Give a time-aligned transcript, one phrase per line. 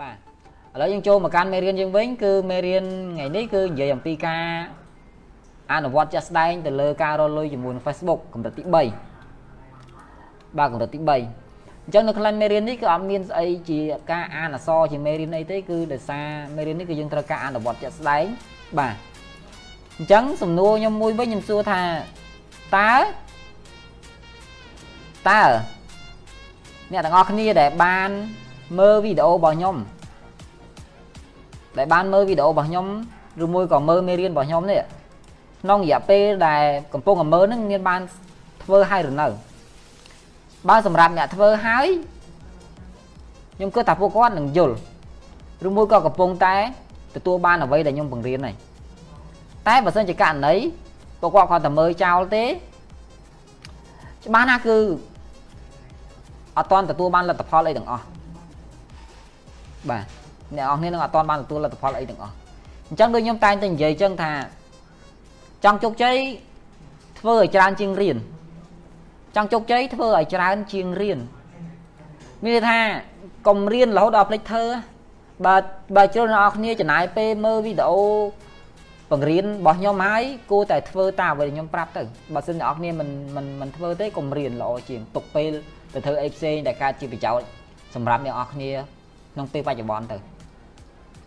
[0.00, 0.16] បាទ
[0.74, 4.44] ឥឡូវយើងចូលមកកាន់មេរៀនយើងវិញគឺមេរៀនថ្ងៃនេះគឺនិយាយអំពីការ
[5.72, 8.74] អនុវត្តជាក់ស្ដែងទៅលើការរកលុយជាមួយនឹង Facebook កម្រិតទី3
[10.58, 18.24] បាទកម្រិតទី3អញ្ចឹងនៅក្នុងមេរៀននេះគឺអត់មានស្អីជាការអានអក្សរជាមេរៀនអីទេគឺដោយសារមេរៀននេះគឺយើងត្រូវការអនុវត្តជាក់ស្ដែង
[18.78, 18.94] បាទ
[19.98, 21.82] អញ្ចឹងសំណួរខ្ញុំមួយវិញខ្ញុំសួរថា
[22.76, 22.92] តើ
[25.30, 25.42] តើ
[26.92, 28.10] អ្នកទាំងអស់គ្នាដែលបាន
[28.78, 29.76] មើលវីដេអូរបស់ខ្ញុំ
[31.78, 32.86] ដែលបានមើលវីដេអូរបស់ខ្ញុំ
[33.42, 34.82] ឬមួយក៏មើលមេរៀនរបស់ខ្ញុំនេះ
[35.62, 36.62] ក្នុងរយៈពេលដែល
[36.92, 38.00] កំពុងតែមើលនឹងមានបាន
[38.62, 39.26] ធ្វើហើយឬនៅ
[40.68, 41.86] បើសម្រាប់អ្នកធ្វើហើយ
[43.56, 44.76] ខ្ញុំគិតថាពួកគាត់នឹងយល់
[45.66, 46.56] ឬមួយក៏កំពុងតែ
[47.16, 48.54] ទទួលបានអ្វីដែលខ្ញុំបង្រៀនហើយ
[49.68, 50.54] តែបើសិនជាករណី
[51.20, 52.44] ពួកគាត់គាត់តែមើលចោលទេ
[54.24, 54.78] ច្បាស់ណាស់គឺ
[56.56, 58.04] អត់ទាន់ទទួលបានលទ្ធផលអីទាំងអស់
[59.90, 60.04] បាទ
[60.56, 62.34] អ្នកនរគ្នានឹងអត់ទាន់បានទទួលលទ្ធផលអីទាំងអស់
[62.88, 64.32] អញ្ចឹងដូចខ្ញុំតែងតែនិយាយអញ្ចឹងថា
[65.64, 66.16] ចង់ជោគជ័យ
[67.20, 68.16] ធ្វើឲ្យច្រើនជាងរៀន
[69.36, 71.18] ចង់ជោគជ័យធ្វើឲ្យច្រើនជាងរៀន
[72.44, 72.78] មានន័យថា
[73.46, 74.64] កុំរៀនរហូតដល់ភ្លេចធ្វើ
[75.46, 75.56] បើ
[75.96, 78.02] បើជ្រុលអ្នកនរគ្នាចំណាយពេលមើលវីដេអូ
[79.10, 82.02] បង្រៀនរបស់ខ្ញុំហើយគួរតែធ្វើតាមអ្វីដែលខ្ញុំប្រាប់ទៅ
[82.34, 85.52] បើសិនអ្នកនរគ្នាមិនមិនមិនធ្វើទេកុំរៀនល្អជាងទុកពេល
[85.94, 87.46] ទៅធ្វើអីផ្សេងដែលកើតជាប្រយោជន៍
[87.94, 88.70] សម្រាប់អ្នកនរគ្នា
[89.32, 90.16] ក្នុងពេលបច្ចុប្បន្នទៅ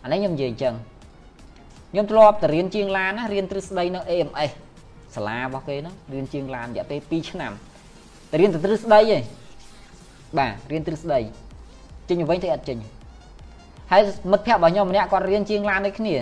[0.02, 0.74] អានេះខ្ញុំនិយាយអញ្ចឹង
[1.92, 4.52] ខ្ញុំធ្លាប់ទៅរៀនជាងឡានណារៀនទ្រឹស្ដីនៅ AMS
[5.14, 7.52] សាលារបស់គេហ្នឹងរៀនជាងឡានរយៈពេល2ឆ្នាំ
[8.30, 9.22] ទៅរៀនទៅទ្រឹស្ដីឯង
[10.38, 11.18] បាទរៀនទ្រឹស្ដី
[12.08, 12.78] ចេញវិញទៅអត់ចេញ
[13.92, 16.14] ហើយមិត្តភ័ក្តិរបស់ខ្ញុំម្នាក់គាត់រៀនជាងឡានដូចគ្នា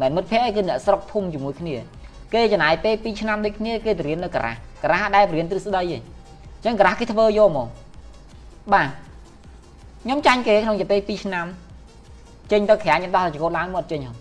[0.00, 1.76] មិនមិត្តភ័ក្តិគឺអ្នកស្រុកភូមិជាមួយគ្នា
[2.34, 7.68] គេចំណាយពេល2ឆ្នាំដូចគ្នាគេទៅរៀននៅការ៉ាការ៉ាដែលរៀនទ្រឹស្ដីឯងអញ្ចឹងការ៉ាគេធ្វើយកមក
[8.72, 8.88] បាទ
[10.06, 11.46] ខ្ញុំចាញ់គេក្នុងរយៈពេល2ឆ្នាំ
[12.52, 14.12] ចេញទៅក្រាញខ្ញុំដោះចង្កូតឡើងមកអត់ចេញហ៎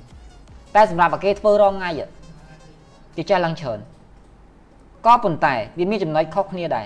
[0.76, 1.90] តែសម្រាប់អាគេធ្វើរងថ្ងៃ
[3.16, 3.80] គេចេះឡើងច្រើន
[5.06, 6.86] ក៏ប៉ុន្តែវាមានចំណុចខុសគ្នាដែរ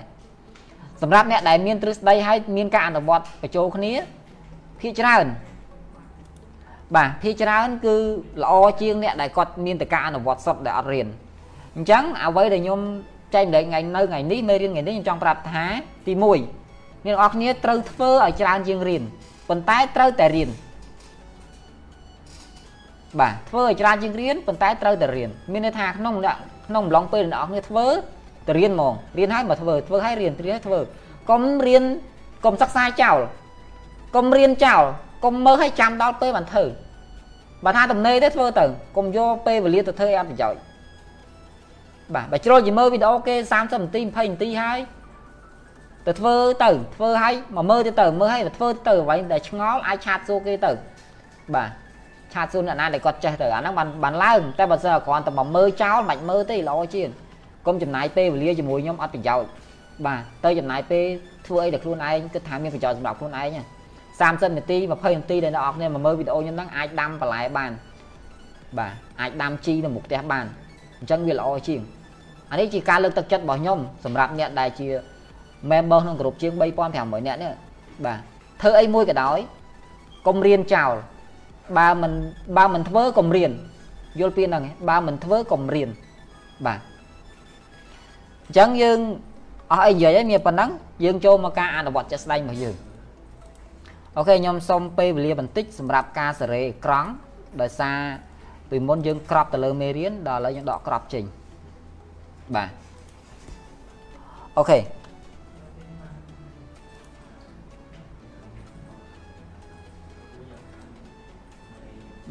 [1.02, 3.92] សម្រាប់អ្នកដែលមានទ្រឹស្ដីហើយមានការអនុវត្តបញ្ចូលគ្នា
[4.82, 5.26] ភាគច្រើន
[6.96, 7.96] បាទភាគច្រើនគឺ
[8.44, 11.08] ល្អជាងអ្នកដែលគាត់មានតែការអនុវត្តសុទ្ធដែលអត់រៀន
[11.76, 12.80] អញ្ចឹងអ្វីដែលខ្ញុំ
[13.34, 15.66] ចែកម្លែកថ្ងៃនៅថ្ងៃនេះមេរៀនថ្ងៃនេះខ្ញុំចង់ប្រាប់ថា
[16.08, 16.59] ទី1
[17.06, 19.04] អ្នកនរគ្នាត្រូវធ្វើឲ្យច្រើនជាងរៀន
[19.50, 20.50] ប៉ុន្តែត្រូវតែរៀន
[23.20, 26.16] បាទធ្វើឲ្យច្រើនជាងរៀនប៉ុន្តែត្រូវតែរៀនមានន័យថាក្នុង
[26.68, 27.88] ក្នុងអំឡុងពេលអ្នកនរគ្នាធ្វើ
[28.48, 30.80] ទៅរៀនហ្មងរៀនហើយមកធ្វើធ្វើហើយរៀនរៀនហើយធ្វើ
[31.30, 31.84] កុំរៀន
[32.46, 33.20] កុំសិក្សាចោល
[34.16, 34.84] កុំរៀនចោល
[35.26, 36.66] កុំមើលឲ្យចាំដល់ពេលបានធ្វើ
[37.66, 38.66] បើថាតំណេទេធ្វើទៅ
[38.98, 40.62] កុំយកពេលវេលាទៅធ្វើឲ្យអត់ប្រយោជន៍
[42.16, 44.80] បាទបើជ្រុលជាមើលវីដេអូគេ30នាទី20នាទីហើយ
[46.10, 50.72] ទៅធ្វើទៅធ្វើឲ្យមកមើលទៅទៅមើលឲ្យទៅធ្វើទៅអ្វីដែលឆ្ងល់អាចឆាតសួរគេទៅ
[51.56, 51.70] បាទ
[52.34, 57.10] ឆាតសួរអ្នកណាដែលគាត់ចេះទៅអាហ្នឹងបានបានឡើងតែបើសិនគ្រាន់តែមកមើលចោលមិនមើលទេល្អជាង
[57.68, 59.50] កុំចំណាយពេលវេលាជាមួយខ្ញុំអត់ប្រយោជន៍
[60.06, 61.06] បាទទៅចំណាយពេល
[61.48, 63.50] ធ្វើអីដែលខ្លួនឯងគិតថាមានប្រយោជន៍សម្រាប់ខ្លួនឯង
[64.10, 67.72] 30នាទី20នាទីដែលអ្នកនរគ្នាមកមើលវីដេអូខ្ញុំហ្នឹងអាចដាំបន្លែបាន
[68.78, 70.46] បាទអាចដាំជីនៅមុខផ្ទះបាន
[71.00, 71.82] អញ្ចឹងវាល្អជាង
[72.52, 74.88] អានេះជាការលើកទឹកចិត្តរបស់ខ្ញុំសម្រាប់អ្នកដែលជា
[75.72, 77.52] member ក្នុងក្រុមជាង3500នាក់នេះ
[78.06, 78.20] បាទ
[78.62, 79.40] ធ្វើអីមួយក៏ដោយ
[80.28, 80.94] កុំរៀនចោល
[81.78, 82.12] បើមិន
[82.58, 83.52] បើមិនធ្វើកុំរៀន
[84.20, 85.90] យល់ពីហ្នឹងបើមិនធ្វើកុំរៀន
[86.66, 86.80] បាទ
[88.46, 89.00] អញ្ចឹងយើង
[89.72, 90.70] អស់អីនិយាយហើយមានប៉ុណ្ណឹង
[91.04, 92.76] យើងចូលមកការអនុវត្តជាក់ស្ដែងរបស់យើង
[94.18, 97.10] អូខេខ្ញុំសូមពេលវេលាបន្តិចសម្រាប់ការសេរីអេក្រង់
[97.62, 97.98] ដោយសារ
[98.70, 101.24] ពីមុនយើងក្របទៅលើមេរៀនដល់ឥឡូវយើងដកក្របចេញ
[102.56, 102.70] បាទ
[104.58, 104.78] អូខេ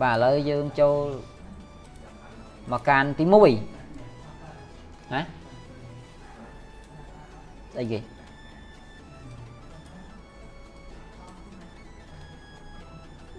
[0.03, 1.05] បាទឥឡូវយើងចូល
[2.73, 7.99] មកកាន់ទី1ណាស្អីគេ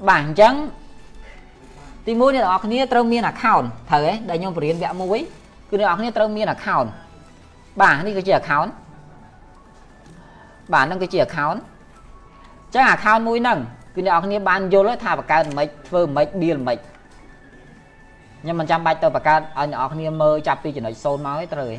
[0.08, 0.54] បាទអញ្ចឹង
[2.06, 6.88] ទី1អ្នកនរគ្នាត្រូវមាន account ត្រូវទេដែលខ្ញុំបរៀនវគ្គ1គឺអ្នកនរគ្នាត្រូវមាន account
[7.82, 8.70] បាទនេះគឺជា account
[10.74, 13.60] បាទហ្នឹងគឺជា account អញ្ចឹង account មួយហ្នឹង
[14.00, 16.78] គឺអ្នកនរគ្នាបានយល់ថាបង្កើតមិនធ្វើមិនបៀលមិន
[18.42, 21.72] ខ្ញុំមិនចាំបាច់ទៅបង្កើតឲ្យអ្នកនរគ្នាមើលចាប់ពីចំណុច0មកទេត្រូវ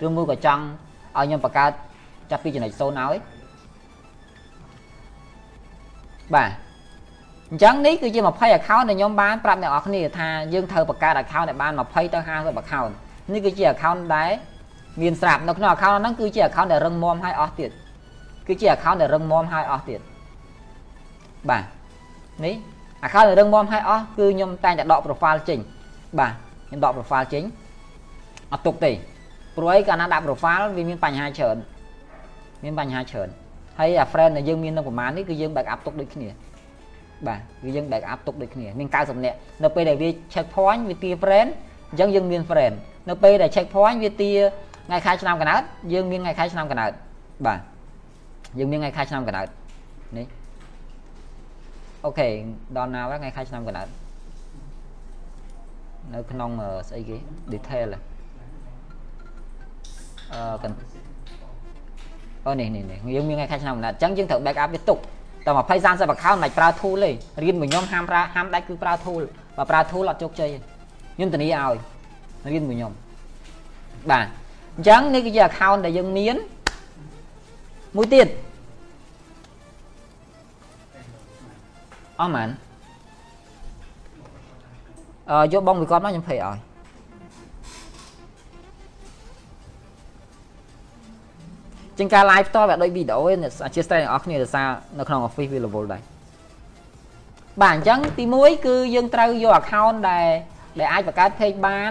[0.00, 0.62] ទេឬមួយក៏ចង់
[1.16, 1.70] ឲ្យខ្ញុំបង្កើត
[2.30, 3.20] ចាប់ពីចំណុច0ឲ្យ
[6.34, 6.50] បាទ
[7.50, 12.90] អញ្ចឹងនេះគឺជា20 account ដែលខ្ញុំបានប្រាប់អ្នកនរគ្នាថាយើងត្រូវបង្កើត account ដែលបាន20ទៅ50 account
[13.32, 14.30] នេះគឺជា account ដែល
[15.00, 17.70] មានស្រាប់នៅក្នុង account ហ្នឹងគឺជា account ដែលរឹងមាំហើយអស់ទៀត
[18.46, 20.00] គឺជា account ដែលរឹងមាំហើយអស់ទៀត
[21.48, 21.64] បាទ
[22.38, 22.54] អនេះ
[23.06, 25.58] account រឹងមាំហើយអស់គឺខ្ញុំតែងតែដក profile ចេញ
[26.18, 26.32] បាទ
[26.68, 27.42] ខ្ញុំដក profile ចេញ
[28.52, 28.92] អត់ទុកទេ
[29.56, 31.56] ព្រោះអីកាលណាដាក់ profile វាមានបញ្ហាច្រើន
[32.64, 33.28] មានបញ្ហាច្រើន
[33.78, 36.28] ហើយអា friend ដែលយើងមាននៅប្រហែលនេះគឺយើង back up ទុកដូចគ្នា
[37.26, 41.48] បាទគឺយើង back up ទុកដូចគ្នាមាន90នាក់នៅពេលដែលវា check point វាទា friend
[41.90, 42.74] អញ្ចឹងយើងមាន friend
[43.08, 44.30] នៅពេលដែល check point វាទា
[44.86, 46.92] ថ្ងៃខែឆ្នាំកណើតយើងមានថ្ងៃខែឆ្នាំកណើត
[47.46, 47.60] បាទ
[48.58, 49.46] យើងមានថ្ងៃខែឆ្នាំកណើត
[50.18, 50.26] នេះ
[52.04, 52.28] អូខេ
[52.76, 53.88] ដល់ណាហើយថ្ងៃខែឆ្នាំកណើត
[56.14, 56.50] នៅក្នុង
[56.88, 57.16] ស្អីគេ
[57.52, 57.88] detail
[60.32, 60.64] អឺក
[62.46, 62.84] អូនេះនេះ
[63.16, 64.98] យើងមានថ្ងៃខែឆ្នាំកណើតអញ្ចឹងយើងត្រូវ back up វាទុក
[65.46, 67.10] តែ20 30 account មិនប្រើ tool ទេ
[67.42, 69.22] រៀនមួយខ្ញុំហាមប្រើហាមដាច់គឺប្រើ tool
[69.56, 70.50] បើប្រើ tool អត់ជោគជ័យ
[71.16, 71.74] ខ្ញុំធានាឲ្យ
[72.52, 72.92] រៀនមួយខ្ញុំ
[74.10, 74.26] បាទ
[74.76, 76.36] អញ្ចឹងនេះគឺជា account ដែលយើងមាន
[77.96, 78.28] មួយទៀត
[82.20, 82.48] អស់មែន
[85.30, 86.58] អឺយកបងវិគាត់មកខ្ញុំភ័យឲ្យ
[91.98, 94.68] ជាងការ live ផ្ទាល់វាដូចវីដេអូឯងអធិស្ឋានអ្នកនរគ្នាដោយសារ
[94.98, 96.02] នៅក្នុង office វា level ដែរ
[97.62, 100.28] បាទអញ្ចឹងទី1គឺយើងត្រូវយក account ដែល
[100.78, 101.90] ដែលអាចបង្កើត page បាន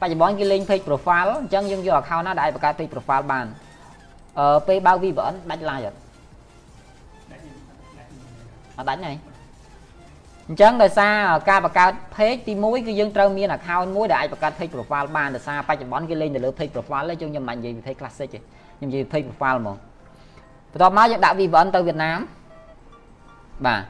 [0.00, 3.46] បច្ចុប្បន្នគេលេង page profile អញ្ចឹងយើងយក account ណាដែលអាចបង្កើត page profile បាន
[4.38, 5.96] អឺពេលបើក VPN ដាច់ live អត់
[8.78, 9.29] អត់ដាច់ទេ
[10.50, 11.14] អញ្ចឹងដោយសារ
[11.50, 18.38] ការបង្កើត page ទី1គឺយើងត្រូវមាន account មួយដែលអាចបង្កើត page profile បានដោយសារបច្ចុប្បន្នគេលេងទៅលើ page profile ទេយើងខ្ញុំមិននិយាយពី page classic ទេ
[18.78, 19.76] ខ្ញុំនិយាយ page profile ហ្មង
[20.72, 22.20] បន្ទាប់មកយើងដាក់ VPN ទៅវៀតណាម
[23.66, 23.82] បាទ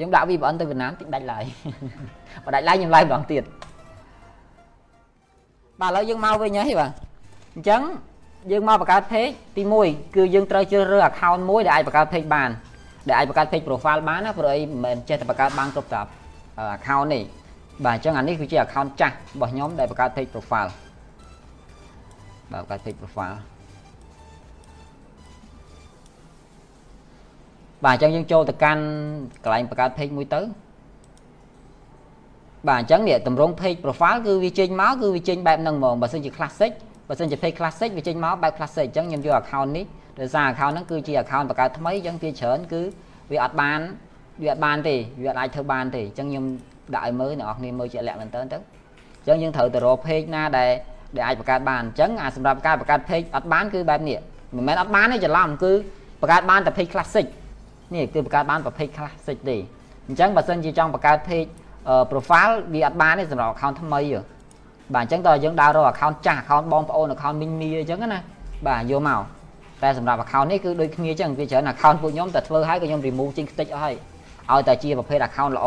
[0.00, 1.44] យើងដាក់ VPN ទៅវៀតណាមតិចដាច់ឡើយ
[2.44, 3.42] បើដាច់ឡើយខ្ញុំ live ម្ដងទៀត
[5.80, 6.90] បាទឥឡូវយើងមកវិញហើយបាទ
[7.54, 7.82] អញ្ចឹង
[8.50, 12.50] យើងមកបង្កើត page ទី1គឺយើងត្រូវជ្រើសរើស account មួយដែលអាចបង្កើត page បាន
[13.08, 16.00] ដែលអាចបង្កើត page profile បានណាព្រោះអីមិនមែនចេះតែបង្កើតបានគ្រប់តា
[16.76, 17.22] account នេះ
[17.84, 20.70] បាទអញ្ចឹងអានេះគឺជា account ចាស់របស់ខ្ញុំដែលបង្កើត page profile
[22.52, 23.36] បាទបង្កើត page profile
[27.84, 28.82] បាទអញ្ចឹងយើងចូលទៅកាន់
[29.44, 30.40] កន្លែងបង្កើត page មួយទៅ
[32.68, 36.72] បាទអញ្ចឹងនេះតម្រង page profile គឺវាចេញមកគឺវាចេញបែបហ្នឹងហ្មងបើសិនជា classic
[37.08, 39.84] បើសិនជា page classic វាចេញមកបែប classic អញ្ចឹងខ្ញុំយក account នេះ
[40.20, 42.82] ដោយសារ account ហ្នឹងគឺជា account បង្កើតថ្មីអញ្ចឹងវាច្រើនគឺ
[43.30, 43.80] វាអត់បាន
[44.42, 46.44] វាអត់បានទេវាអត់អាចធ្វើបានទេអញ្ចឹងខ្ញុំ
[46.94, 50.70] ដាក់ឲ្យមើលអ្នកនរគ្នាមើលជាក់លាក់មែនតើទៅអញ្ចឹងយើងត្រូវទៅរក page ណាដែល
[51.16, 54.18] ដែលអាចបង្កើតបានអញ្ចឹងអាសម្រាប់ការបង្កើត page អត់បានគឺបែបនេះ
[54.56, 55.72] មិនមែនអត់បានទេច្រឡំគឺ
[56.20, 57.26] បង្កើតបានតែ page classic
[57.94, 59.56] នេះគឺបង្កើតបានប្រភេទ classic ទេ
[60.08, 61.48] អញ្ចឹងបើសិនជាចង់បង្កើត page
[62.10, 64.00] profile វាអត់បានទេសម្រាប់ account ថ្មី
[64.94, 68.20] បាទអញ្ចឹងតើយើងដើររក account ចាស់ account បងប្អូន account មីងមីអញ្ចឹងណា
[68.66, 69.20] បាទយកមក
[69.82, 73.96] តែសម្រាប់ account នេះគឺដូចគ្នាអញ្ចឹងវាច្រើន account ពួកខ្ញុំតែធ្វើឲ្យក៏ខ្ញុំ remove ចេញខ្ទេចអស់ហើយ
[74.52, 75.66] ឲ្យតែជាប្រភេទ account ល្អ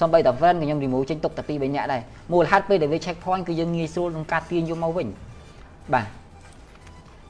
[0.00, 2.02] សំបីតែ friend ក៏ខ្ញុំ remove ចេញទុកតែ2 3នាក់ដែរ
[2.32, 5.08] មូលហេតុពេលដែលវា check point គឺយើងងាយស្រួលក្នុងការទាញយកមកវិញ
[5.94, 6.06] បាទ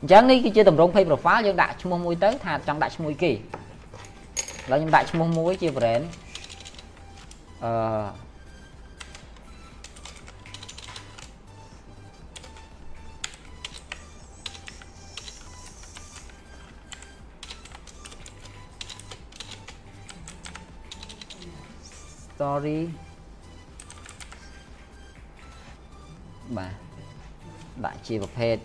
[0.00, 3.34] អញ្ចឹងនេះគឺជាតម្រង page profile យើងដាក់ឈ្មោះមួយទៅថាចង់ដាក់ឈ្មោះគេឥ
[4.70, 6.04] ឡូវខ្ញុំដាក់ឈ្មោះមួយជា brand
[7.64, 7.72] អឺ
[22.40, 22.80] story
[26.56, 26.74] បាទ
[27.84, 28.56] ដាក់ជាប្រភេទ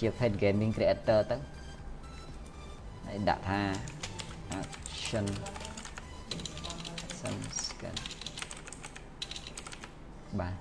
[0.00, 1.36] ជាប្រភេទ gaming creator ទៅ
[3.06, 3.60] ហើយដាក់ថា
[4.60, 5.26] action
[7.04, 7.96] action scan
[10.40, 10.54] បាទ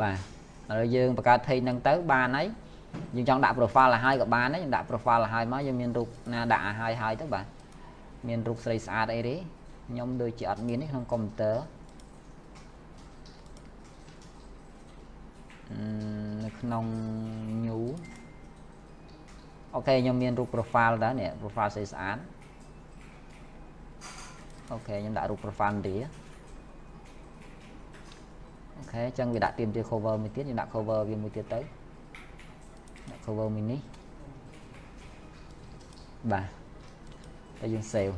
[0.00, 0.18] បាទ
[0.68, 2.48] ឥឡូវយើងបង្កើត page ហ្នឹងទៅបានហើយ
[3.16, 7.46] យើងចង់ដាក់ profile ឲ្យហើយក៏បានដែរយើងដាក់ profile ឲ្យហើយមកយើងមានរូបណាដាក់ឲ្យហើយហើយទៅបាទ
[8.28, 9.36] មានរូបស្រីស្អាតអីទេ
[9.88, 11.56] ខ្ញុំដូចជាអត់មានទេក្នុងកុំព្យូទ័រ
[16.44, 16.84] នៅក្នុង
[17.64, 17.82] new
[19.74, 22.18] អូខេខ្ញុំមានរូប profile ដែរនេះ profile ស្អាតស្អាត
[24.72, 25.94] អូខេខ្ញុំដាក់រូប profile ទី
[28.78, 31.83] អូខេអញ្ចឹងវាដាក់ទៀមទា cover មួយទៀតខ្ញុំដាក់ cover វាមួយទៀតទៅដាក់
[33.24, 33.78] cover mini
[36.32, 36.46] បាទ
[37.60, 38.14] តែយើង save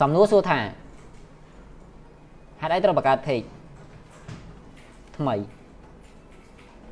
[0.00, 0.58] សំណួរសួរថា
[2.60, 3.46] ហេតុអីត្រូវបង្កើត page
[5.16, 5.34] ថ្មី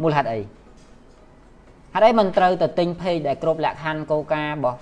[0.02, 0.40] មូលហេតុអី
[1.94, 4.78] ហេតុអីមិនត្រូវទៅទិញ page ដែលគ្រប់លក្ខខណ្ឌកោការរបស់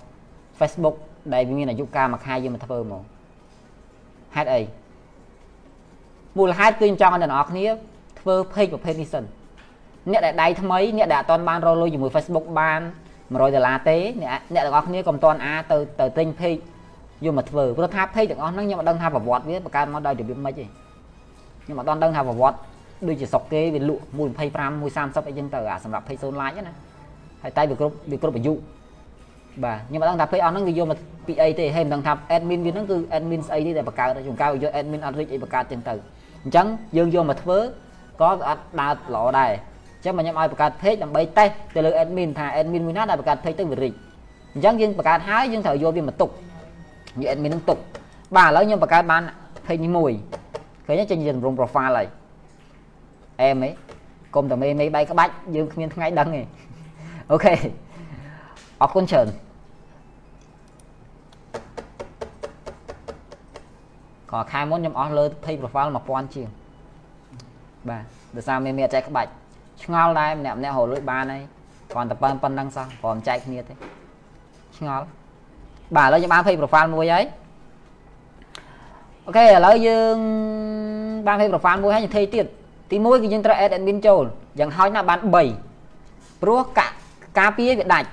[0.58, 0.96] Facebook
[1.34, 3.02] ដែលវាមានអាយុកាលមួយខែយើងមកធ្វើមក
[4.36, 4.60] ហេតុអី
[6.38, 7.66] មូលហេតុគឺខ្ញុំចង់ឲ្យអ្នកនរគ្នា
[8.20, 9.24] ធ្វើ page ប្រភេទនេះសិន
[10.10, 12.80] អ្នកដែលដៃថ្មីអ្នកដែលអត់ទាន់បានរកលុយជាមួយ Facebook បាន
[13.32, 16.60] 100ដុល្លារទេអ្នកអ្នកទាំងអស់គ្នាកុំទាន់អាទៅទៅទិញ page
[17.24, 20.64] យកមកធ្វើព្រោះថា page ទាំងអស់ហ្នឹងខ្ញុំអត់ដឹងថាប្រវត្តិវាបង្កើតមកដោយរបៀបម៉េចទេ
[21.64, 22.58] ខ្ញុំអត់ដឹងថាប្រវត្តិ
[23.08, 24.18] ដូចជាស្រុកគេវាលក់125
[24.82, 26.74] 130អីចឹងទៅអាសម្រាប់ page 0 like ណា
[27.42, 28.54] ហើយតែវាគ្រប់វាគ្រប់អាយុ
[29.64, 35.94] បាទខ្ញុំអត់ដឹងថា page អស់ហ្នឹងវាយកមកពីអីទេហើយមិនដឹងថា admin វាហ្នឹងគឺ admin ស្អីទេដែលបង្កើតជួនកាលវាយក admin អត់រីកអីបង្កើតចឹងទៅ
[36.44, 36.66] អញ្ចឹង
[36.96, 37.58] យើងយកមកធ្វើ
[38.20, 39.52] ក៏អត់ដើរល្អដែរ
[40.02, 43.94] អញ្ចឹងខ្ញុំឲ្យបង្កើត page ដើម្បីតេស្តទៅលើ admin ថា admin មួយណាដែលបង្កើត page ទៅវារីក
[44.54, 46.30] អញ្ចឹងយើងបង្កើតហើយយើងត្រូវយកវាមកទុក
[47.20, 47.78] យក admin នឹងទុក
[48.36, 49.22] បាទឥឡូវខ្ញុំបង្កើតបាន
[49.66, 50.12] page នេះមួយ
[50.86, 52.06] ឃើញចេញជាទម្រង់ profile ហើយ
[53.40, 53.70] អែមហី
[54.34, 56.42] កុំតែមេមេបែកក្បាច់យើងគ្មានថ្ងៃដឹងទេ
[57.32, 57.54] អូខេ
[58.82, 59.28] អរគុណច្រើន
[64.30, 66.48] ក៏ខែមុនខ្ញុំអស់លើ page profile 1000ជាង
[67.88, 68.04] បាទ
[68.34, 69.30] ដោយសារមានមានអត់ចែកក្បាច់
[69.84, 71.42] ឆ្ងល់ដែរម្នាក់ម្នាក់រលួយបានហើយ
[71.92, 73.74] គ្រាន់តែប៉ុណ្ប៉ុណ្្នឹងសោះព្រមចែកគ្នាទេ
[74.76, 75.04] ឆ្ងល់
[75.96, 77.24] បាទឥឡូវខ្ញុំបាន page profile មួយហើយ
[79.26, 80.16] អូខេឥឡូវយើង
[81.26, 82.46] បាន page profile មួយហើយយើងធ្វើទៀត
[82.90, 84.24] ទី1គឺយើងត្រូវ add admin ចូល
[84.58, 86.86] យ៉ាងហោចណាស់បាន3ព្រោះកា
[87.38, 88.08] ការពារវាដាច់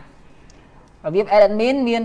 [1.05, 2.01] របៀប add admin មាន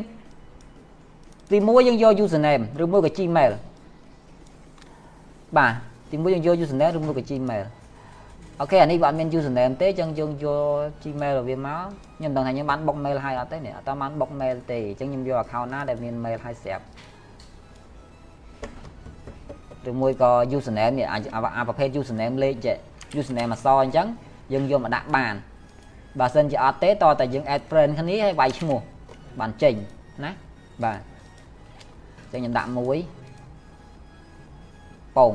[1.50, 3.52] ទី1យើងយក username ឬមួយក៏ Gmail
[5.56, 5.72] បាទ
[6.10, 7.64] ទី1យើងយក username ឬមួយក៏ Gmail
[8.60, 11.84] អូខេអានេះវាអត់មាន username ទេអញ្ចឹងយើងយក Gmail របស់វាមក
[12.18, 16.84] ខ្ញុំដឹងថាខ្ញុំបានបុក mail ហើយអត់ទេនេះអត់បានបុក mail ទេអញ្ចឹងខ្ញុំយក account ណាដែលមាន mail ហើយស្រាប់
[19.90, 22.76] ឬមួយក៏ username នេះអាប្រភេទ username លេខចេះ
[23.18, 24.06] username អក្សរអញ្ចឹង
[24.52, 25.34] យើងយកមកដាក់បាន
[26.20, 28.80] បើសិនជាអត់ទេតតែយើង add friend គ្នាហើយវាយឈ្មោះ
[29.40, 29.74] បានចេញ
[30.24, 30.30] ណា
[30.84, 30.98] បាទ
[32.20, 32.98] អញ្ចឹងខ្ញុំដាក់មួយ
[35.16, 35.32] ពង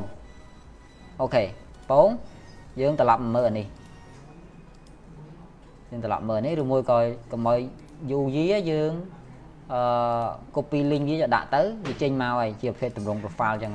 [1.20, 1.44] អូខេ
[1.90, 2.08] ពង
[2.80, 3.66] យើងត្រឡប់មកមើលអានេះ
[5.90, 6.96] យើងត្រឡប់មើលនេះឬមួយក៏
[7.32, 7.58] កុំឲ្យ
[8.10, 8.92] យូរយាយើង
[9.72, 9.80] អឺ
[10.54, 13.72] copy link វាដាក់ទៅវាចេញមកហើយជាប្រភេទតម្រង់ profile អញ្ចឹង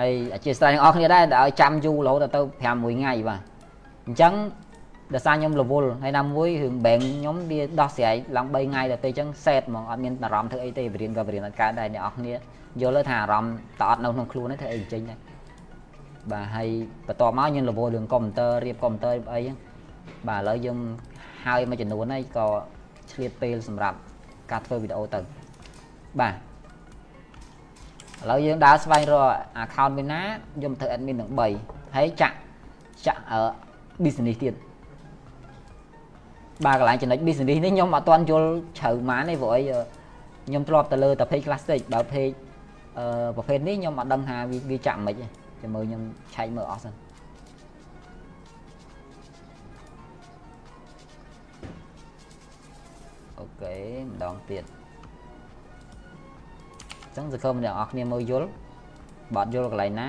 [0.00, 3.40] ហើយអធិស្ឋានទាំងអស់គ្នាដែរឲ្យចាំយូររហូតទៅ5មួយថ្ងៃបាទ
[4.06, 4.34] អញ្ចឹង
[5.14, 12.32] ដោយសារខ្ញុំរវល់ហើយណាមួយរឿង bank ខ្ញុំវាដោះស្រាយឡើង3ថ្ងៃទៅពេលអញ្ចឹង set ហ្មងអត់មានអារម្មណ៍ធ្វើអីទេបរៀនក៏បរៀនអត់កើតដែរអ្នកនរគ្នា
[12.82, 15.18] យល់ថាអារម្មណ៍តអត់នៅក្នុងខ្លួនទេធ្វើអីចេញដែរ
[16.32, 16.68] បាទហើយ
[17.06, 19.56] បន្ទាប់មកយើងរវល់រឿងកុំព្យូទ័ររៀបកុំព្យូទ័រអីហ្នឹង
[20.28, 20.78] បាទឥឡូវយើង
[21.46, 22.46] ហើយមួយចំនួនហើយក៏
[23.10, 23.96] ឆ្លៀតពេលសម្រាប់
[24.50, 25.20] ការធ្វើវីដេអូទៅ
[26.20, 26.36] បាទឥ
[28.30, 29.26] ឡូវយើងដើរស្វែងរក
[29.64, 30.20] account មួយណា
[30.56, 31.30] ខ្ញុំធ្វើ admin នឹង
[31.62, 32.36] 3ហើយចាក់
[33.06, 33.20] ចាក់
[34.04, 34.54] business ទៀត
[36.64, 39.62] បាទកន្លែងចំណុច business នេះខ្ញុំអត់ទាន់យល់ជ្រៅម៉ានទេព្រោះអី
[40.46, 42.34] ខ្ញុំធ្លាប់ទៅលើតែ page classic បើ page
[42.98, 44.36] អឺប្រភេទនេះខ្ញុំអត់ដឹងថា
[44.70, 46.02] វាចាក់មិនទេ ចាំមើលខ្ញុំ
[46.34, 46.94] ឆែកមើលអស់សិន
[53.38, 54.64] OK ម្ដងទៀត
[57.02, 58.48] អញ្ចឹងសង្ឃឹមអ្នកនរគ្នាមើលយល់
[59.34, 60.08] បើអត់យល់កន្លែងណា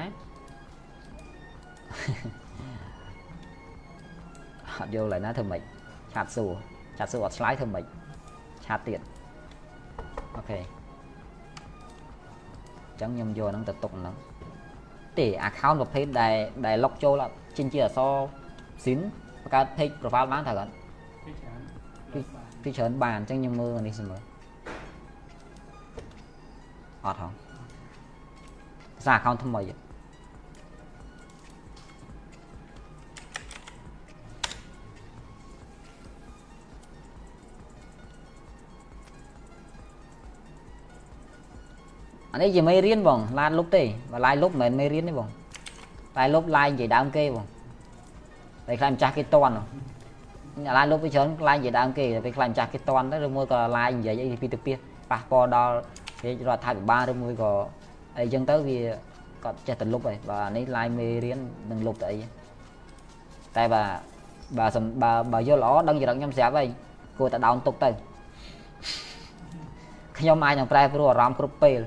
[4.79, 5.61] អត់យល់កន្លែងណាធ្វើម៉េច
[6.13, 6.51] chat សួរ
[6.97, 7.83] chat សួរអត់ឆ្លើយធ្វើម៉េច
[8.65, 8.99] chat ទៀត OK
[10.35, 10.61] អ
[12.95, 14.15] ញ្ចឹងខ្ញុំយកហ្នឹងទៅទុកហ្នឹង
[15.19, 17.23] ទេ account ប្រភេទដែលដែល log ចូល
[17.57, 18.13] ចេញជាអក្សរ
[18.85, 18.99] ស៊ីន
[19.43, 20.73] បង្កើត page profile បានត្រូវអត់
[22.63, 24.21] ពីច្រើនបានអញ្ចឹងខ្ញុំមើលនេះសិនមើល
[27.05, 27.31] អត់ហង
[29.05, 29.61] សារ account ថ្មី
[42.37, 45.29] អានេះជាមេរៀនបងឡានលុបទេបើឡាយលុបមិនមែនមេរៀនទេបង
[46.17, 47.45] តែលុបឡាយនិយាយដើមគេបង
[48.67, 49.53] តែខ្លាចម្ចាស់គេតន់
[50.63, 54.71] អ្នកឡាយលុបវាច្រើនឡាយនិយាយដើមគេតែខ្លាចម្ចាស់គេតន់ទៅឬមួយក៏ឡាយនិយាយអីពីទៅពី
[55.11, 55.73] ប៉ះពាល់ដល់
[56.23, 57.51] រាជរដ្ឋាភិបាលឬមួយក៏
[58.17, 58.79] អីចឹងទៅវា
[59.43, 61.39] គាត់ចេះតែលុបហើយបើនេះឡាយមេរៀន
[61.71, 62.17] នឹងលុបទៅអី
[63.57, 63.83] តែបើ
[64.57, 64.65] បើ
[65.03, 66.67] បើបើយល់ល្អដឹងចរិតខ្ញុំស្រាប់ហើយ
[67.17, 67.89] គួរតែដោនទុកទៅ
[70.19, 71.79] ខ្ញុំអាចនឹងប្រែប្រួលអារម្មណ៍គ្រប់ពេល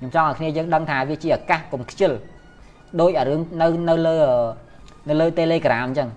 [0.00, 2.12] ខ្ញុំចង់ឲ្យគ្នាយើងដឹងថាវាជាឱកាសកុំខ្ជិល
[3.00, 4.16] ដោយអារឿងនៅនៅលើ
[5.08, 6.08] នៅលើ Telegram អញ្ចឹង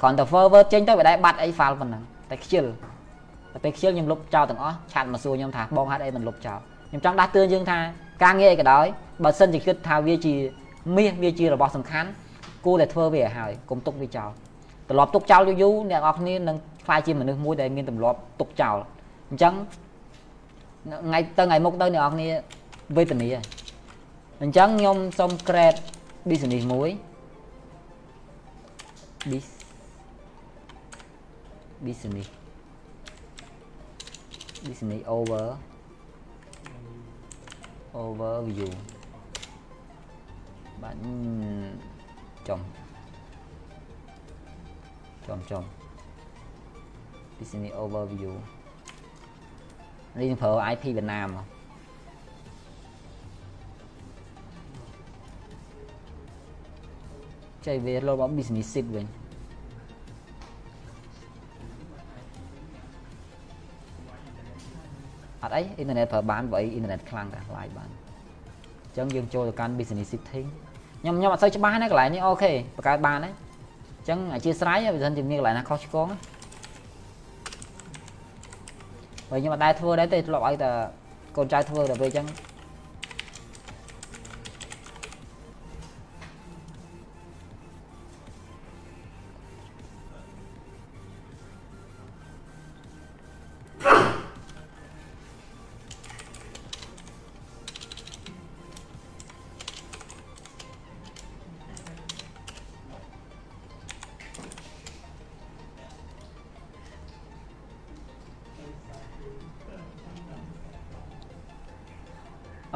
[0.00, 2.64] គ្រាន់តែ forward ចេញទៅវាដែរបាត់អី file ប៉ុណ្ណឹងតែខ្ជិល
[3.52, 6.58] តែពេលខ្ជិលខ្ញុំលុបចោលទាំងអស់ឆាត់មកសួរខ្ញុំថាបងហេតុអីមិនលុបចោល
[6.90, 7.78] ខ្ញុំចង់ដាស់តឿនយើងថា
[8.24, 8.86] ការងារអីក៏ដោយ
[9.24, 10.34] បើសិនជាគិតថាវាជា
[10.96, 12.08] មាសវាជារបស់សំខាន់
[12.64, 14.30] គួរតែធ្វើវាឲ្យហើយកុំទុកវាចោល
[14.88, 18.76] ត្រឡប់ទុកចោលយូរយូរអ្នកនរគ្នានឹងខ្លាចជាមនុស្សមួយដែលមានទម្លាប់ទុកចោល
[19.30, 19.54] អញ្ចឹង
[21.06, 22.28] ថ្ងៃទៅថ្ងៃមុខទៅអ្នកនរគ្នា
[22.96, 23.28] វេទនា
[24.42, 25.80] អញ្ចឹងខ្ញុំសុំ create
[26.28, 26.90] business មួយ
[29.30, 29.46] bis
[31.84, 32.28] business
[34.66, 35.44] business over
[38.04, 38.70] overview
[40.82, 40.96] បាទ
[42.48, 42.60] ចំ
[45.26, 45.64] ចំចំ
[47.38, 48.32] business overview
[50.18, 51.28] នេះប្រើ IP វៀតណាម
[57.68, 59.06] ចៃវាលោប business ship វិញ
[65.42, 67.90] អត់អីអ៊ីនធឺណិតប្រើបានបើអីអ៊ីនធឺណិតខ្លាំងតា live បាន
[68.84, 70.48] អញ្ចឹងយើងចូលទៅកាន់ business setting
[71.00, 73.34] ខ្ញុំខ្ញុំអត់សូវច្បាស់ណាកន្លែងនេះអូខេបង្កើតបានហើយ
[73.98, 76.18] អញ្ចឹងអធិស្ស្រ័យបើមិនជាមានកន្លែងណាខុសឆ្គងណា
[79.30, 80.70] បើខ្ញុំអត់ដែរធ្វើដែរទេធ្លាប់ឲ្យតែ
[81.36, 82.26] កូនចៅធ្វើតែពេលអញ្ចឹង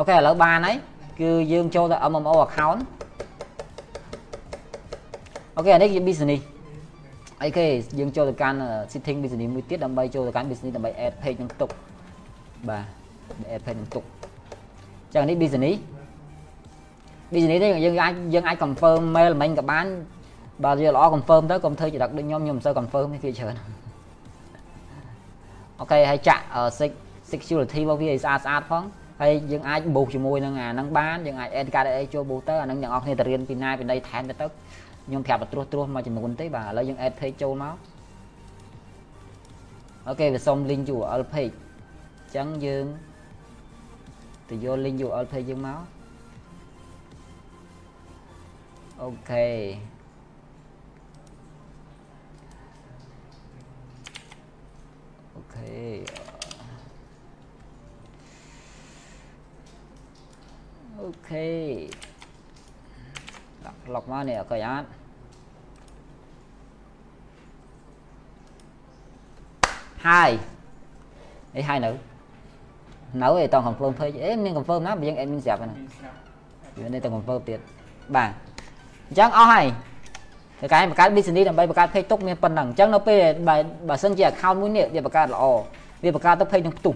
[0.03, 0.77] OK ឥឡូវបានហើយ
[1.21, 2.81] គឺយើងចូលទៅ MMO account
[5.57, 6.43] OK អានេះជា business
[7.43, 7.65] អីគេ
[7.99, 8.59] យើងចូលទៅកាន់
[8.93, 11.71] setting business មួយទៀតដើម្បីចូលទៅកាន់ business ដើម្បី add page ហ្នឹងទុក
[12.69, 12.85] បាទ
[13.55, 14.05] add page ហ្នឹងទុក
[15.15, 15.77] ចឹងនេះ business
[17.33, 19.87] business នេះយើងអាចយើងអាច confirm mail មិញក៏បាន
[20.65, 23.57] បើយើងល្អ confirm ទៅកុំធ្វើចរិតដូចខ្ញុំខ្ញុំមិនសូវ confirm ទេវាច្រើន
[25.81, 26.43] OK ហើយចាក់
[27.31, 28.85] security របស់វាឲ្យស្អាតស្អាតផង
[29.23, 34.47] ហើយយើងអាចបូកជាមួយនឹងអាហ្នឹងបានយើងអាច add កាតអីចូល booster អាហ្នឹងទាំងអស់គ្នាទៅរៀនពីណាពីណីថែមទៅទៅ
[35.07, 37.77] ខ្ញុំប្រាប់ត្រួសត្រាសមួយចំនួនទេបាទឥឡូវយើង add page ចូលមក
[40.09, 42.87] OK វាសុំ link URL page អញ្ចឹងយើង
[44.49, 45.81] ទៅយក link URL page យើងមក
[49.03, 49.47] OK
[55.35, 56.32] អូខេ
[61.03, 61.49] អូខេ
[63.65, 64.87] ដាក់ប្លុកមកនេះអកយអត់
[70.07, 70.31] ហើយ
[71.57, 71.91] អីហើយនៅ
[73.23, 75.79] នៅឯត្រង់ confirm page អេមាន confirm ណាបើយើង admin ស្រាប់ហ្នឹង
[76.81, 77.61] វានេះត្រង់ confirm ទៀត
[78.17, 78.31] បាទ
[79.09, 79.67] អញ្ចឹងអស់ហើយ
[80.61, 83.19] តែកាយបង្កើត business ដើម្បីបង្កើត page ទុកមានប៉ុណ្ណឹងអញ្ចឹងនៅពេល
[83.89, 85.45] បើសិនជា account មួយនេះវាបង្កើតល្អ
[86.05, 86.95] វាបង្កើតទៅ page នឹងផ្ទុះ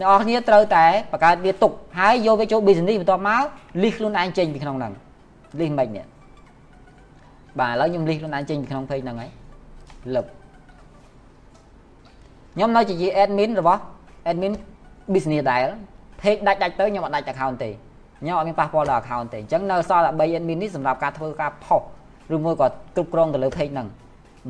[0.00, 3.44] អ្នកនរគ្នាត្រូវតែបង្កើតវាទុកហើយយកវាចូល business បន្ទាប់មក
[3.82, 4.92] list ខ្លួនឯងចេញពីក្នុងហ្នឹង
[5.58, 6.06] list មិននេះ
[7.58, 9.30] បាទឥឡូវខ្ញុំ list ខ្លួនឯងចេញពីក្នុង page ហ្នឹងហើយ
[10.14, 10.26] លឹប
[12.54, 13.80] ខ្ញុំនៅជា admin របស់
[14.30, 14.52] admin
[15.14, 15.66] business ដែល
[16.20, 17.70] page ដាច់ដាច់ទៅខ្ញុំអត់ដាច់ account ទេ
[18.20, 21.82] ខ្ញុំអត់មានប៉ះពាល់ដល់ account ទេអញ្ចឹងនៅសល់តែ3 admin នេះសម្រាប់ការធ្វើការផុស
[22.34, 23.88] ឬមួយក៏គ្រប់គ្រងទៅលើ page ហ្នឹង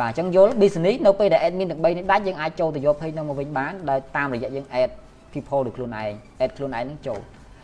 [0.00, 4.90] បាទអញ្ចឹងយល់ business នៅពេលដែល admin ទាំង3នេះដាច់យើងអាចចូលទៅយក page ហ្នឹងមកវិញបានដោយតាមរយៈយើង add
[5.32, 6.10] people ដូចខ្លួនឯង
[6.44, 7.20] add ខ្លួនឯងនឹងចូល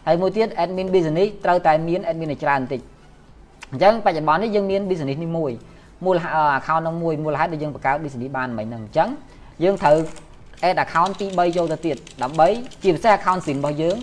[0.07, 2.81] ហើយមួយទៀត admin business ត្រូវតែមាន admin ឲ្យច្រើនបន្តិច
[3.71, 5.53] អញ្ចឹងបច្ចុប្បន្ននេះយើងមាន business នេះមួយ
[6.05, 6.17] មូល
[6.59, 9.09] account នឹងមួយមូលហេតុដែលយើងបង្កើត business បានមិញហ្នឹងអញ្ចឹង
[9.63, 9.97] យើងត្រូវ
[10.69, 12.49] add account ទី3ចូលទៅទៀតដើម្បី
[12.83, 13.97] ជាពិសេស account SIM របស់យើង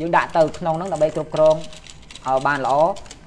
[0.00, 2.74] យើងដាក់ទៅក្នុងហ្នឹងដើម្បីគ្រប់គ្រងឲ្យបានល្អ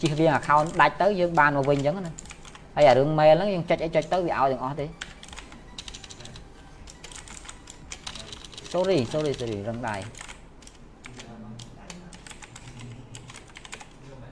[0.02, 2.14] ជិះវា account ដាច់ទៅយើងបានមកវិញអញ្ចឹងណា
[2.76, 4.86] ហើយអារឿង mail ហ្នឹងយើងចុចអីចុចទៅវាឲ្យទាំងអស់ទេ
[8.72, 9.96] sorry sorry sorry រឹងដៃ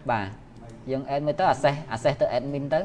[0.09, 0.27] បាទ
[0.89, 2.79] យើង add មើលទៅ access access ទៅ admin ទៅ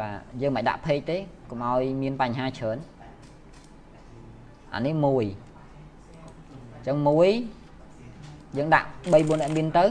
[0.00, 1.16] បាទយើងមិនដាក់ page ទេ
[1.50, 2.78] កុំឲ្យមានបញ្ហាច្រើន
[4.74, 6.96] អានេះ1អញ្ចឹង
[7.76, 9.84] 1យើងដាក់3 4 admin ទៅ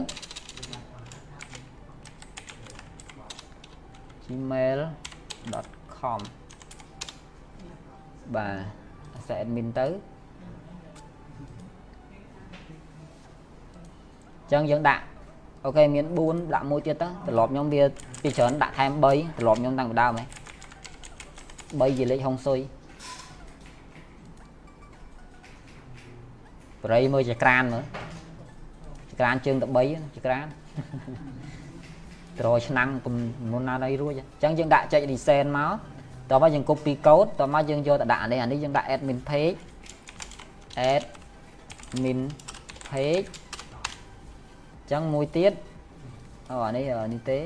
[4.26, 6.20] gmail.com
[8.36, 8.48] បា
[9.30, 9.86] ទតែ admin ទៅ
[14.26, 15.02] អញ្ចឹងយើងដាក់
[15.64, 17.82] អូខេមាន4ដាក់មួយទៀតទៅត្រឡប់ខ្ញុំវា
[18.22, 20.24] ពីច្រើនដាក់ថែម3ត្រឡប់ខ្ញុំតាំងពីដើមហ៎
[21.88, 22.58] 3ជាលេខហុងស៊ុយ
[26.82, 27.84] បរិយមើលចក្រានមើល
[29.10, 30.46] ចក្រានជើងទៅ3ចក្រាន
[32.38, 33.14] ត្រឆ្នាំងទំ
[33.52, 35.70] នុនណាណៃរួចអញ្ចឹងយើងដាក់ចុច reset មក
[36.30, 39.58] តមកយើង copy code តមកយើងយកទៅដាក់នេះអានេះយើងដាក់ admin page
[40.90, 42.20] admin
[42.90, 45.52] page អញ្ចឹងមួយទៀត
[46.50, 47.38] អូអានេះនេះទេ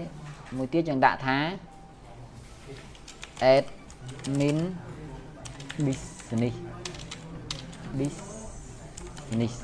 [0.56, 1.38] មួយទៀតយើងដាក់ថា
[3.52, 4.58] admin
[5.86, 6.54] business
[7.98, 9.54] business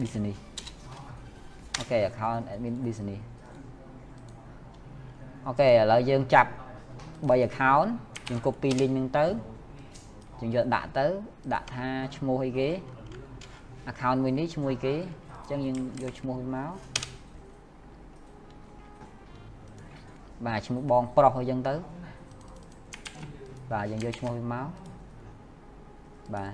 [0.00, 0.38] business
[1.76, 3.20] OK account admin business
[5.48, 6.50] OK ឥឡូវយើងចាប់
[7.28, 7.88] 3 account
[8.28, 9.26] យើង copy link ហ្នឹងទៅ
[10.40, 11.06] យើងយកដាក់ទៅ
[11.52, 12.68] ដាក់ថាឈ្មោះអីគេ
[13.90, 16.72] account មួយនេះឈ្មោះអីគេអញ្ចឹងយើងយកឈ្មោះវាមក
[20.46, 21.74] បាទឈ្មោះបងប្រុសអញ្ចឹងទៅ
[23.72, 24.68] បាទយើងយកឈ្មោះវាមក
[26.34, 26.52] បាទ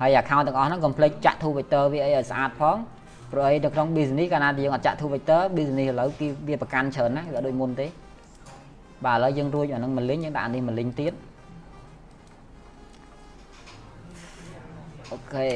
[0.00, 2.76] ហើយ account ទាំងអស់ហ្នឹងកុំភ្លេចចាក់ to vector វាអីឲ្យស្អាតផង
[3.32, 7.86] ព្រោះអីនៅក្នុង business កាលណាយើងអត់ចាក់ to vector business ឥឡូវគេវាប្រកាន់ច្រើនណាស់វាដូចមុនទេ
[9.04, 11.12] បាទឥឡូវយើងរួចអាហ្នឹងមួយលីងយើងដាក់អានេះមួយលីងទៀត
[15.12, 15.48] អូខេ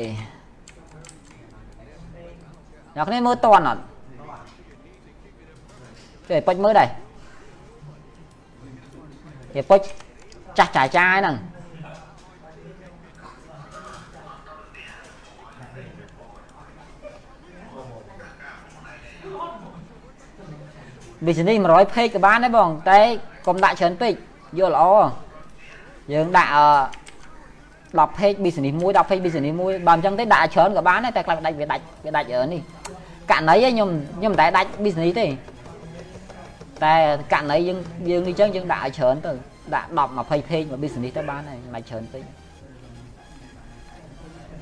[2.95, 3.81] អ្នកគ្នាមើលតន់អត់
[6.29, 6.89] ចេះពេចមើលដែរ
[9.55, 9.81] គេពេច
[10.59, 11.37] ចាស់ចាយចាយហ្នឹង
[21.27, 22.99] business 100 page ក៏បានដែរបង តែ
[23.47, 24.13] កុំដាក់ច្រើនពេក
[24.59, 24.85] យកល្អ
[26.13, 26.51] យើងដាក់
[28.09, 32.63] 10 page business មួយ10 page business មួយបើមិនចឹងទេដាក់ច្រើនក៏បានដែរតែខ្លះដាច់វាដាច់វាដាច់នេះ
[33.31, 35.27] ករណីខ្ញុំខ្ញុំមិនដែលដាច់ business ទេ
[36.85, 36.95] តែ
[37.33, 37.79] ករណីយើង
[38.11, 39.33] យើងនេះចឹងយើងដាក់ឲ្យច្រើនទៅ
[39.75, 42.25] ដាក់10 20 page មក business ទៅបានហើយមិនច្រើនពេក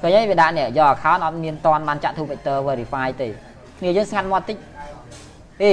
[0.00, 3.28] ឃើញហើយវាដាក់នេះយក account អត់មានតន់បានចាក់ two factor verify ទេ
[3.78, 4.56] គ្នាយើងស្ងាត់មាត់តិច
[5.62, 5.72] អេ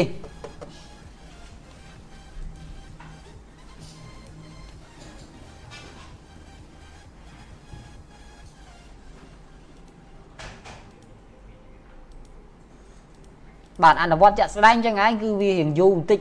[13.84, 16.20] បាទអនុវត្តជាក់ស្ដែងចឹងឯងគឺវារៀងយូរបន្តិច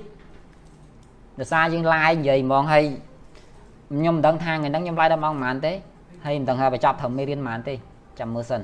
[1.38, 2.84] ដោយសារយើងឡាយនិយាយហ្មងហើយ
[3.96, 5.72] ខ្ញុំមិនដឹងថាថ្ងៃហ្នឹងខ្ញុំឡាយដល់ម៉ោងប៉ុន្មានទេ
[6.24, 7.74] ហើយមិនដឹងថាបញ្ចប់ត្រឹមមេរៀនប៉ុន្មានទេ
[8.18, 8.60] ចាំមើលសិន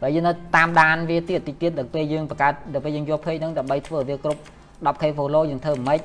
[0.00, 4.40] បើយើងនៅតាមដានវាទៀតតិចទៀតដល់ពេលយើងបង្កើតដល់ពេលយើងយក page ហ្នឹងដើម្បីធ្វើវាគ្រប់
[4.86, 6.00] 10k follow យើងធ្វើមិន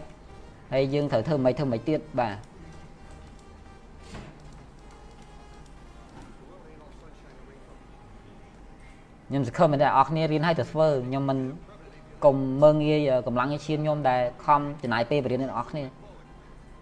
[0.74, 2.53] ហើយយើងត្រូវធ្វើមិនធ្វើមិនទៀតបាទ
[9.34, 11.38] ខ្ញុំសង្ឃឹមតែអ្នកនរគ្នារៀនឲ្យទៅធ្វើខ្ញុំមិន
[12.26, 15.84] កុំមើងងាយកម្លាំងឈាមខ្ញុំដែលខំចំណាយពេលបរិញ្ញាអ្នកនរគ្នា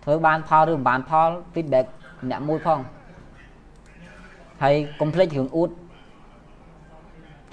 [0.04, 1.86] ធ្វើបានផលឬមិនបានផល feedback
[2.30, 2.80] អ្នកមួយផង
[4.64, 5.70] ហើយកុំភ្លេចរឿងអួត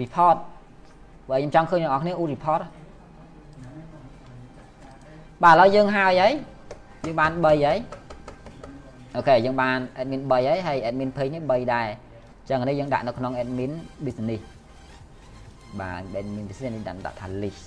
[0.00, 0.36] report
[1.28, 2.60] បើខ្ញុំចង់ឃើញអ្នកនរគ្នាអួត report
[5.42, 6.32] បាទឥឡូវយើងហើយហើយ
[7.04, 7.78] យើងបាន3ហើយ
[9.16, 13.72] អូខេយើងបាន admin 3ហើយហើយ admin page នេះ3ដែរអញ្ចឹងនេះយើងដាក់នៅក្នុង admin
[14.06, 14.42] business
[15.80, 17.66] បាទ admin business នេះដាក់ថា list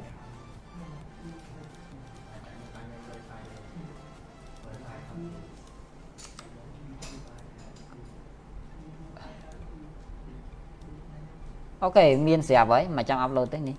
[11.83, 13.75] អូខេមានស្រាប់ហើយមកចាំអាប់ឡូតទេនេះ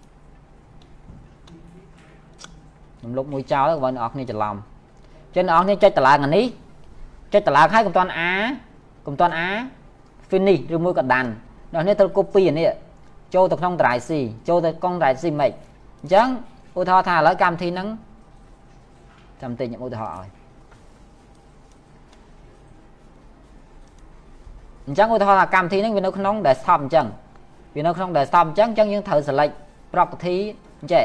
[2.98, 4.54] ខ្ញុំលុបមួយចោលបើអ្នកនរគ្នាច្រឡំ
[5.34, 6.44] ចឹងអ្នកនរគ្នាចុចតឡើងអានេះ
[7.32, 8.30] ចុចតឡើងហើយកុំតាន់អា
[9.06, 9.48] កុំតាន់អា
[10.30, 11.30] finish ឬមួយក៏ដាន់
[11.72, 12.68] អ្នកនេះត្រូវ copy អានេះ
[13.34, 14.11] ចូលទៅក្នុង drive C
[14.48, 15.50] ចូលទៅកង់ drive C មិន
[16.00, 16.28] អញ្ចឹង
[16.78, 17.88] ឧទាហរណ៍ថាឥឡូវកម្មវិធីហ្នឹង
[19.42, 20.30] ចាំតិចខ្ញុំឧទាហរណ៍ឲ្យ
[24.87, 27.06] អញ្ចឹងឧទាហរណ៍ថាកម្មវិធីហ្នឹងវានៅក្នុង desktop អញ្ចឹង
[27.74, 29.54] វានៅក្នុង desktop អញ្ចឹងអញ្ចឹងយើងត្រូវ select
[29.92, 30.37] property
[30.81, 31.04] អញ្ចេះ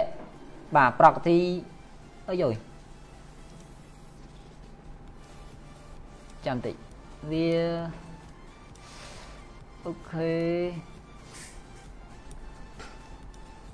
[0.75, 1.39] បាទ property
[2.29, 2.53] អើយយយ
[6.45, 6.75] ចាំតិច
[7.31, 7.51] វា
[9.85, 10.33] អូខេ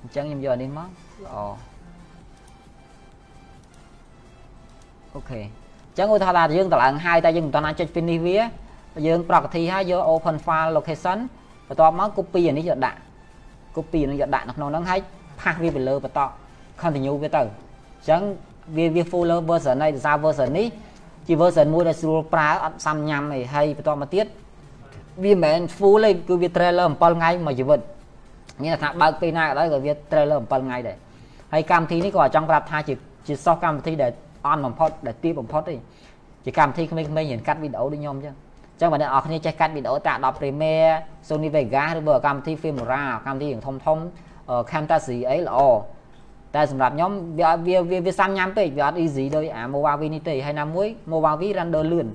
[0.02, 0.88] អញ្ចឹងខ្ញុំយកអានេះមក
[1.24, 1.36] ល្អ
[5.14, 8.38] អូខេអញ្ចឹងឧទាហរណ៍ថាយើងតម្លើងហើយតែយើងមិនទាន់អាចចុច finish វា
[9.06, 11.18] យើង property ហើយយក open file location
[11.70, 12.98] បន្ទាប់មក copy អានេះយកដាក់
[13.76, 15.00] copy នឹងយកដាក់នៅក្នុងហ្នឹងហើយ
[15.40, 16.20] ផាសវាទៅលើបន្ត
[16.80, 18.22] continue វាទៅអញ្ចឹង
[18.76, 20.66] វាវា full version នៃភាសា version នេះ
[21.26, 24.26] ជា version មួយដែលស្រួលប្រើអត់សាំញ៉ាំអីហើយបន្តមកទៀត
[25.24, 27.80] វាមិនមែន full ទេគឺវា trailer 7ថ្ងៃមួយជីវិត
[28.62, 30.96] មានថាបើកពេលណាក៏ដោយក៏វា trailer 7ថ្ងៃដែរ
[31.52, 32.94] ហើយកម្មវិធីនេះក៏ចង់ប្រាប់ថាជា
[33.26, 34.12] ជាសោះកម្មវិធីដែល
[34.46, 35.74] អន់បំផុតដែលទាបបំផុតទេ
[36.44, 38.36] ជាកម្មវិធីក្មេងៗរៀនកាត់វីដេអូដូចខ្ញុំអញ្ចឹង
[38.80, 40.94] ចឹងបើអ្នកនរគ្នាចេះកាត់វីដេអូតា Adobe Premiere
[41.28, 43.98] Sony Vegas ឬបើកម្មវិធី Filmora កម្មវិធីធំធំ
[44.70, 45.58] Camtasia អីល្អ
[46.54, 52.08] តែសម្រាប់ខ្ញុំវាវាវាវាសាំញ៉ាំពេកវាអត់ easy ដោយអា Mova V នេះទេហើយណាមួយ Mova V render លឿន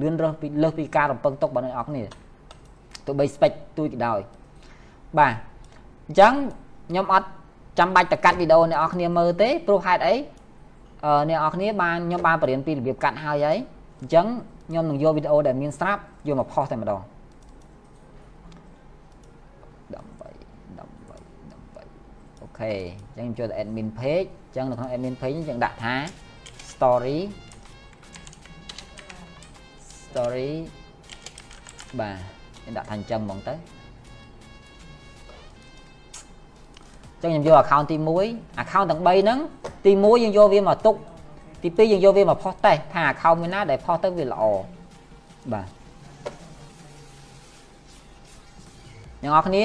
[0.00, 2.02] លឿនរើសពីលើសពីការរំពឹងទុករបស់អ្នកនរគ្នា
[3.06, 4.20] ទោះបី spec ទួយក៏ដោយ
[5.18, 5.32] បាទ
[6.08, 6.34] អញ្ចឹង
[6.90, 7.28] ខ្ញុំអត់
[7.78, 10.14] ចាំបាច់តកាត់វីដេអូអ្នកនរគ្នាមើលទេព្រោះហេតុអី
[11.04, 13.58] អឺអ្នកនរគ្នាបានខ្ញុំបានបរៀនពីរបៀបកាត់ហើយហើយ
[14.00, 14.26] អញ្ចឹង
[14.68, 17.02] ខ្ញុំនឹងយកវីដេអូដែលមានស្រាប់យកមកផុសតែម្ដង
[22.42, 22.72] អូខេ
[23.16, 25.94] អញ្ចឹងខ្ញុំចូលទៅ admin page អញ្ចឹងនៅក្នុង admin page នេះយើងដាក់ថា
[26.72, 27.18] story
[30.06, 30.50] story
[32.00, 32.16] បាទ
[32.62, 33.54] ខ្ញុំដាក់ថាអញ្ចឹងហ្មងទៅ
[37.14, 37.96] អញ្ចឹងខ្ញុំយក account ទី
[38.28, 39.38] 1 account ទាំង3ហ្នឹង
[39.86, 40.94] ទី1យើងយកវាមកទុក
[41.62, 44.42] ទី2យើងយកវាមកផុសតេស្តថា account មួយណាដែលផុសទៅវាល្អ
[45.52, 45.66] បាទ
[49.22, 49.64] អ្នកនរគ្នា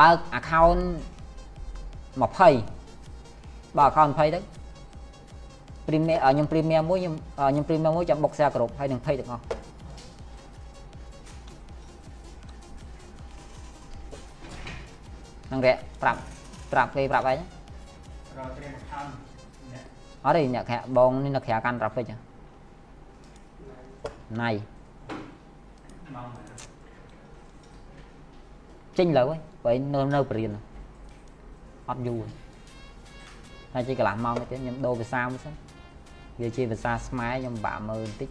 [0.00, 0.80] បើក account
[2.20, 4.40] 20បើ account 20ទៅ
[5.86, 9.42] premium ខ្ញុំ premium មួយខ្ញុំខ្ញុំ premium មួយចាំបុក share គ្រប់ហើយនឹង page ទាំងអស់
[15.52, 16.20] នឹងរកប្រាប់
[16.72, 18.85] ប្រាប់គេប្រាប់អីរកត្រៀម account
[20.24, 22.06] អត់ទេអ្នកខាបងនេះនៅក្រៅកាន់ traffic
[24.42, 24.50] ណៃ
[28.98, 30.50] ចេញលើហើយបើនៅនៅបរៀន
[31.88, 32.26] អត់យូរ
[33.72, 35.54] ហើយជិះកន្លះម៉ោងទៀតខ្ញុំដូរភាសាមួយសិន
[36.40, 38.30] វាជាភាសាខ្មែរខ្ញុំបាក់មើលបន្តិច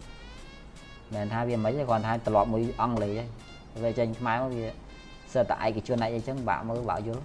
[1.14, 3.28] មិនថាវាមិនទេគ្រាន់តែត្រឡប់មួយអង់គ្លេសហើយ
[3.82, 4.66] វាចេញខ្មែរមកវា
[5.32, 7.24] សិតតែឯកជនឯអីចឹងបាក់មើលបាក់យល់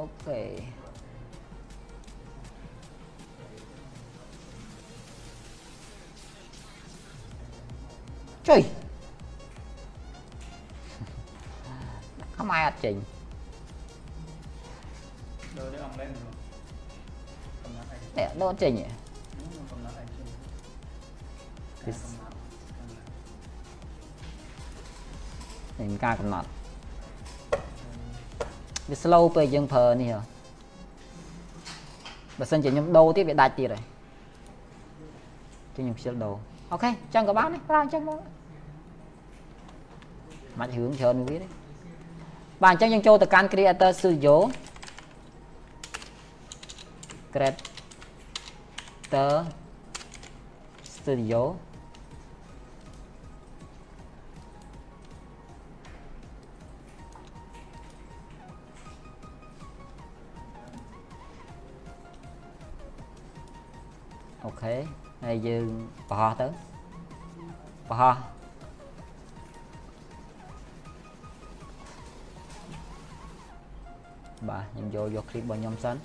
[0.00, 0.40] អូខេ
[8.48, 8.62] ចុយ
[12.36, 12.94] ខ្មែរអត់ចេញ
[15.56, 15.70] ដូរ
[28.90, 30.20] វា slow ពេលយើងប្រើនេះហ៎
[32.38, 33.82] បើសិនជាខ្ញុំដូរទៀតវាដាច់ទៀតហើយ
[35.76, 36.34] ចឹងខ្ញុំខ្ជិលដូរ
[36.72, 38.20] អូខេចឹងក៏បានដែរប្រើអញ្ចឹងមក
[40.60, 41.46] មិនរឿងច្រើនវាទេ
[42.62, 44.34] បាទអញ្ចឹងយើងចូលទៅកាន់ Creator Studio
[47.34, 49.32] Creator
[50.94, 51.42] Studio
[64.44, 64.74] អូខេ
[65.24, 65.66] ហើយយើង
[66.10, 66.46] ប្រហោះទៅ
[67.88, 68.14] ប្រហោះ
[74.48, 75.96] បាទខ្ញុំយកយក clip របស់ខ្ញុំសិន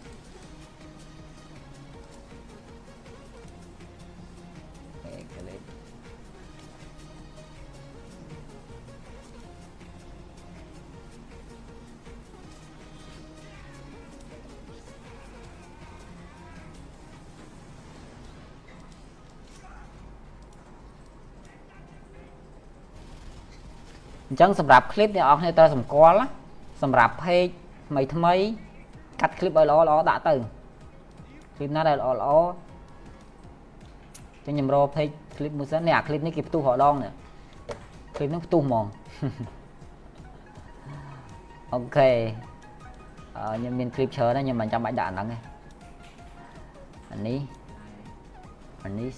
[24.36, 26.18] ញ្ចឹងសម្រាប់ clip អ្នកនរគ្នាត្រូវសម្គាល់
[26.82, 27.52] សម្រាប់ page
[27.90, 28.34] ថ្មីថ្មី
[29.22, 30.34] កាត់ clip ឲ្យល្អល្អដាក់ទៅ
[31.56, 32.30] clip ណាដែលល្អល្អ
[34.46, 37.12] ចឹងខ្ញុំរក page clip មួយសិននេះអា clip នេះគេផ្ទុះរដងនេះ
[38.16, 38.86] clip នេះផ្ទុះហ្មង
[41.74, 42.10] អូខេ
[43.36, 45.38] ខ្ញុំមាន clip ច្រើនណាស់ខ្ញុំមិនចាំបាច់ដាក់អាហ្នឹងទេ
[47.12, 47.40] អានេះ
[48.86, 49.12] អានេះ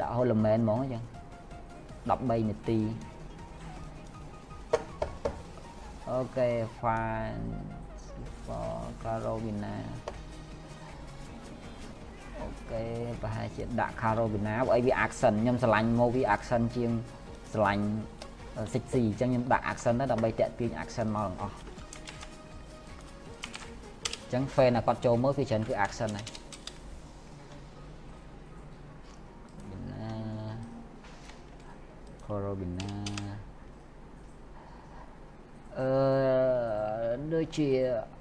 [0.00, 1.02] ដាក់ element ហ្មងចឹង
[2.10, 2.80] 13នាទី
[6.10, 6.48] អូខេ
[6.80, 7.48] fine
[8.44, 8.70] for
[9.02, 9.76] Carolina
[12.40, 12.84] អូខេ
[13.22, 16.90] ប្រហែលជាដាក់ Carolina បើអីវា accent ខ្ញុំឆ្លាញ់មកវា accent ជាង
[17.54, 17.84] ឆ្លាញ់
[18.74, 21.56] sexy អញ្ចឹងខ្ញុំដាក់ accent ទៅដើម្បីតាក់ទាញ accent មកទាំងអស់
[24.16, 26.26] អញ្ចឹង fan តែគាត់ចូលមើលវាច្រើនគឺ accent ហើយ
[29.92, 30.12] ណា
[32.24, 32.90] Carolina
[35.78, 35.88] អឺ
[37.38, 37.68] ដូចជា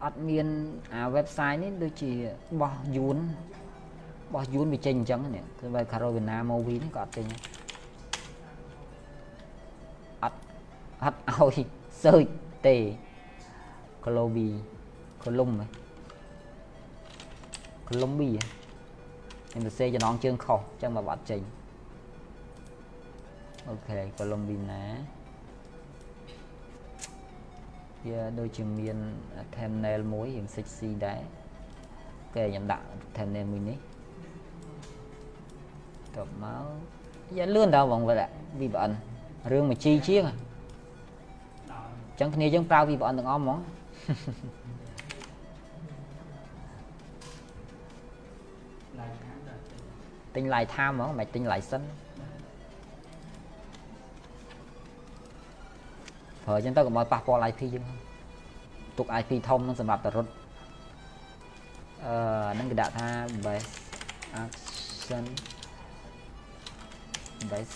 [0.03, 0.47] អត់មាន
[0.93, 2.11] អា website នេះដូចជា
[2.61, 3.17] បោះយួន
[4.33, 7.25] បោះយួនវាចេញអញ្ចឹងនេះគឺបើ Carolina movie នេះក៏អត់ចេញ
[10.23, 10.37] អត់
[11.03, 11.57] អត់ឲ្យ
[12.01, 12.31] search
[12.67, 12.75] ទេ
[14.03, 14.53] Colombia
[15.23, 15.65] Colum ហ៎
[17.87, 18.39] Colombia
[19.51, 21.41] ខ្ញុំទៅសេចំណងជើងខុសអញ្ចឹងមកអត់ចេញ
[23.67, 24.83] អូខេ Colombia ណា
[28.05, 28.97] វាដូចជាមាន
[29.55, 31.19] thumbnail មួយរៀង sexy ដែរ
[32.35, 33.77] គេខ្ញុំដាក់ thumbnail មួយនេះ
[36.15, 36.63] តបមក
[37.37, 38.21] យ៉ាលឿនតើបងវិល
[38.59, 38.91] VPN
[39.51, 43.57] រឿងមួយជីជាងអញ្ចឹងគ្នាយើងប្រើ VPN ទាំងអស់ហ្មង
[50.35, 51.87] ទិញ live time ហ្មងមិនទិញ license
[56.47, 57.85] ប្រើអញ្ចឹងទៅកុំឲ្យប៉ះពាល់ IP យើង
[58.97, 60.31] ទុក IP ធំនឹងសម្រាប់តរត់
[62.05, 62.13] អឺ
[62.55, 63.07] ហ្នឹងគេដាក់ថា
[63.45, 63.71] best
[64.43, 65.25] action
[67.51, 67.75] best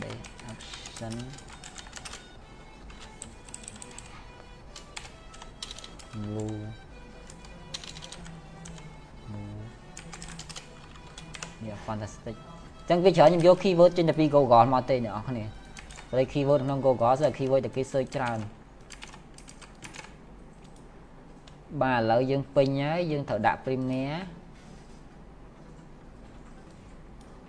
[0.00, 1.14] best action
[6.24, 6.56] blue
[11.66, 12.36] Yeah fantastic
[12.78, 15.61] អញ្ចឹងវាច្រើនខ្ញុំយក keyword ចេញទៅពី Google មកទេអ្នកនរគ្នា
[16.14, 18.38] ព្រោះ keyword ក្នុង Google គឺ keyword តែគេ search ច្រើន
[21.80, 24.14] បាទឥឡូវយើងពេញហើយយើងត្រូវដាក់ premier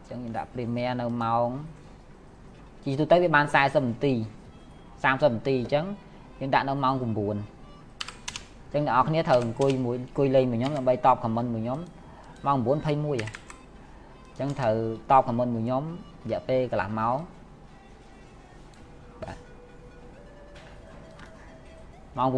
[0.10, 1.48] ចឹងយើងដាក់ premier នៅម៉ោង
[2.84, 4.14] ជីទូទៅវាបាន40នាទី
[5.04, 5.86] 30នាទីអញ្ចឹង
[6.40, 11.80] យើងដាក់នៅម៉ោង9អញ្ចឹងអ្នកនរគ្នាត្រូវអង្គុយមួយអង្គុយលេងមួយខ្ញុំដើម្បីតប comment មួយខ្ញុំ
[12.46, 14.76] ម៉ោង9:21អញ្ចឹងត្រូវ
[15.12, 15.84] តប comment មួយខ្ញុំ
[16.26, 17.18] រយៈពេលកន្លះម៉ោង
[22.18, 22.38] ម៉ោង9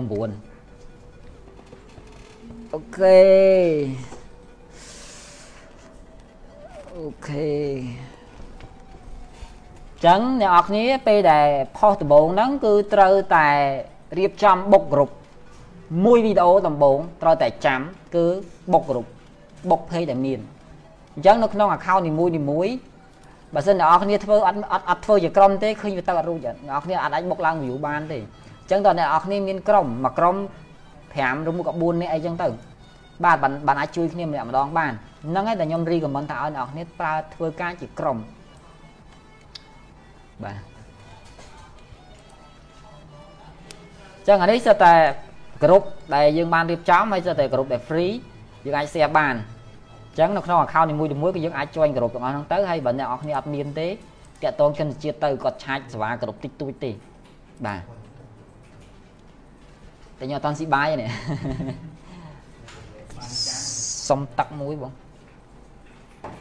[2.74, 3.22] អូខេ
[6.98, 7.50] អូខេ
[10.06, 13.48] ចឹងអ្នកនរគ្នាពេលដែលផុសដំបូងហ្នឹងគឺត្រូវតែ
[14.18, 15.14] រៀបចំបុកគ្រប់
[16.06, 17.82] មួយវីដេអូដំបូងត្រូវតែចាំ
[18.16, 18.26] គឺ
[18.74, 19.10] បុកគ្រប់
[19.70, 20.40] បុក page ដែលមាន
[21.16, 22.68] អញ្ចឹងនៅក្នុង account នីមួយនីមួយ
[23.54, 28.20] បើសិនអ្នកនរគ្នាធ្វើអត់អត់អត់ធ្វើជាក្រុមទេឃើញវាទៅអត់រួចអ្នកនរគ្នាអត់អាចបុកឡើង view បានទេ
[28.66, 30.36] អញ្ចឹងតើអ្នកនរគ្នាមានក្រុមមួយក្រុម
[30.96, 32.48] 5ឬមួយក៏4នាក់អីចឹងទៅ
[33.24, 34.94] បាទបានអាចជួយគ្នាម្នាក់ម្ដងបាន
[35.30, 38.18] ហ្នឹងហើយតែខ្ញុំ recommend ថាឲ្យអ្នកនរគ្នាប្រើធ្វើការជាក្រុម
[40.44, 40.58] បាទ
[44.28, 44.94] ចឹងអានេះសិតតែ
[45.64, 45.82] ក្រុម
[46.16, 48.14] ដែលយើងបានរៀបចំហើយសិតតែក្រុមដែល free
[48.66, 56.92] យើងអាច share បានអញ្ចឹងនៅក្នុង account នីមួយៗក៏យើងអាច join ក្រុមទាំងអស់ហ្នឹងទៅហើយបើអ្នកនរគ្នាអត់មានទេតាក់ទងជនជាតិទៅគាត់ឆាច់សេវាក្រុមតិចតួចទេ
[57.66, 58.05] បាទ
[60.20, 61.10] តែខ្ញុំអត់តាន់ស៊ីបាយនេះ
[64.10, 64.92] សុំទឹកមួយបង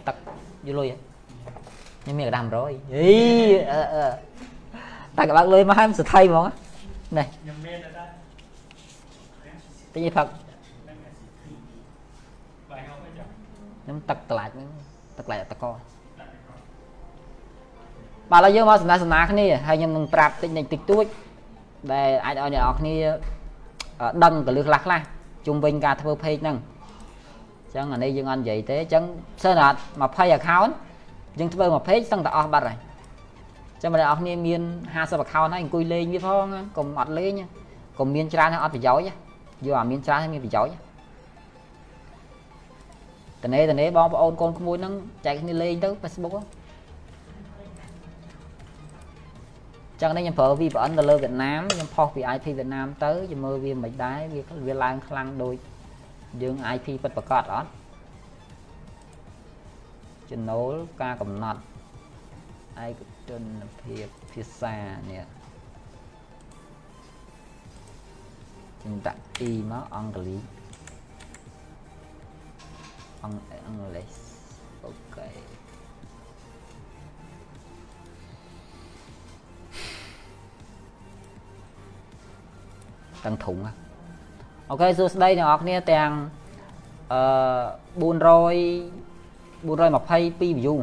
[0.06, 0.16] ទឹក
[0.66, 0.88] យល់លុយ
[2.02, 3.08] ខ្ញុំមានកដា100អី
[3.72, 4.06] អឺអឺ
[5.16, 6.44] តែកបើកលុយមកហើយសថៃហ្មង
[7.18, 8.08] នេះខ្ញុំមានដែរ
[9.94, 10.26] ទិញឲ្យផឹក
[13.82, 14.68] ខ្ញុំទឹកតឡាច់ហ្នឹង
[15.18, 15.64] ទឹកឡាច់តក
[18.30, 21.06] បាទឥឡូវយើងមកសំណាសនាគ្នាហើយខ្ញុំនឹងប្រាប់តិចតិចតួច
[21.92, 22.94] ដែលអាចឲ្យអ្នកនរគ្នា
[24.24, 25.00] ដឹងកលឹះខ្លះខ្លះ
[25.46, 29.04] ជុំវិញការធ្វើ page ហ្នឹងអញ្ចឹងអានេះយើងអត់និយាយទេអញ្ចឹង
[29.42, 29.78] សិនអត់
[30.08, 30.72] 20 account
[31.38, 32.78] យើងធ្វើមួយ page សឹងតែអស់បាត់ហើយ
[33.74, 34.62] អញ្ចឹងបងប្អូនគ្នាមាន
[34.94, 36.44] 50 account ហើយអង្គុយលេងវាផង
[36.76, 37.32] កុំអត់លេង
[37.98, 39.04] កុំមានច្រើនហើយអត់ប្រយោជន៍
[39.66, 40.74] យកអាមានច្រើនហើយមានប្រយោជន៍
[43.42, 44.94] តនេតនេបងប្អូនកូនក្មួយហ្នឹង
[45.26, 46.34] ចែកគ្នាលេងទៅ Facebook
[50.04, 55.56] ចឹងនេះខ្ញុំប្រើ VPN ទៅលើវៀតណាមខ្ញុំផុសពី IP វៀតណាមទៅខ្ញុំមើលវាមិនដែរវាវាឡើងខ្លាំងដូច
[56.42, 57.68] យើង IP ពិតប្រកបអត់
[60.30, 61.60] ចំណូលការកំណត់
[62.84, 63.42] ឯកជន
[63.80, 64.76] ភាពភាសា
[65.10, 65.24] នេះ
[68.82, 70.42] ចឹងដាក់ E មកអង់គ្លេស
[73.22, 73.36] អង់
[73.66, 74.14] អង់គ្លេស
[74.84, 75.23] អូខេ
[83.24, 83.56] ទាំងធុង
[84.70, 86.10] អូខេសួស្តីអ្នកនរគ្នាទាំង
[87.12, 87.20] អឺ
[88.02, 89.04] 400
[89.64, 90.76] 422 view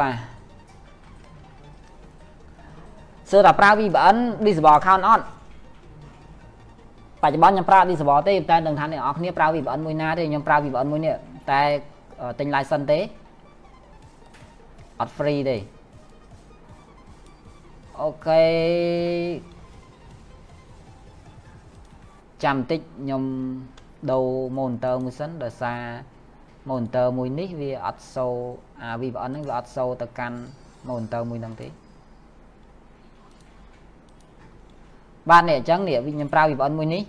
[0.00, 0.14] បាទ
[3.30, 5.24] សើតែប្រើ VPN disable account អត់
[7.22, 11.14] បច្ចុប្បន្នខ្ញុំប្រើ disable ទេតែដឹងថាអ្នកនរគ្នាប្រើ VPN មួយណាទេខ្ញុំប្រើ VPN មួយនេះ
[11.50, 11.60] តែ
[12.38, 13.00] ទិញ license ទេ
[15.00, 15.56] អត់ free ទេ
[18.00, 18.42] អូខេ
[22.44, 23.22] ចាំតិចខ្ញុំ
[24.10, 24.26] ដូរ
[24.56, 25.80] monitor មួយសិនដោយសារ
[26.70, 28.26] monitor មួយនេះវាអត់សូ
[28.80, 30.38] អា VPN ហ្នឹងវាអត់សូទៅកាន់
[30.88, 31.68] monitor មួយហ្នឹងទេ
[35.30, 37.02] បាទនេះអញ្ចឹងនេះខ្ញុំប្រើ VPN មួយនេះ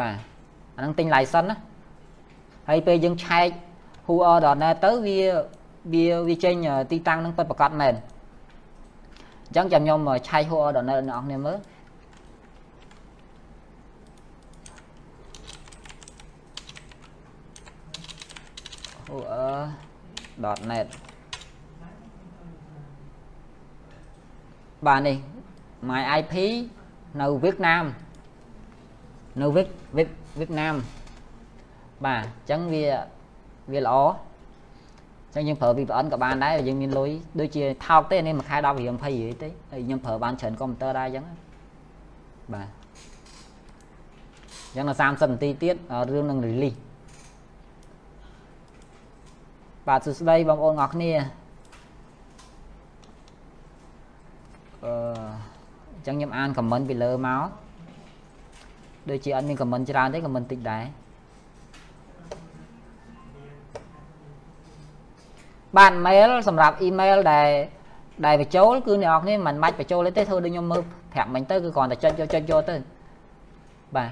[0.00, 0.14] បាទ
[0.76, 1.58] អាហ្នឹងទិញ license ណា
[2.68, 3.48] ហើយពេលយើងឆែក
[4.06, 5.18] whoer.net ទៅវា
[5.92, 6.54] វាវាចេញ
[6.92, 7.94] ទីតាំងហ្នឹងពិតប្រាកដមែន
[9.46, 11.58] អញ្ចឹងចាំខ្ញុំឆែក whoer.net អ្នកនរគ្នាមើល
[19.14, 20.86] whoer.net
[24.86, 25.16] បាទនេះ
[25.88, 26.34] my IP
[27.20, 27.84] នៅវៀតណាម
[29.40, 30.08] នៅវៀតវៀត
[30.40, 30.74] វៀតណាម
[32.04, 32.84] បាទអញ្ចឹងវា
[33.72, 33.96] វាល្អ
[35.34, 37.10] អញ្ចឹងយើងប្រើ VPN ក៏បានដែរយើងមានលុយ
[37.40, 41.24] ដូចជាថោកទេនេះមួយខែ10រៀល20រៀលទេហើយខ្ញុំប្រើបានច្រើនកុំព្យូទ័រដែរអញ្ចឹង
[42.54, 42.68] បាទ
[44.68, 45.74] អញ្ចឹងដល់30នាទីទៀត
[46.10, 46.78] រឿងនឹង release
[49.88, 51.10] បាទសួស្តីបងប្អូនអរគ្នា
[54.84, 54.92] អឺ
[55.94, 57.46] អញ្ចឹងខ្ញុំអានខមមិនពីលើមក
[59.10, 60.84] ដូចជាអត់មានខមមិនច្រើនទេខមមិនតិចដែរ
[65.76, 67.48] បាទ mail សម្រាប់ email ដែល
[68.26, 70.82] ដែលបញ្ចូលគឺអ្នកនរគ្នាមិនបាច់បញ្ចូលទេធ្វើដូចខ្ញុំមើល
[71.12, 72.76] ប្រាប់មិញទៅគឺគ្រាន់តែចុចយកចុចយកទៅ
[73.96, 74.10] បាទ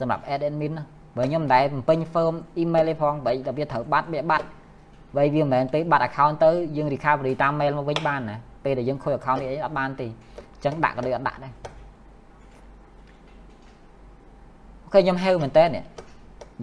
[0.00, 0.72] សម្រាប់ add admin
[1.16, 4.46] បើខ្ញុំមិនដែលបំពេញ form email ទេផងបើតែវាត្រូវបាត់វាបាត់
[5.16, 10.06] បើវាមិនមែនពេលបាត់ account ទៅយើង recovery តាម mail មកវិញបានណាពេលដែលយើងខូច account នេះអីអត់បានទេ
[10.64, 11.52] ចឹងដាក់ក៏ដូចអត់ដាក់ដែរ
[14.84, 15.84] អូខេខ្ញុំហៅមែនតើនេះ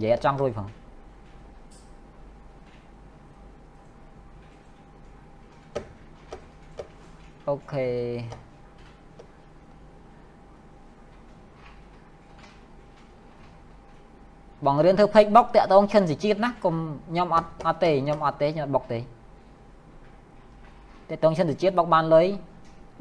[0.00, 0.68] ិយាយអត់ចង់រួចផង
[7.48, 7.86] អូខេ
[14.66, 16.74] បងរៀនធ្វើ page បុកតាក់តងឈិនសិជាតិណាកុំ
[17.10, 22.26] ខ្ញុំអត់អត់ទេខ្ញុំអត់ទេខ្ញុំអត់បុកទេតាក់តងឈិនសិជាតិបុកបានលុយ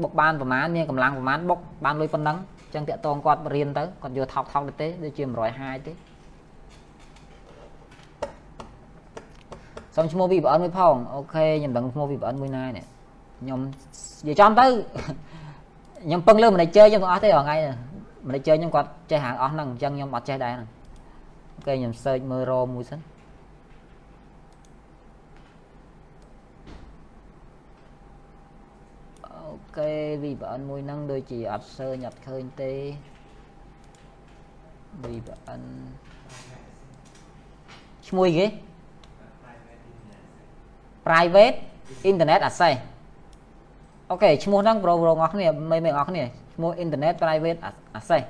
[0.03, 5.23] បុកបានប្រមាណមានកម្លាំងប្រមាណបុកបានលុយប៉ុណ្ណឹងអញ្ចឹងតាក់តងគាត់រៀនទៅគាត់យកថោកថោកទៅទេដូចជា
[5.55, 5.93] 150ទេ
[9.95, 12.85] សុំឈ្មោះ VPN មួយផងអូខេខ្ញុំដឹងឈ្មោះ VPN មួយណានេះ
[13.41, 13.59] ខ្ញុំ
[14.27, 14.65] និយាយចំទៅ
[16.05, 17.57] ខ្ញុំពឹងលើ manager ខ្ញុំទាំងអស់ទេរាល់ថ្ងៃ
[18.27, 20.69] manager ខ្ញុំគាត់ចេះហាងអស់ហ្នឹងអញ្ចឹងខ្ញុំអត់ចេះដែរហ្នឹង
[21.67, 22.99] អូខេខ្ញុំ search មើលរមួយសិន
[29.77, 29.91] គេ
[30.23, 32.71] VPN មួយហ្នឹងដូចជាអត់ search អត់ឃើញទេ
[35.03, 35.63] VPN
[38.07, 38.45] ឈ្មោះគេ
[41.07, 41.57] private
[42.09, 42.77] internet access
[44.09, 46.23] អូខេឈ្មោះហ្នឹងប្រូប្រូបងប្អូនគ្នាមេមេបងប្អូនគ្នា
[46.55, 47.59] ឈ្មោះ internet private
[47.99, 48.23] access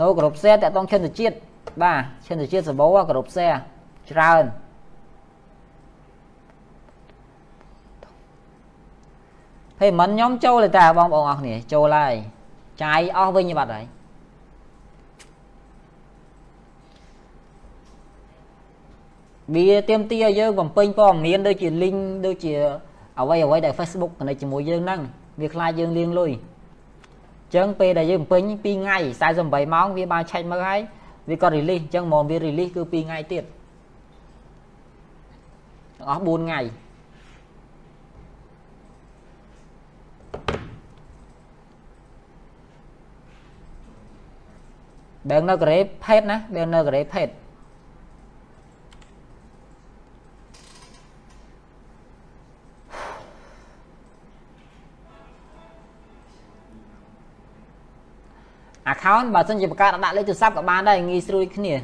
[0.00, 1.36] នៅគ្រប់ផ្សេងតកតងឈិនជាតិ
[1.82, 3.48] បាទឈានទៅជាសបោគ្រប់ផ្សេ
[4.10, 4.44] ច្រើន
[9.78, 12.14] ភេមិនខ្ញុំចូលទេតាបងប្អូនអរគ្នាចូលហើយ
[12.82, 13.86] ចាយអស់វិញបាត់ហើយ
[19.54, 22.52] វាទៀមទីឲ្យយើងបំពេញព័ត៌មានដូចជា link ដូចជា
[23.20, 25.00] អ្វីអ្វីដែល Facebook កណិតជាមួយយើងហ្នឹង
[25.40, 28.98] វាខ្លាចយើងលៀងលុយអញ្ចឹងពេលដែលយើងបំពេញ2ថ្ងៃ
[29.36, 30.80] 48ម៉ោងវាបានឆែកមើលហើយ
[31.28, 33.44] វាក៏ release អញ្ចឹងមកវា release គឺ2ថ្ងៃទៀត
[35.96, 36.60] ទាំងអស់4ថ្ងៃ
[45.30, 47.28] បែងនៅកូរ៉េផេតណាបែងនៅកូរ៉េផេត
[58.92, 61.74] account បើសិនជាបង្កើតដាក់លេខទូរស័ព្ទក៏បានដែរងាយស្រួលគ្នា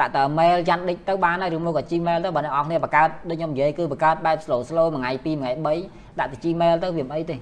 [0.00, 7.36] ដាក់តែ mail យ៉ាងដេចទៅបានហើយឬមកក៏ Gmail ទៅបើអ្នកនរគ្នាបង្កើតដូចខ្ញុំនិយាយគឺបង្កើតបែប slow slow មួយថ្ងៃ2មួយថ្ងៃ3ដាក់ទៅ Gmail ទៅវាមិនអីទេ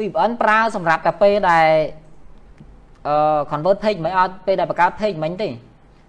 [0.00, 1.68] VPN ប្រើសម្រាប់តែពេលដែល
[3.08, 5.48] អឺ convert page មិនអត់ពេលដែលបង្កើត page មិញទេ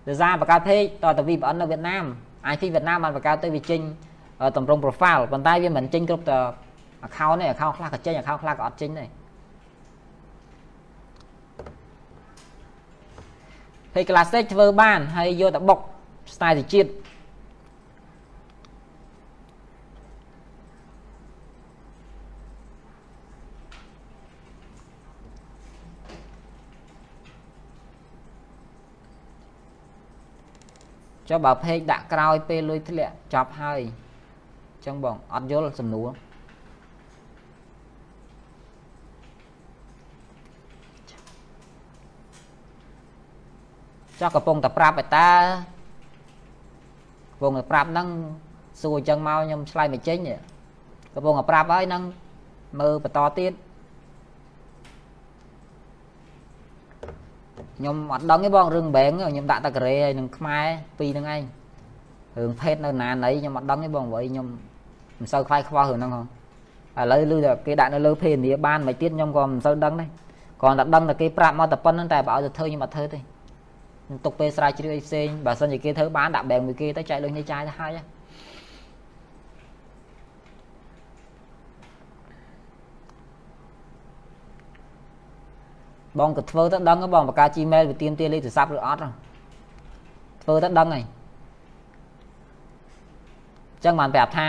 [0.07, 2.05] ដោយសារបង្កើត page តទៅ VPN នៅវៀតណាម
[2.53, 3.81] IP វៀតណាមបានបង្កើតទៅវាចេញ
[4.57, 6.37] តម្រង់ profile ប៉ុន្តែវាមិនចេញគ្រប់តែ
[7.07, 9.09] account ទេ account ខ្លះក៏ចេញ account ខ្លះក៏អត់ចេញដែរ
[13.93, 15.79] page classic ធ្វើបានហើយយកទៅបុក
[16.35, 16.89] style ទៅជាតិ
[31.31, 36.09] ចុះបើពេកដាក់ក្រោយពេលលុយធ្លាក់ចប់ហើយអញ្ចឹងបងអត់យល់សំណួរ
[44.19, 45.29] ចុះកំពុងតែប្រាប់ឯតា
[47.31, 48.07] កំពុងតែប្រាប់ហ្នឹង
[48.81, 50.17] សួរអញ្ចឹងមកខ្ញុំឆ្លើយមិនចេញ
[51.13, 52.03] កំពុងតែប្រាប់ហើយហ្នឹង
[52.79, 53.51] មើលបន្តទៀត
[57.77, 60.65] ខ្ញុំអត់ដឹងទេបងរឿងបែងខ្ញុំដាក់តែការ៉េហើយនឹងខ្មែរ
[60.99, 61.41] ពីរហ្នឹងឯង
[62.37, 64.47] រឿងភេទនៅណាណីខ្ញុំអត់ដឹងទេបងព្រោះខ្ញុំ
[65.19, 66.21] មិនសូវខ្វាយខ្វល់រឿងហ្នឹងហ៎
[66.99, 70.09] ឥឡូវឮតែគេដាក់នៅលើភេទនីបានមិនទៀតខ្ញុំក៏មិនសូវដឹងដែរ
[70.61, 78.03] គ្រាន់តែដឹងតែគេប្រាប់មកតែប៉ុណ្្នឹងតែបើឲ្យទៅធ្វើខ្ញុំអត់ធ្វើទេខ្ញុំទុកពេលស្រាវជ្រាវអីផ្សេងបើសិនជាគេធ្វើបានដាក់បែងមួយគេទៅចែកលុយនេះចាយទៅហើយហ៎
[86.19, 88.99] បងក៏ធ្វើទៅដឹងបងបកា Gmail វាទៀមទាលេខទូរស័ព្ទឬអត់
[90.43, 91.03] ធ្វើទៅដឹងហើយ
[93.73, 94.47] អញ្ចឹងបានប្រាប់ថា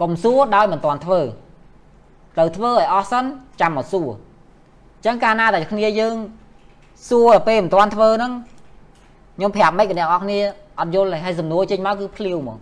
[0.00, 1.20] កុំសួរដោយមិនទាន់ធ្វើ
[2.38, 3.24] ទៅធ្វើឲ្យអស់សិន
[3.60, 6.14] ចាំមកសួរអញ្ចឹងកាលណាតែគ្នាយើង
[7.08, 8.32] សួរទៅពេលមិនទាន់ធ្វើហ្នឹង
[9.36, 10.38] ខ្ញុំប្រាប់មិនអ្នកនរគ្នា
[10.80, 12.58] អត់យល់ទេហើយសំណួរចេញមកគឺភ្លាវហ្មង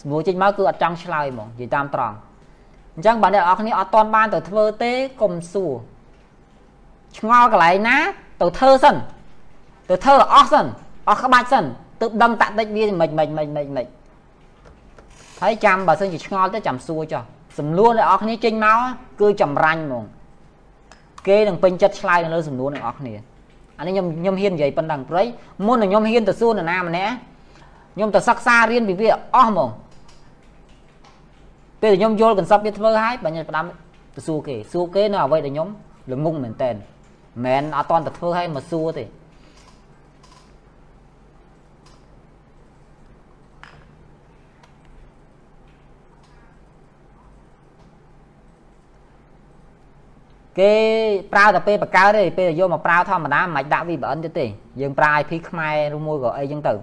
[0.00, 2.16] សំណួរចេញមកគឺអត់ចង់ឆ្លើយហ្មងនិយាយតាមត្រង់
[2.96, 5.72] អញ្ចឹងបើអ្នកនរគ្នាអត់ទាន់បានទៅធ្វើទេកុំសួរ
[7.18, 7.96] ឆ្ងល់កន្លែងណា
[8.40, 8.96] ទៅធ្វើសិន
[9.90, 10.66] ទៅធ្វើអស់សិន
[11.08, 11.64] អស់ក្បាច់សិន
[12.00, 13.86] ទើបដឹងតាក់តិចវាមិនមិនមិនមិនមិន
[15.42, 17.22] ហើយចាំបើសិនជាឆ្ងល់ទៅចាំសួរចុះ
[17.58, 18.78] សំណួរអ្នកនរគ្នាចេញមក
[19.20, 20.04] គឺចម្រាញ់ហ្មង
[21.28, 23.14] គេនឹងពេញចិត្តឆ្លើយនៅលើសំណួរអ្នកនរគ្នា
[23.78, 25.22] អានេះខ្ញុំខ្ញុំហ៊ាននិយាយប៉ុណ្ណឹងព្រៃ
[25.66, 27.12] មុននឹងខ្ញុំហ៊ានទៅសួរនរណាម្នាក់
[27.94, 29.70] ខ្ញុំទៅសិក្សារៀនពីវាអស់ហ្មង
[31.82, 33.64] ពេលខ្ញុំយល់កន្សប់វាធ្វើហើយបើខ្ញុំផ្ដាំ
[34.16, 35.68] ទៅសួរគេសួរគេនៅអ្វីដែលខ្ញុំ
[36.12, 36.70] ល្ងងមែនតើ
[37.44, 39.04] មិនអត់តន់តែធ្វើឲ្យមកសួរទេ
[50.60, 50.72] គេ
[51.32, 54.46] ប្រើតែពេលបកើទេពេលយកមកប្រើធម្មតាមិនដាក់ VPN ទៀតទេ
[54.80, 56.74] យើងប្រើ IP ខ្មែរឬមួយក៏អីចឹងទៅ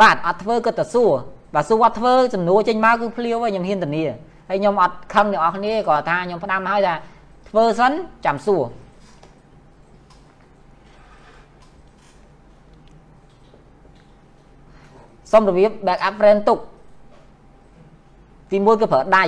[0.00, 1.12] បាទអត់ធ្វើក៏ទៅសួរ
[1.54, 4.04] បើសួរអត់ធ្វើចំនួនចេញមកគឺភ្លាវហើយខ្ញុំហ៊ានធានា
[4.48, 6.94] ហើយខ្ញុំអត់ខឹងអ្នកនរគ្នាគាត់ថាខ្ញុំផ្ដាំឲ្យថា
[7.48, 7.92] ធ្វើសិន
[8.26, 8.62] ចាំសួរ
[15.32, 16.58] សុំរបៀប backup friend ទុក
[18.50, 19.24] ទី1គឺប្រើដៃ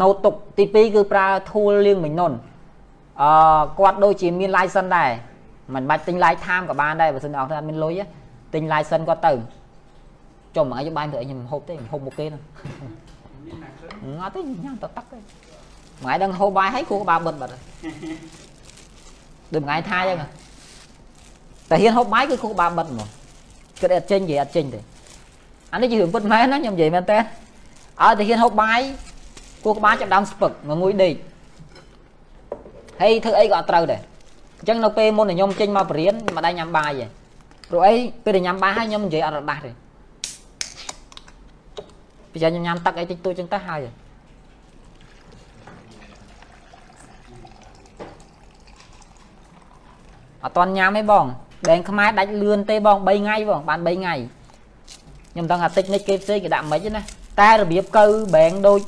[0.00, 2.32] note ទុកទី2គឺប្រើ tool លាងមិញនុន
[3.22, 3.30] អឺ
[3.78, 5.10] គាត់ដូចជាមាន license ដែរ
[5.74, 8.00] មិនបាច់ទិញ live time ក៏បានដែរបើសិនអត់អត់មានលុយ
[8.54, 9.32] ទិញ license គាត់ទៅ
[10.56, 12.42] ចុះមួយថ្ងៃបាយទៅខ្ញុំហូបទេហូបមុខគេហ្នឹង
[14.22, 15.22] អត់ទេញ៉ាំតទឹកទេមួយ
[16.00, 17.62] ថ្ងៃដឹងហូបបាយហើយគូក្បាលបិទបាត់ហើយ
[19.54, 20.18] ដូចមួយថ្ងៃថាអញ្ចឹង
[21.70, 23.08] តែហ៊ានហូបបាយគឺគូក្បាលបិទហ្មង
[23.80, 24.80] គិតអត់ចេញនិយាយអត់ចេញទេ
[25.72, 28.80] អានេះជារឿងពិតមែនណាខ្ញុំនិយាយមែនតើឲ្យតែហ៊ានហូបបាយ
[29.64, 31.14] គូក្បាលចាប់ដើមស្ពឹកងងុយដេក
[33.00, 34.00] ហើយធ្វើអីក៏អត់ត្រូវដែរ
[34.58, 37.06] អញ្ចឹងនៅពេលមុនខ្ញុំចេញមកបរៀនមិនដៃញ៉ាំបាយទេ
[37.68, 39.70] ព្រោះអីពេលដែលញ៉ាំបាយហើយខ្ញុំនិយាយអត់រដាស់ទេ
[42.36, 43.80] ពីចាញញ៉ាំទឹកអីតិចតួចចឹងទៅហើយ
[50.44, 51.24] អត់តន់ញ៉ាំទេបង
[51.68, 54.14] បែងខ្មែរដាច់លឿនទេបង3ថ្ងៃបងបាន3ថ្ងៃ
[55.32, 57.02] ខ្ញុំដឹងអាតិចនេះគេផ្សេងគេដាក់មិនណា
[57.40, 58.04] តែរបៀបកៅ
[58.36, 58.80] បែងដូច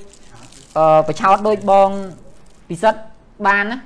[0.78, 1.88] អឺប្រឆោតដូចបង
[2.68, 3.00] ពិសិដ្ឋ
[3.46, 3.78] បានណា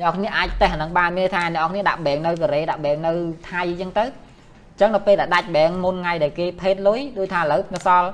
[0.00, 3.12] អ្នកគ្នាអាចតេស្តអានឹងបានមានថាអ្នកគ្នាដាក់បែងនៅកូរ៉េដាក់បែងនៅ
[3.50, 8.08] ថៃអញ្ចឹងទៅអញ្ចឹងដល់ពេលដែលដាច់បែងមុនថ្ងៃដែលគេភេទលុយដូចថាឥឡូវនៅសល់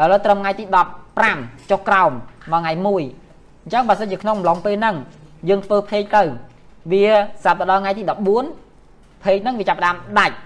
[0.00, 0.64] ឥឡូវត្រឹមថ្ងៃទី
[1.18, 2.10] 15ចុះក្រោម
[2.52, 4.96] មកថ្ងៃ1អញ្ចឹងបើសិនជាក្នុងអំឡុងពេលហ្នឹង
[5.48, 6.22] យើងធ្វើเพจទៅ
[6.92, 7.04] វា
[7.44, 8.02] សាប់ទៅដល់ថ្ងៃទី
[8.62, 10.36] 14 page ហ្នឹងវាចាប់ដើមដាច់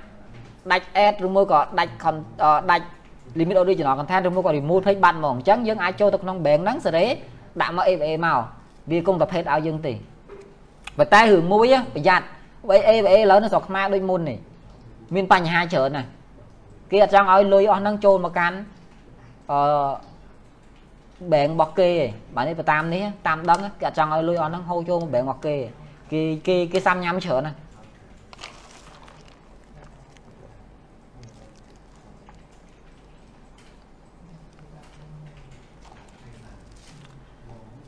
[0.72, 1.92] ដាច់ ad ឬមួយក៏ដាច់
[2.70, 2.86] ដាច់
[3.38, 7.06] limit original content ឬមួយក៏ remove page បាត់ហ្មងអញ្ចឹងយើងអាចចូលទៅក្នុង bank ហ្នឹងសេរី
[7.60, 8.38] ដាក់មក AVA មក
[8.90, 9.92] វាគង់តែ page ឲ្យយើងទេ
[10.98, 12.26] ប៉ុន្តែរឿងមួយប្រយ័ត្ន
[12.68, 14.38] បើ AVA ឥឡូវនៅស្រុកខ្មែរដូចមុននេះ
[15.14, 16.08] មានបញ្ហាច្រើនណាស់
[16.90, 18.56] គេអត់ចង់ឲ្យលុយអស់ហ្នឹងចូលមកកាន់
[19.51, 19.59] អឺ
[21.31, 25.55] បែងរបស់គេឯងបាទនេះទៅតាមនេះតាមដឹងគេអត់ចង់ឲ្យលុយអស់ហ្នឹងហូរចូលមកបែងរបស់គេ
[26.11, 27.53] គេគេគេសាំញ៉ាំច្រើនណា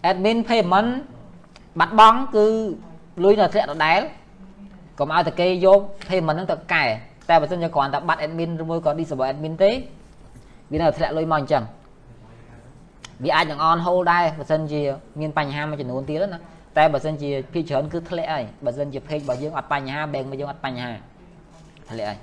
[0.10, 0.90] admin payment
[1.80, 2.46] បាត់បង់គឺ
[3.24, 4.00] លុយនៅធ្លាក់ដដែល
[5.00, 6.84] កុំឲ្យតែគេយក payment ហ្នឹងទៅកែ
[7.30, 9.72] តែបើសិនជាគ្រាន់តែបាត់ admin ឬមួយក៏ disable admin ទេ
[10.72, 11.64] វានៅធ្លាក់លុយមកអញ្ចឹង
[13.24, 14.82] វាអាចនឹង on hold ដែរបើសិនជា
[15.20, 16.40] មានបញ្ហាមួយចំនួនទៀតណា
[16.78, 20.92] តែបើសិនជាភាគច្រើនគឺធ្លាក់ហើយបើសិនជា page របស់យើងអត់បញ្ហា bank របស់យើងអត់បញ្ហា
[21.90, 22.18] ធ្លាក់ហើយ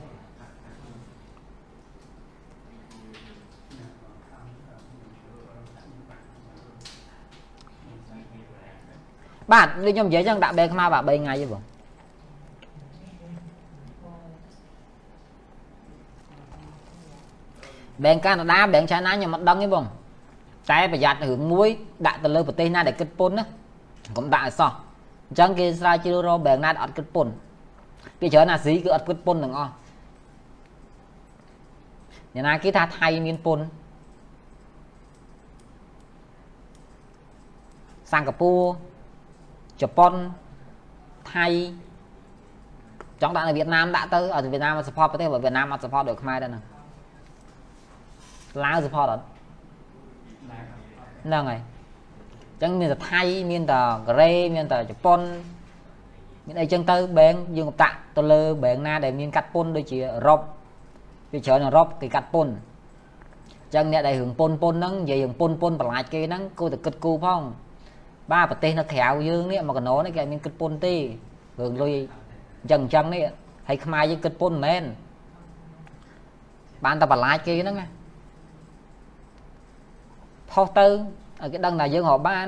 [9.52, 11.62] បាទដូចខ្ញុំនិយាយចឹងដាក់បែងខ្មៅបាទ3ថ្ងៃទេបង
[18.04, 19.84] បែងកាណាដាបែងឆៃណាខ្ញុំមិនដឹងទេបង
[20.70, 21.68] តែប្រយ័ត្នរឿងមួយ
[22.06, 23.44] ដាក់ទៅលើប្រទេសណាដែលគិតពុនណា
[24.16, 24.72] កុំដាក់ឲ្យសោះ
[25.28, 27.26] អញ្ចឹងគេស្រាវជ្រាវរកបែងណាអត់គិតពុន
[28.20, 29.72] ពីច្រើនអាស៊ីគឺអត់គិតពុនទាំងអស់
[32.34, 33.58] អ្នកណាគេថាថៃមានពុន
[38.12, 38.58] សិង្ហបុរី
[39.82, 40.12] ជប៉ុន
[41.34, 41.46] ថៃ
[43.22, 46.62] ចង់ដាក់នៅវៀតណាមដាក់ទៅឲ្យវៀតណាម support ប្រទេសបើវៀតណាមអត់ support ដូចខ្មែរដែរហ្នឹង
[48.64, 49.24] ឡាវ support អត់
[51.26, 55.20] ហ្នឹងហើយអញ្ចឹងមានតែថៃមានតែកូរ៉េមានតែជប៉ុន
[56.46, 60.40] មានអីចឹងទៅបែងយើងតាក់ទៅលើបែងណាដែលមានកាត់ពុនដូចជាអឺរ៉ុប
[61.32, 67.40] វាច្រើនអឺរ៉ុបគេកាត់ពុនអញ្ចឹងអ្នកដែលរឿងពុនពុនហ្នឹងនិយាយរឿងពុនពុនបន្លាចគេហ្នឹងគួរតែគិតគូផង
[68.32, 70.94] បាទប្រទេសនៅក្រៅយើងនេះមកកណោនេះគេអត់មានគិតពុនទេ
[71.60, 71.92] រឿងលុយ
[72.62, 73.22] អញ្ចឹងអញ្ចឹងនេះ
[73.68, 74.82] ហើយខ្មែរយើងគិតពុនមិនមែន
[76.84, 77.88] បានតែបន្លាចគេហ្នឹងណា
[80.52, 80.86] ផុសទៅ
[81.42, 82.46] ឲ្យគេដឹងថាយើងរកបាន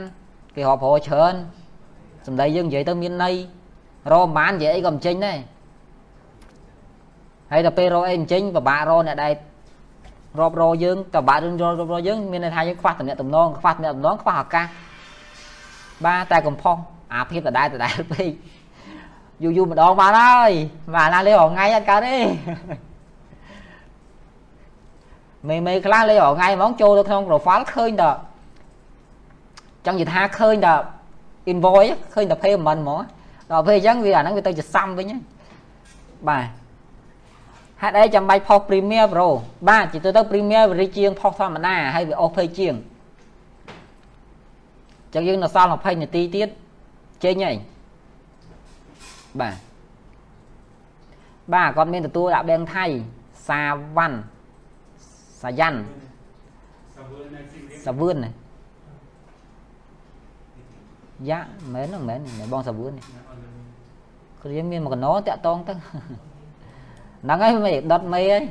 [0.54, 1.34] គេរកប្រច្រើន
[2.26, 3.34] សំដីយើងនិយាយទៅមានន័យ
[4.12, 5.38] រកបាននិយាយអីក៏មិនចេញដែរ
[7.52, 9.32] ហើយដល់ពេលរកអីមិនចេញពិបាករកអ្នកដែល
[10.40, 14.66] រាប់រយើងតើបាក់រឿងរាប់រយើងមានន័យថាយើងខ្វះតំណែងតំណងខ្វះតំណែងតំណងខ្វះឱកាស
[16.04, 16.76] បាទតែកំផុស
[17.14, 18.30] អាភាពដដែលដដែលពេក
[19.42, 20.52] យូរយូរម្ដងបានហើយ
[20.94, 22.16] បាទណាលេងរថ្ងៃអត់កើតទេ
[25.48, 28.04] មេមេខ្លះលេងរថ្ងៃហ្មងចូលទៅក្នុង profile ឃើញត
[29.86, 30.68] ចង់និយាយថាឃើញត
[31.52, 33.00] invoice ឃើញត payment ហ្មង
[33.50, 35.12] ដល់ពេលអញ្ចឹងវាអាហ្នឹងវាទៅជាសាំវិញ
[36.28, 36.44] បាទ
[37.82, 39.28] ហេតុអីចាំបាច់ផុស Premiere Pro
[39.68, 42.74] បាទជាទៅទៅ Premiere វារីជាងផុសធម្មតាហើយវាអស់ភ័យជាង
[45.14, 46.48] ចឹងយើងនៅសល់20នាទីទៀត
[47.24, 47.56] ចេញហើយ
[49.40, 49.56] បាទ
[51.54, 52.84] បាទគាត់មានទទួលដាក់បែងថៃ
[53.48, 53.62] សា
[53.96, 54.18] វ៉ាន់
[55.44, 55.78] សាយ៉ាន់
[57.84, 58.16] សាវឿន
[61.28, 61.40] យ៉ា
[61.74, 62.20] មែនហ្នឹងមែន
[62.52, 62.92] បងសាវឿន
[64.42, 68.42] គ្រាមានមកកណោតាក់តងទៅហ្នឹងហើយមិនដុតមេហើយ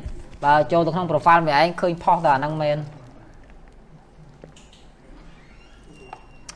[0.43, 2.77] បើចូលទៅក្នុង profile មួយឯងឃើញផុសតែអាហ្នឹងមែន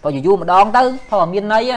[0.04, 1.72] បើយូរម្ដងទៅផុសមានន័យ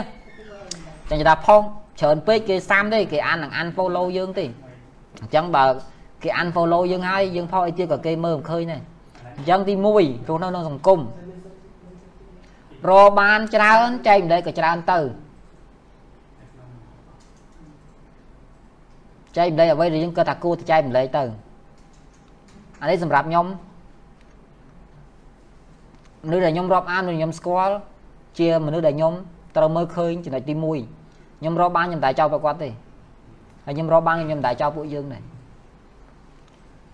[1.11, 1.61] ចឹងគេថាផុស
[2.01, 4.45] ច្រើនពេកគេសាំទេគេអាននឹងអាន follow យើងទេ
[5.21, 5.65] អញ្ចឹងបើ
[6.23, 8.83] គេអាន follow យើងហើយយើងផុសអីទៀតក៏គេមើលមិនឃើញដែរ
[9.37, 11.01] អញ្ចឹងទី1រស់នៅក្នុងសង្គម
[12.89, 12.91] រ
[13.21, 14.99] បានច្រើនចែកម្លែកក៏ច្រើនទៅ
[19.37, 21.23] ចែកម្លែកអ្វីដែលយើងគាត់ថាគួរទៅចែកម្លែកទៅ
[22.81, 23.47] អានេះសម្រាប់ខ្ញុំ
[26.27, 27.75] មនុស្សដែលខ្ញុំរាប់អានឬខ្ញុំស្គាល់
[28.39, 29.15] ជាមនុស្សដែលខ្ញុំ
[29.57, 32.69] ត្រូវមើលឃើញចំណុចទី1ខ្ញុំរកបានខ្ញុំតែចោលប្រគាត់ទេ
[33.65, 35.23] ហើយខ្ញុំរកបានខ្ញុំតែចោលពួកយើងដែរ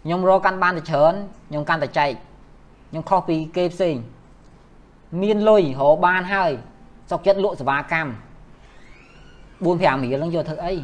[0.07, 1.15] ខ្ញុំរកកាន់បានតែច្រើន
[1.49, 2.13] ខ្ញុំកាន់តែចែក
[2.91, 3.97] ខ្ញុំខុសពីគេផ្សេង
[5.23, 6.51] មានលុយរកបានហើយ
[7.11, 8.11] សុកចិត្តលក់សេវាកម្ម
[9.65, 10.75] 4 5រៀលហ្នឹងយកធ្វើអី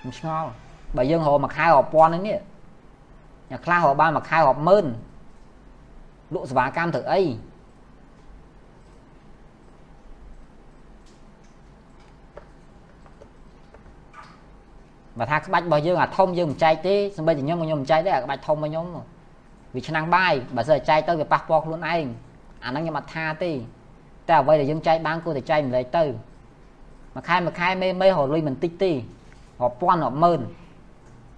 [0.00, 0.48] ខ្ញុំឆ្ងល់
[0.96, 2.38] បើយើងរកមួយខែរាប់ពាន់ហ្នឹងនេះ
[3.50, 4.86] អ្នកខ្លះរកបានមួយខែរាប់ម៉ឺន
[6.34, 7.22] លក់សេវាកម្មធ្វើអី
[15.20, 18.86] បើថាក្បាច់របស់យើងអាធំយើងមិនចែកទេសម្បីតែខ្ញុំខ្ញុំមិនចែកទេអាក្បាច់ធំរបស់ខ្ញុំ
[19.74, 22.04] វាឆ្នាំងបាយបើសិនចែកទៅវាប៉ះពាល់ខ្លួនឯង
[22.64, 23.50] អាហ្នឹងខ្ញុំអត់ថាទេ
[24.28, 26.04] តែអ្វីដែលយើងចែកបានគួរតែចែកម្លែកទៅ
[27.14, 28.92] មួយខែមួយខែមេមេរលុយមិនតិចទេ
[29.60, 30.40] រាប់ពាន់រាប់ម៉ឺន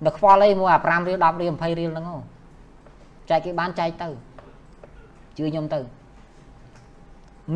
[0.05, 2.07] នៅខ្វល់អីមួយអា5រៀល10រៀល20រៀលហ្នឹង
[3.30, 4.09] ចែកគេបានចែកទៅ
[5.37, 5.80] ជឿខ្ញុំទៅ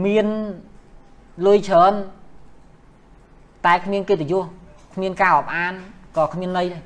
[0.05, 0.27] មាន
[1.47, 1.95] លុយច្រើន
[3.67, 4.45] តែគ្មានកិត្តិយស
[4.95, 5.75] គ្មានការអបអាន
[6.17, 6.83] ក៏គ្មានន័យដែរ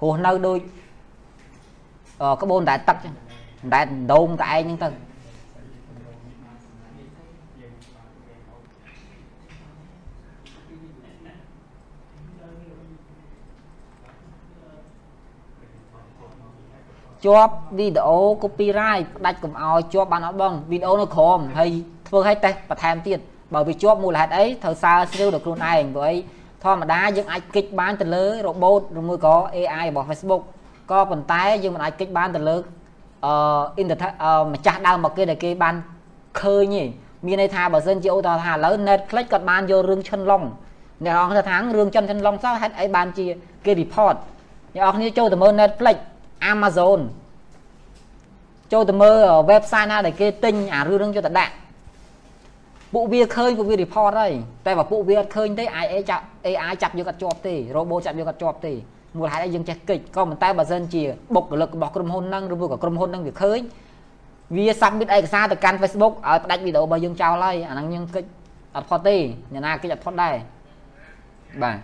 [0.00, 0.60] ហោះនៅដូច
[2.42, 3.14] ក្បូនតែទឹកចឹង
[3.72, 3.80] តែ
[4.12, 5.06] ដុំតែឯងហ្នឹងទៅ
[17.26, 21.70] ជាប់វីដេអូ copyright ផ្ដាច់កុំឲ្យជាប់បានអត់បងវីដេអូនៅក្រោមហើយ
[22.08, 23.18] ធ្វើឲ្យតេស្តបន្ថែមទៀត
[23.54, 26.16] បើវាជាប់មូលហេតុអីត្រូវសើស្រាវដល់ខ្លួនឯងព្រោះអី
[26.66, 30.42] ធម្មតាយើងអាចគិចបានទៅលើ robot ឬមួយក៏ AI របស់ Facebook
[30.90, 32.56] ក៏ប៉ុន្តែយើងមិនអាចគិចបានទៅលើ
[33.24, 34.12] អឺ internet
[34.52, 35.74] ម្ចាស់ដើមមកគេដែលគេបាន
[36.40, 36.84] ឃើញទេ
[37.26, 40.42] មានន័យថាបើសិនជាឧទាហរណ៍ថាឥឡូវ Netflix គាត់បានយករឿងឈិនឡុង
[41.04, 43.26] អ្នកនរគ្នាថារឿងចិនឈិនឡុងសោះហេតុអីបានជា
[43.66, 44.16] គេ report
[44.74, 45.96] អ្នកនរគ្នាចូលទៅមើល Netflix
[46.52, 47.00] Amazon
[48.72, 49.16] ចូលទៅមើល
[49.50, 51.52] website ណាដែលគេទិញអារឿងហ្នឹងយកទៅដាក់
[52.94, 54.32] ពួកវាឃើញពួកវា report ហើយ
[54.66, 58.72] តែបើពួកវាអត់ឃើញទេ AI ចាប់ AI ចាប់យកអត់ជាប់ទេ robot ចាប់យកអត់ជាប់ទេ
[59.16, 61.02] មូលហេតុអីយើងចេះកិច្ចក៏ប៉ុន្តែបើសិនជា
[61.34, 63.60] បុគ្គលិករបស់ក្រុមហ៊ុនហ្នឹងឬមួយក៏ក្រុមហ៊ុនហ្នឹងវាឃើញ
[64.56, 68.28] វា submit ឯកសារទៅកាន់ Facebook ឲ្យផ្ដាច់វីដេអូរបស់យើងចោលហើយអាហ្នឹងយើងកិច្ច
[68.76, 69.16] អត់ផុតទេ
[69.52, 70.34] អ្នកណាកិច្ចអត់ផុតដែរ
[71.62, 71.78] បាទ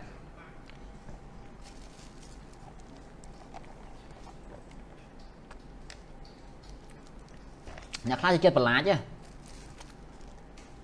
[8.09, 9.12] អ្នកខ្លះចិត្តបន្លាចហ៎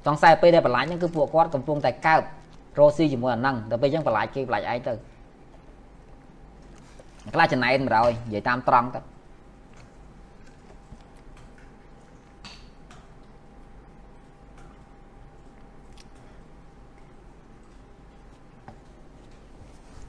[0.09, 2.23] ចង់ខ្សែពេលដែលបន្លាចហ្នឹងគឺពួកគាត់កំពុងតែកើប
[2.79, 4.93] រស់ស៊ីជាមួយអាហ្នឹងដល់ពេលអញ្ចឹងបន្លាចគេបន្លាចឯងទៅ
[7.35, 9.01] ខ្លះចំណែន100និយាយតាមត្រង់ទៅ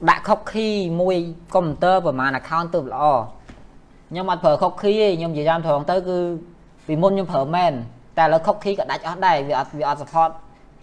[0.08, 0.68] ដាក់ខុកខី
[1.00, 1.16] មួយ
[1.54, 3.02] កុំព្យូទ័រប្រហែល account ទៅល្អ
[4.10, 6.18] ខ្ញុំអត់ប្រើខុកខីទេខ្ញុំនិយាយតាមត្រង់ទៅគឺ
[6.86, 7.74] ពីមុនខ្ញុំប្រើមែន
[8.20, 10.30] តែឥឡូវ cookie ក៏ដាច់អស់ដែរវាអត់វាអត់ support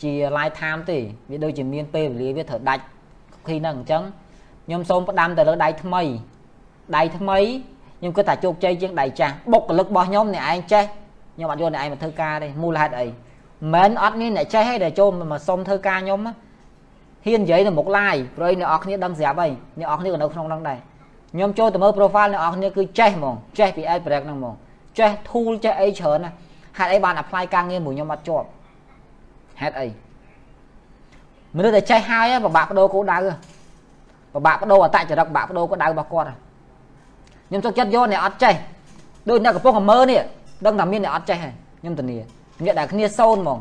[0.01, 0.97] ជា live time ទេ
[1.29, 2.83] វាដូចជាមានពេលវេលាវាត្រូវដាច់
[3.33, 4.03] cookie ហ្នឹងអញ្ចឹង
[4.65, 6.01] ខ្ញុំសូមផ្ដាំទៅលើដៃថ្មី
[6.95, 7.39] ដៃថ្មី
[7.99, 10.83] ខ្ញុំគិតថាជោគជ័យជាងដៃចាស់បុគ្គលិករបស់ខ្ញុំអ្នកឯងចេះ
[11.35, 13.07] ខ្ញុំអត់យកអ្នកឯងមកធ្វើការទេមូលហេតុអី
[13.73, 16.19] មិនអត់មានអ្នកចេះទេដែលចូលមកសុំធ្វើការខ្ញុំ
[17.25, 20.79] ហ៊ាននិយាយទៅមុខ live ព្រោះអ្នកអរគ្នាដឹងស្រាប់ហើយអ្នកអរគ្នាក៏នៅក្នុងហ្នឹងដែរ
[21.33, 24.55] ខ្ញុំចូលទៅមើល profile អ្នកអរគ្នាគឺចេះហ្មងចេះពី ad break ហ្នឹងហ្មង
[24.99, 26.31] ចេះ tool ចេះអីច្រើនណា
[26.77, 28.47] ហេតុអីបាន apply ការងារមួយខ្ញុំអត់ជាប់
[29.61, 29.87] ហេតុអី
[31.55, 33.17] មនុស្សតែចេះហើយពិបាកបដូរគោលដៅ
[34.33, 36.27] ពិបាកបដូរអតចរិតពិបាកបដូរគោលដៅរបស់គាត់
[37.47, 38.53] ខ្ញុំចង់ចិត្តយកអ្នកអត់ចេះ
[39.29, 40.21] ដូចអ្នកកំពុងមើលនេះ
[40.65, 42.17] ដឹងថាមានអ្នកអត់ចេះហើយខ្ញុំធានា
[42.63, 43.59] អ្នកដែលគ្នាសូនហ្មង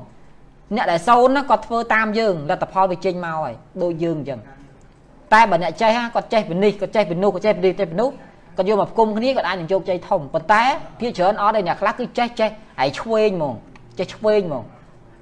[0.74, 3.52] អ្នកដែលសូនគាត់ធ្វើតាមយើងលទ្ធផលវាចេញមកហើយ
[3.82, 4.40] ដូចយើងអញ្ចឹង
[5.32, 8.10] តែបើអ្នកចេះគាត់ចេះពីនេះគាត់ចេះពីនោះគាត់ចេះពីនេះចេះពីនោះ
[8.56, 10.62] គាត់យកមកផ្គុំគ្នាគាត់អាចនឹងជោគជ័យធំប៉ុន្តែ
[11.00, 12.50] ភាគច្រើនអត់ទេអ្នកខ្លះគឺចេះចេះ
[12.80, 13.54] ហើយឆ្វេងហ្មង
[13.98, 14.64] ចេះឆ្វេងហ្មង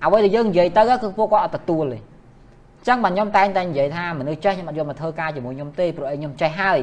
[0.05, 6.79] អ្វីដែលយើងនិយាយទៅគឺពួកគាត់អត់ទទួលទេអញ្ចឹងបាទខ្ញុំតែងតែនិយាយថាមនុស្សចេះខ្ញុំអត់យកមកធ្វើការជាមួយខ្ញុំទេព្រោះឯងខ្ញុំចេះហើយ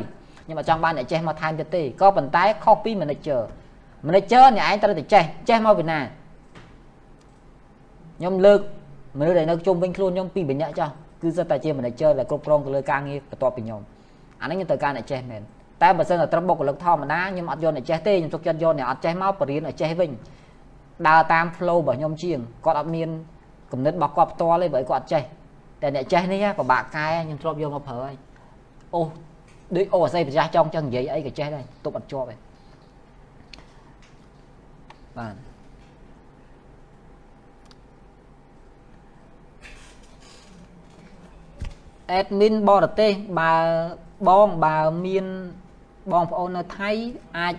[0.45, 3.41] ខ្ញុំអត់ចង់បានអ្នកចេះមកថែមទៀតទេក៏ប៉ុន្តែខុសពី manager
[4.07, 5.99] manager អ្នកឯងត្រូវតែចេះចេះមកពីណា
[8.17, 8.59] ខ្ញុំលើក
[9.19, 10.89] មនុស្សដែលនៅជុំវិញខ្លួនខ្ញុំពីរនាក់ចោះ
[11.21, 13.81] គឺសិតតែជា manager ដែលគ្រប់គ្រងទៅលើការងារបន្ទាប់ពីខ្ញុំ
[14.41, 15.41] អានេះខ្ញុំត្រូវការអ្នកចេះមែន
[15.81, 20.11] តែបើសិនតែត្រឹមបុគ្គលិកធម្មតាខ្ញុំអត់យកអ្នកចេះទេខ្ញុំទុកចិត្តយកអ្នកអត់ចេះមកបរៀនឲ្យចេះវិញ
[21.07, 23.09] ដើរតាម flow របស់ខ្ញុំជាងគាត់អត់មាន
[23.71, 25.23] គំនិតរបស់គាត់ផ្ទាល់ទេបើគាត់អត់ចេះ
[25.81, 28.15] តែអ្នកចេះនេះពិបាកកែខ្ញុំធ្លាប់យកមកប្រើហើយ
[28.95, 29.01] អូ
[29.75, 32.35] ដូចអូអាស័យប្រចាស់ចង់ចឹងនិយាយអីក៏ចេះដែរទប់អត់ជាប់ទេ
[35.17, 35.35] បាទ
[42.19, 43.53] admin បរទេសបើ
[44.27, 45.25] បងបើមាន
[46.11, 46.89] បងប្អូននៅថៃ
[47.37, 47.55] អាច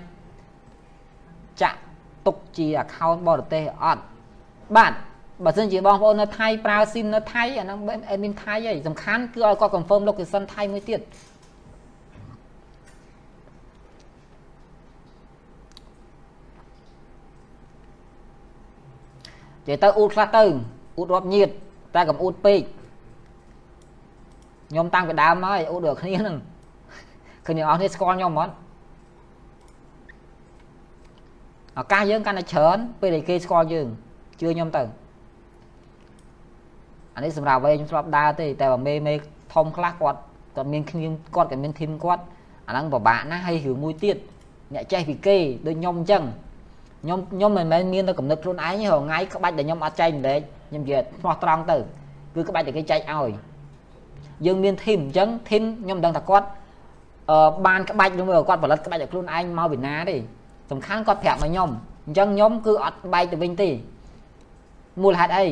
[1.63, 1.81] ចាក់
[2.27, 4.03] ទុកជា account បរទេសអត់
[4.77, 4.93] បាទ
[5.45, 7.79] បើសិនជាបងប្អូននៅថៃប្រើ SIM នៅថៃអាហ្នឹង
[8.13, 11.01] admin ថៃហើយសំខាន់គឺឲ្យគាត់ confirm location ថៃមួយទៀត
[19.67, 20.43] និយាយទៅអ៊ូតខ្លះទៅ
[20.97, 21.49] អ៊ូតរាប់ញាត
[21.95, 22.63] តែកុំអ៊ូតពេក
[24.71, 26.37] ខ្ញុំតាំងពីដើមហើយអ៊ូតដូចគ្នាហ្នឹង
[27.47, 28.53] ឃើញអ្នកនរគ្នាស្គាល់ខ្ញុំអត់
[31.78, 33.86] ឱកាសយើងកាន់តែច្រើនពេលដែលគេស្គាល់យើង
[34.40, 34.82] ជឿខ្ញុំទៅ
[37.14, 39.14] អានេះសម្រាប់វ័យខ្ញុំធ្លាប់ដើរទេតែបើមេមេ
[39.55, 40.18] ធំខ្លះគាត់
[40.57, 42.22] គាត់មានគ្នាគាត់ក៏មានធីមគាត់
[42.68, 44.16] អាហ្នឹងពិបាកណាស់ហើយរឿងមួយទៀត
[44.74, 45.36] អ្នកចេះពីគេ
[45.66, 46.22] ដូចខ្ញុំអញ្ចឹង
[47.03, 51.76] ខ្ញុំខ្ញុំមិនមែនមានតែកំណត់ខ្លួនឯងទេរងៃក្បាច់ដែលខ្ញុំអត់ចែកម្លែកខ្ញុំនិយាយស្មោះត្រង់ទៅ
[52.34, 53.30] គឺក្បាច់ដែលគេចែកឲ្យ
[54.47, 56.62] យើងមានធីមអញ្ចឹងធីមខ្ញុំមិនដឹងថាគាត់អឺ
[57.66, 60.16] បានក្បាច់ឬមួយគាត់ផលិតក្បាច់ឲ្យខ្លួនឯងមកពីណាទេ
[60.70, 61.68] សំខាន់គាត់ប្រាប់មកខ្ញុំ
[62.07, 63.68] អញ្ចឹងខ្ញុំគឺអត់បែកទៅវិញទេ
[65.03, 65.47] មូលហេតុអី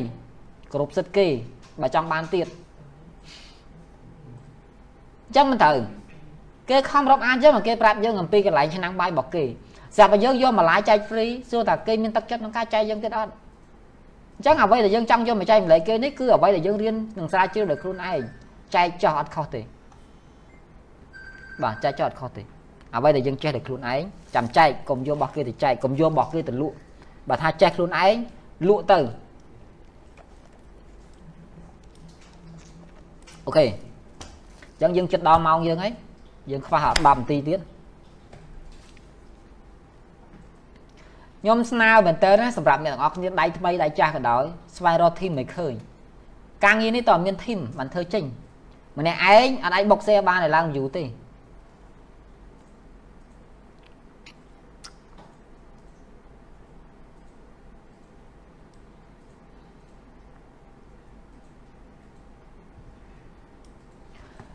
[0.73, 1.27] គ្រប់សិទ្ធគេ
[1.81, 2.47] បើចង់បានទៀត
[5.27, 5.77] អញ្ចឹងមិនត្រូវ
[6.69, 9.45] គេខំរាប់អានចឹងគេប្រាប់យើងអំពីកន្លែងឆ្នាំងបាយរបស់គេ
[9.95, 13.31] ស្រាប់តែយើងយកបន្លាយចែក free សួរថាគេមានទឹកចិត្តក្នុងការចែកយើងទៀតអត់
[14.37, 18.19] អញ្ចឹងអ្វីដែលយើងចង់យកមកចែកម្លែកគេនេះគឺអ្វីដែលយើងរៀននឹងស្រាវជ្រាវដោយខ្លួនឯង
[18.75, 19.61] ចែកចោះអត់ខុសទេ
[21.63, 22.43] បាទចែកចោះអត់ខុសទេ
[22.95, 24.01] អ្វីដែលយើងចេះតែខ្លួនឯង
[24.35, 26.75] ចាំចែកកុំយករបស់គេទៅចែកកុំយករបស់គេទៅលក់
[27.29, 28.15] បើថាចេះខ្លួនឯង
[28.67, 28.99] លក់ទៅ
[33.45, 35.93] អូខេអញ្ចឹងយើងចិត្តដល់ម៉ោងយើងហើយ
[36.51, 37.59] យើងខ្វះ10នាទីទៀត
[41.41, 44.43] ខ្ញុំស្នើមែនតើណាសម្រាប់អ្នកទាំងអស់គ្នាដៃថ្មីដៃចាស់ក៏ដោយ
[44.77, 45.73] ស្វែងរកធីមមិនឃើញ
[46.65, 48.23] ការងារនេះតើមានធីមបានធ្វើចេញ
[48.97, 51.03] ម្នាក់ឯងអត់អាចបុកសេបានឲ្យឡើង view ទេ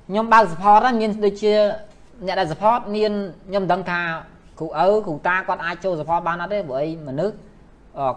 [0.09, 1.53] ខ្ញុំបើក support ហ្នឹងមានដូចជា
[2.27, 3.13] អ្នកដែល support មាន
[3.49, 4.01] ខ្ញុំមិនដឹងថា
[4.59, 7.35] គ្រូឪគ្រូតាគាត់អាចចូល support បានអត់ទេព្រោះអីមនុស្ស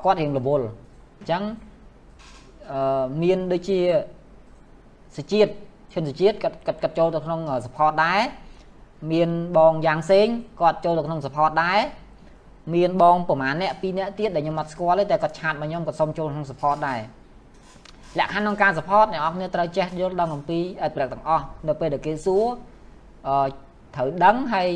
[0.04, 1.44] គាត់រៀងរវល់អញ្ចឹង
[2.72, 3.80] អឺមានដូចជា
[5.18, 5.52] សជាតិ
[5.94, 8.22] ឈិនសជាតិគាត់គាត់គាត់ចូលទៅក្នុង support ដែរ
[9.12, 10.28] មានបងយ៉ាងសេង
[10.62, 11.80] គាត់ចូលទៅក្នុង support ដែរ
[12.76, 17.00] មានបងប្រហែលអ្នកពីរអ្នកទៀតដែលខ្ញុំអត់ស្គាល់ទេតែគាត់ឆាតមកខ្ញុំគាត់សុំចូលក្នុង support ដែរ
[18.18, 22.46] លក្ខខណ្ឌក្នុងការ support អ្នកនរគ្នាត្រូវចេះយល់ដឹងអំពីអត្ថប្រយោជន៍ទាំងអស់នៅពេលដែលគេសួរ
[23.28, 23.48] អឺ
[23.96, 24.68] ត្រូវដឹងហើយ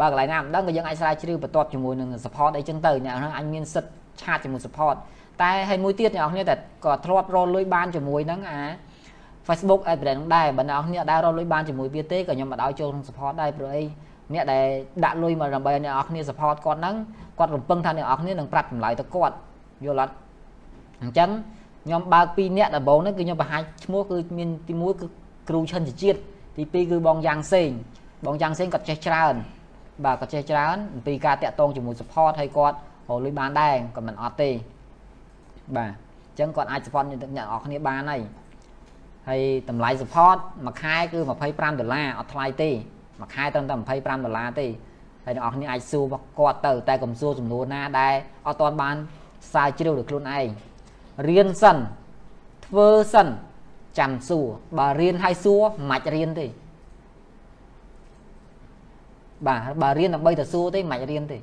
[0.00, 3.90] បើកន្លែងណាមិនដឹងក៏យើងអាចស្រាវជ្រាវបន្ទាប់ជាមួយនឹង support អីចឹងទៅអ្នកហ្នឹងអាចមានសិទ្ធ
[4.22, 4.96] ឆាតជាមួយ support
[5.42, 6.54] តែហើយមួយទៀតអ្នកនរគ្នាតែ
[6.84, 8.60] ក៏ធ្លាប់រលលុយបានជាមួយនឹងអា
[9.46, 13.82] Facebook ad brand ហ្នឹងដែរបើអ្នកនរគ្នាដែររលលុយបានជាមួយវាទេក៏ខ្ញុំមិនឲ្យចូលក្នុង support ដែរព្រោះអី
[14.34, 14.66] អ្នកដែល
[15.04, 16.96] ដាក់លុយមកដើម្បីអ្នកនរគ្នា support គាត់ហ្នឹង
[17.38, 19.34] គាត់រំពឹងថាអ្នកនរគ្នានឹងប្រាប់ចម្លើយទៅគាត់
[19.84, 20.14] យល់អត់
[21.02, 21.30] អញ្ចឹង
[21.88, 25.06] ខ្ញុំបើក2នាក់ដំបូងហ្នឹងគឺខ្ញុំបង្ហាញឈ្មោះគឺមានទី1គឺ
[25.48, 26.18] គ្រូឈិនជាតិ
[26.56, 27.70] ទី2គឺបងយ៉ាងសេង
[28.26, 29.34] បងយ៉ាងសេងគាត់ចេះច្រើន
[30.04, 32.76] បាទគាត់ចេះច្រើនអំពីការតាក់ទងជាមួយ support ហើយគាត់
[33.08, 34.50] រលុយបានដែរក៏មិនអត់ទេ
[35.76, 38.20] បាទអញ្ចឹងគាត់អាច support អ្នកនរគ្នាបានហើយ
[39.28, 40.36] ហើយតម្លៃ support
[40.66, 41.18] មួយខែគឺ
[41.50, 42.70] 25ដុល្លារអត់ថ្លៃទេ
[43.20, 44.66] មួយខែត្រឹមតែ25ដុល្លារទេ
[45.24, 46.04] ហើយអ្នកនរគ្នាអាចសួរ
[46.38, 48.14] គាត់ទៅតែកុំសួរចំនួនណាដែល
[48.46, 48.96] អត់ទាន់បាន
[49.52, 50.48] ស្រាវជ្រាវដោយខ្លួនឯង
[51.26, 51.78] រៀនសិន
[52.66, 53.28] ធ្វើសិន
[53.98, 54.46] ចាំសួរ
[54.78, 56.46] បើរៀនហើយសួរមិនអាចរៀនទេ
[59.46, 61.38] បាទបើរៀនដើម្បីទៅសួរទេមិនអាចរៀនទេ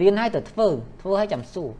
[0.00, 0.68] រៀនហើយទៅធ្វើ
[1.02, 1.70] ធ្វើហើយចាំសួរ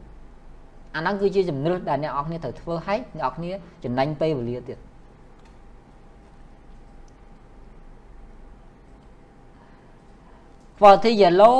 [0.95, 3.51] អាហ្នឹងគឺជាចំណឹះដែលអ្នកនរគ្នាត្រូវធ្វើហើយអ្នកនរគ្នា
[3.83, 4.77] ចំណេញពេលវេលាទៀត
[10.79, 11.57] quality yellow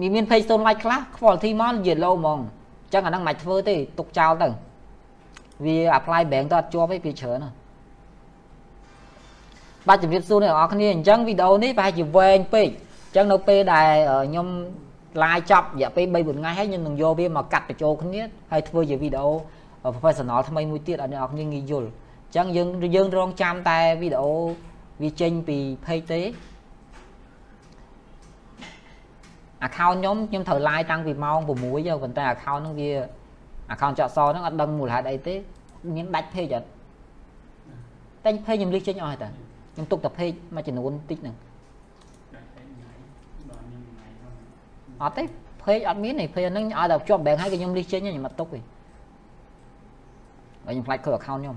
[0.00, 4.48] មានមាន page stone like ខ្លះ quality មក yellow ហ្មងអញ្ចឹងអាហ្នឹងមិនធ្វើទេទុកចោលទៅ
[5.64, 7.54] វា apply bank ទៅអត់ជាប់ទេវាច្រើនណាស់
[9.88, 13.88] បាទជំរាបសួរអ្នកនរគ្នាអញ្ចឹងវីដេអូនេះប្រហែលជាវែងពេកអញ្ចឹងនៅពេលដែល
[14.28, 14.46] ខ្ញុំ
[15.22, 19.30] live ចប់រយៈពេល3 4ថ្ងៃហើយខ្ញុំនឹងយកវាមកកាត់បញ្ចូលគ្នាហើយធ្វើជាវីដេអូ
[19.94, 24.32] professional ថ្មីមួយទៀតឲ្យអ្នកនរគ្នាងាយយល់អញ្ចឹងយើងយើងរងចាំតែវីដេអូ
[25.02, 26.20] វាចេញពី page ទេ
[29.66, 32.90] account ខ្ញុំខ្ញុំត្រូវ live តាំងពីម៉ោង6ទៅប៉ុន្តែ account ហ្នឹងវា
[33.72, 35.34] account ចាក់សហ្នឹងអត់ដឹងមូលហេតុអីទេ
[35.94, 36.66] មានដាច់ page អត់
[38.24, 39.28] តែ page ខ្ញុំលិះចេញអស់ហើយតា
[39.74, 41.34] ខ្ញុំទុកតែ page មួយចំនួនតិចហ្នឹង
[45.02, 45.22] អត់ទេ
[45.62, 48.60] page អត់មានទេ page ហ្នឹងឲ្យតែជាប់ bank ហើយក៏ខ្ញុំលិះចេញខ្ញុំអត់ទុកទេ
[50.66, 51.56] ហើយខ្ញុំខ្លាចខូច account ខ្ញុំ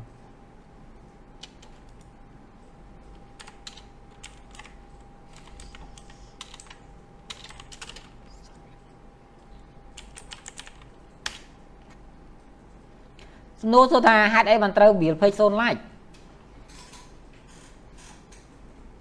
[13.61, 15.81] សំណួរសួរថាហេតុអីមិនត្រូវ bill page 0 like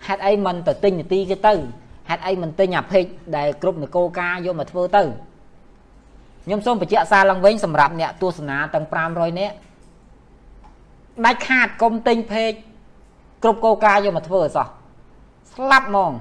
[0.06, 1.54] ហេតុអីមិនទៅទិញនាទីគេទៅ
[2.08, 5.02] ហេតុអីមិនទិញអា page ដែលគ្រប់នគរការយកមកធ្វើទៅ
[6.44, 9.54] ខ្ញុំសូមបញ្ជាក់សារឡើងវិញសម្រាប់អ្នកទស្សនាទាំង500នាក់
[11.24, 12.56] ដាច់ខាតកុំទិញ page
[13.42, 14.66] គ្រប់គោលការណ៍យកមកធ្វើអសោះ
[15.52, 16.12] ស្លាប់ហ្មង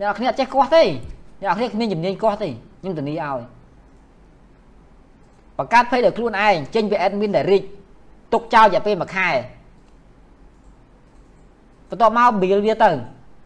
[0.00, 0.82] អ្នកគ្នាអត់ចេះកោះទេ
[1.40, 2.48] អ្នកគ្នាគ្មានជំនាញកោះទេ
[2.80, 3.57] ខ្ញុំធានាឲ្យ
[5.58, 7.66] បង្កើត page ដោយខ្លួនឯងចេញពី admin direct
[8.32, 9.30] ទុកចោលរយៈពេល1ខែ
[11.88, 12.90] បន្ទាប់មក bill វាទៅ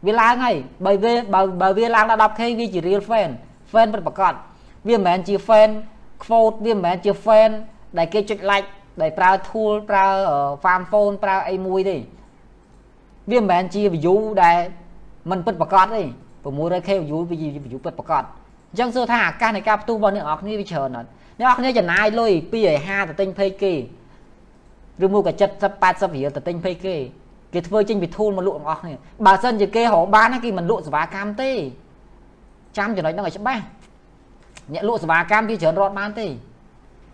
[0.06, 0.56] វាឡើងហើយ
[0.86, 3.30] បើវាបើបើវាឡើងដល់ 10k វាជា real fan
[3.72, 4.32] fan ពិតប្រាកដ
[4.88, 5.70] វាមិនមែនជា fan
[6.24, 7.50] quote វាមិនមែនជា fan
[7.98, 8.68] ដែលគេចុច like
[9.00, 10.06] ដែលប្រើ tool ប្រើ
[10.64, 11.96] farm phone ប្រើអីមួយទេ
[13.30, 14.58] វាមិនមែនជា view ដែល
[15.30, 16.02] มันពិតប្រាកដទេ
[16.44, 18.24] 600k view វាជា view ពិតប្រាកដ
[18.70, 21.08] អញ្ចឹងសួរថាអាកាសនៃការផ្ទុះរបស់អ្នកនរគ្នាវាច្រើនអត់
[21.40, 22.32] អ្នកនរគ្នាចំណាយលុយ
[22.74, 23.74] 250ទៅទិញ page គេ
[25.04, 26.96] ឬមួយក៏70 80រៀលទៅទិញ page គេ
[27.52, 28.94] គេធ្វើចេញពីធូលមកលក់ទាំងអស់គ្នា
[29.26, 31.50] បើសិនជាគេរកបានគេមិនលក់សេវាកម្មទេ
[32.76, 33.62] ចាំចំណុចហ្នឹងឲ្យច្បាស់
[34.72, 36.26] អ្នកលក់សេវាកម្មវាច្រើនរត់បានទេ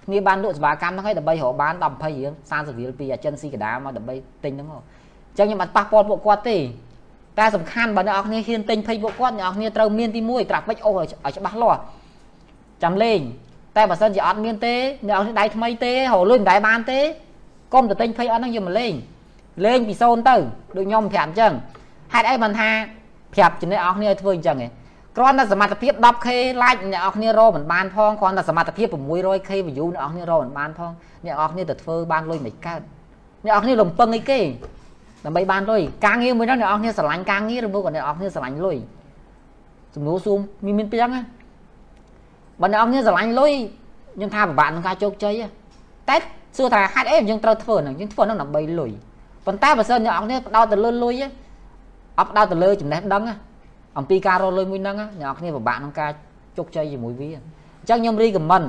[0.07, 4.15] គ្នាបានលក់សេវាកម្មហ្នឹងឲ្យដើម្បីរកបាន10 20រៀល30រៀលពី agency កដាមកដើម្បី
[4.45, 6.57] ទិញហ្នឹងអញ្ចឹងខ្ញុំអត់ប៉ះពាល់ពួកគាត់ទេ
[7.39, 11.07] តែសំខាន់បើអ្នកនរគ្នាហ៊ានទិញ Facebook គាត់អ្នកនរគ្នាត្រូវមានទី1 traffic អូសឲ្យ
[11.37, 11.81] ច្បាស់លាស់
[12.83, 13.21] ចាំលេង
[13.79, 14.75] តែបើសិនជាអត់មានទេ
[15.07, 17.01] អ្នកនរគ្នាដៃថ្មីទេរលួយមិនដែរបានទេ
[17.75, 18.93] កុំទៅទិញ page អត់ហ្នឹងយកមកលេង
[19.67, 20.37] លេងពីសូន្យទៅ
[20.77, 21.53] ដូចខ្ញុំប្រាប់អញ្ចឹង
[22.15, 22.71] ហេតុអីបានថា
[23.35, 24.71] ប្រាប់ចំណេះអស់គ្នាឲ្យធ្វើអញ្ចឹងឯង
[25.17, 26.29] គ្រាន់តែសមត្ថភាព 10k
[26.63, 30.93] like អ្នកនរគ្នារកមិនបានផងគ្រាន់តែសមត្ថភាព 600k view អ្នកនរគ្នារកមិនបានផង
[31.25, 32.81] អ្នកនរគ្នាទៅធ្វើបានលុយមិនកើត
[33.45, 34.41] អ្នកនរគ្នាលំពឹងអីគេ
[35.25, 38.77] ដើម្បីបានលុយការងារមួយហ្នឹងអ្នកនរគ្នាស្រឡាញ់ការងារឬមួយក៏អ្នកនរគ្នាស្រឡាញ់លុយ
[39.95, 41.23] សំណួរសួរមានមានពីចឹងណា
[42.61, 43.53] បើអ្នកនរគ្នាស្រឡាញ់លុយ
[44.17, 45.35] ខ្ញុំថាពិបាកក្នុងការជោគជ័យ
[46.09, 46.17] តែ
[46.57, 48.91] សួរថាហេតុអីយើងត្រូវធ្វើហ្នឹងយើងធ្វើហ្នឹងដើម្បីលុយ
[49.47, 51.15] ប៉ុន្តែបើសិនអ្នកនរគ្នាផ្ដោតទៅលើលុយ
[52.19, 53.23] អត់ផ្ដោតទៅលើចំណេះដឹង
[53.99, 56.11] អំពីការរកលុយមួយហ្នឹងអ្នកនរគ្នាពិបាកក្នុងការ
[56.57, 58.63] ជោគជ័យជាមួយវាអញ្ចឹងខ្ញុំរីកមិន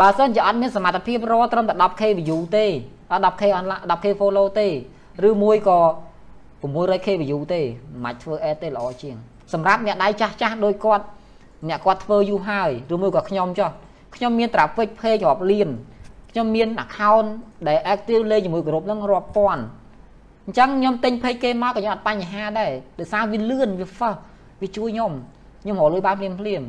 [0.00, 2.66] បើសិនជាអត់មានសមត្ថភាពរកត្រឹមតែ 10k view ទេ
[3.12, 4.68] អត់ 10k online 10k follow ទេ
[5.28, 5.78] ឬមួយក៏
[6.62, 7.60] 600k view ទេ
[7.92, 9.16] មិនអាចធ្វើ ad ទេល្អជាង
[9.52, 11.04] សម្រាប់អ្នកដៃចាស់ចាស់ដោយគាត់
[11.68, 13.70] អ្នកគាត់ធ្វើយូរហើយឬមួយក៏ខ្ញុំចុះ
[14.16, 15.68] ខ្ញុំមាន traffic page រាប់លាន
[16.30, 17.28] ខ្ញុំមាន account
[17.68, 19.62] ដែល active លេងជាមួយក្រុមហ្នឹងរាប់ពាន់
[20.46, 24.18] អញ្ចឹងខ្ញុំទិញ page គេមកក៏ខ្ញុំអត់បញ្ហាដែរដោយសារវាលឿនវា fast
[24.60, 25.12] វាជួយខ្ញុំ
[25.62, 26.62] ខ្ញុំរកលុយបានភ្លាមភ្លាម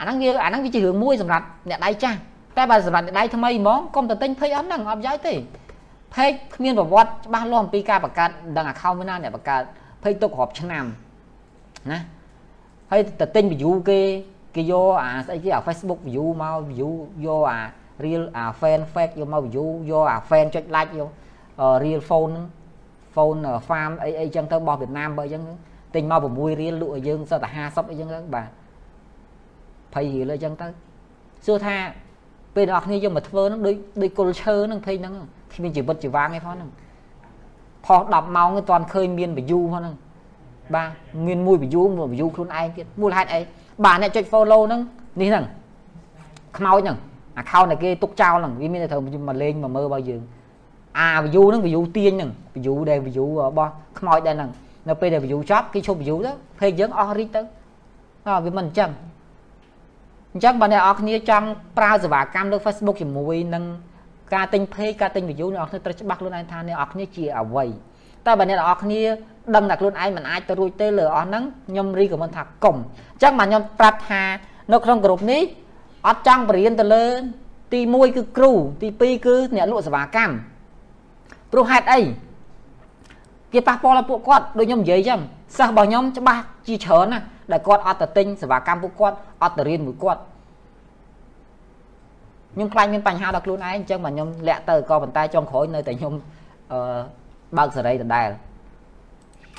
[0.00, 2.18] អាហ្នឹងវាអាហ្នឹងវាជារឿងមួយសម្រាប់អ្នកដៃចាស់
[2.56, 5.34] តែបើសម្រាប់អ្នកដៃថ្មីហ្មងកុំទៅទិញ page អត់ហ្នឹងអត់ប្រយោជន៍ទេ
[6.14, 9.62] page គ្មានប្រវត្តិច្បាស់លាស់អំពីការបង្កើតដឹង account មួយណាអ្នកបង្កើត
[10.02, 10.84] page ទុករាប់ឆ្នាំ
[11.92, 11.98] ណា
[12.90, 14.00] ហើយទៅទិញ view គេ
[14.56, 16.90] គេយកអាស្អីគេអា Facebook view មក view
[17.26, 17.60] យកអា
[18.04, 21.10] real អា fan fake យកមក view យកអា fan ចុច like យក
[21.82, 22.46] real phone ហ្នឹង
[23.14, 25.42] phone farm អីអីចឹងទៅរបស់វៀតណាមបើអញ្ចឹង
[25.94, 28.48] ទិញមក6រៀលលក់ឲ្យយើងសិតតែ50អីចឹងទៅបាទ
[29.94, 30.66] 20រៀលអីចឹងទៅ
[31.46, 31.76] សួរថា
[32.54, 35.14] ពេលអ្នកគ្នាយកមកធ្វើហ្នឹងដូចដូចគុលឈើហ្នឹងភ័យហ្នឹង
[35.52, 36.70] គ្មានជីវិតជីវាងឯផងហ្នឹង
[37.86, 39.94] ផុស10ម៉ោងទៅតាន់ឃើញមាន view ផងហ្នឹង
[40.74, 40.88] បាទ
[41.26, 43.40] មានមួយ view មួយ view ខ្លួនឯងទៀតមូលហេតុអី
[43.84, 44.80] បាទអ្នកចុច follow ហ្នឹង
[45.20, 45.44] នេះហ្នឹង
[46.58, 46.96] ខ្មោចហ្នឹង
[47.40, 50.22] account ដែលគេទុកចោលហ្នឹងវាមានតែត្រូវមកលេងមកមើលរបស់យើង
[50.98, 52.30] អា view ហ្នឹង view ទាញហ្នឹង
[52.64, 54.50] view ដែល view របស់ខ្មោចដែរហ្នឹង
[54.88, 57.40] នៅពេលដែល view ចប់គេឈប់ view ទៅ page យើងអស់រីកទៅ
[58.26, 58.90] អើវាមិនអញ្ចឹង
[60.32, 61.46] អញ្ចឹងបើអ្នកនរគ្នាចង់
[61.78, 63.64] ប្រើសេវាកម្មលើ Facebook ជាមួយនឹង
[64.34, 67.66] ការទិញ page ការទិញ view អ្នកនរគ្នាត្រូវច្បាស់ខ្លួនឯងថាអ្នកនរគ្នាជាអ្វី
[68.26, 69.00] តែបើអ្នកនរគ្នា
[69.54, 74.22] ដឹងតែខ្លួនឯងមិនអាចទៅរួចទេលើអស់ហ្នឹងខ្ញុំរីកមិនថាកុំអញ្ចឹងបាទខ្ញុំប្រាប់ថា
[74.72, 75.42] នៅក្នុងក្រុមនេះ
[76.06, 77.04] អត់ចង់បរៀនទៅលើ
[77.72, 80.34] ទី1គឺគ្រូ ទី2គឺអ្នកលក់សេវាកម្ម
[81.52, 82.00] ព្រោះហេតុអី
[83.52, 85.20] គេប៉ះពាល់ដល់ពួកគាត់ដូចខ្ញុំនិយាយចឹង
[85.58, 87.20] សិស្សរបស់ខ្ញុំច្បាស់ជាច្រើនណា
[87.52, 90.20] ដែលគាត់អត់ទៅទិញសេវាកម្មពួកគាត់អត់ទៅរៀនមួយគាត់
[92.54, 96.14] ខ្ញុំខ្លាចមានបញ្ហាដល់ខ្លួនឯងអញ្ចឹងបាទខ្ញុំលាក់ទៅក៏ប៉ុន្តែចុងក្រោយនៅតែខ្ញុំ
[96.72, 96.78] អឺ
[97.58, 98.28] បើកសេរីដដែល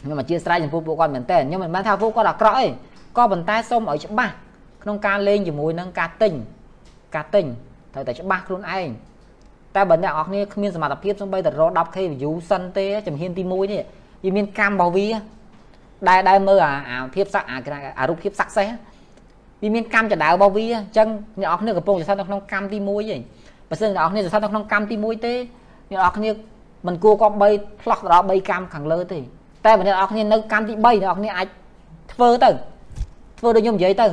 [0.06, 2.68] ខ្ញុំអធិស្ឋានចំពោះពួកគាត់មែនតើខ្ញុំមិនមែនថាពួកគាត់អាក្រក់ទេ
[3.18, 4.34] ក៏ប៉ុន្តែសូមឲ្យច្បាស់
[4.84, 6.34] ក្នុងការលេងជាមួយនឹងការទិញ
[7.16, 7.46] ការទិញ
[7.94, 8.88] ត្រូវតែច្បាស់ខ្លួនឯង
[9.76, 13.82] តែបើអ្នកនរគ្នាគ្មានសមត្ថភាពសំបីតែរក 10k view សិនទេជំហានទី1នេះ
[14.24, 15.08] វាមានកម្មរបស់វា
[16.10, 17.58] ដែលដែលមើលអាអាភាពសាក់អា
[18.00, 18.72] អារូបភាព success
[19.62, 21.08] វាមានកម្មចដៅរបស់វាអញ្ចឹង
[21.40, 23.22] អ្នកនរគ្នាកំពុងស្ថិតនៅក្នុងកម្មទី1ឯង
[23.70, 25.34] បើសិនអ្នកនរគ្នាស្ថិតនៅក្នុងកម្មទី1ទេ
[25.90, 26.30] អ្នកនរគ្នា
[26.88, 27.50] មិនគួរគប្បី
[27.82, 29.20] ផ្លោះទៅដល់3កម្មខាងលើទេ
[29.66, 31.48] តែបើអ្នកនរគ្នានៅកម្មទី3អ្នកនរគ្នាអាច
[32.14, 32.50] ធ្វើទៅ
[33.40, 34.08] ធ្វើដូចខ្ញុំនិយាយទៅ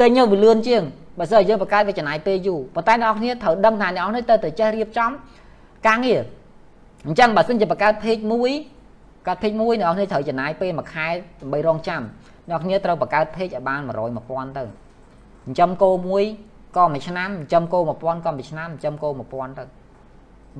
[0.00, 0.82] តែញើវាលឿនជាង
[1.18, 5.10] បើសិនយើងបង្កើតវាចំណាយពេលយូរប៉ុន្តែអ្នកនរគ្នាត្រូវដឹងថាអ្នកនរគ្នាទៅទៅចេះរៀបចំ
[5.86, 6.20] ការងារ
[7.06, 8.50] អញ្ចឹងបើសិនជាបង្កើត page មួយ
[9.26, 11.08] កើត page មួយអ្នកនរគ្នាត្រូវចំណាយពេលមួយខែ
[11.40, 12.02] ដើម្បីរងចាំ
[12.48, 13.90] អ្នកនរគ្នាត្រូវបង្កើត page ឲ្យបាន100
[14.26, 16.24] 1000ទៅចិញ្ចឹមគោមួយ
[16.76, 19.64] ក៏មួយឆ្នាំចិញ្ចឹមគោ1000ក៏មួយឆ្នាំចិញ្ចឹមគោ1000ទៅ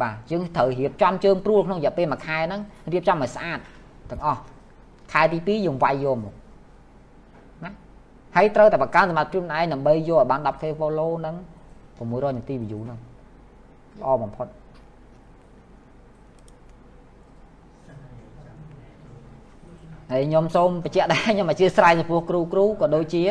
[0.01, 2.61] បាទយើងត្រូវរៀបចំជើងព្រួលក្នុងរយៈពេលមួយខែហ្នឹង
[2.93, 3.59] រៀបចំឲ្យស្អាត
[4.11, 4.41] ទាំងអស់
[5.13, 6.35] ខែទី2យើងវាយយកមក
[8.37, 11.37] ហើយត្រូវតែបង្កើនសមត្ថភាពខ្លួនឯងដើម្បីយកឲ្យបាន 10k follow ហ្នឹង
[11.89, 12.99] 600នាទី view ហ្នឹង
[14.01, 14.47] ល្អបំផុត
[20.11, 23.23] ហើយខ្ញុំសូមបញ្ជាក់ដែរខ្ញុំអធិស្ឋានចំពោះគ្រូគ្រូក៏ដូចជា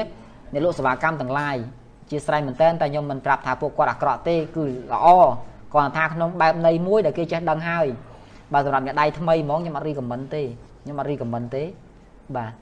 [0.54, 1.56] អ្នកលក់សេវាកម្មទាំងឡាយ
[2.02, 5.08] អធិស្ឋានមែនតើតែខ្ញុំមិនប្រាប់ថាពួកគាត់អាក្រក់ទេគឺល្អ
[5.74, 7.88] គ្រាន់តែថាក្នុងបែបនៃមួយដែលគេចេះដឹងហើយ
[8.54, 10.42] បើសម្រាប់អ្នកដៃថ្មីហ្មងខ្ញុំអត់រីកមិនទេ
[10.84, 11.64] ខ្ញុំអត់រីកមិនទេ
[12.36, 12.54] បាទ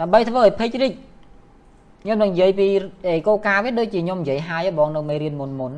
[0.00, 0.92] ដើម្បីធ្វើឲ្យ page រីក
[2.02, 2.66] ខ្ញុំនឹងនិយាយពី
[3.08, 5.72] អេកូកាវាដូចជាខ្ញុំនិយាយហើយបងនៅមេរៀនមុនមុន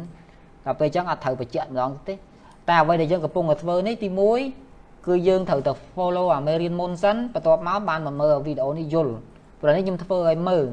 [0.65, 2.15] ដល់ពេលអញ្ចឹងអត់ត្រូវបញ្ជាក់ម្ដងទេ
[2.69, 4.09] តែអ្វីដែលយើងកំពុងតែធ្វើនេះទី
[4.59, 9.15] 1គឺយើងត្រូវតែ follow អាមេរៀនមុនសិនបន្ទាប់មកបានមកមើលវីដេអូនេះយល់
[9.65, 10.65] ព្រោះនេះខ្ញុំធ្វើឲ្យមើល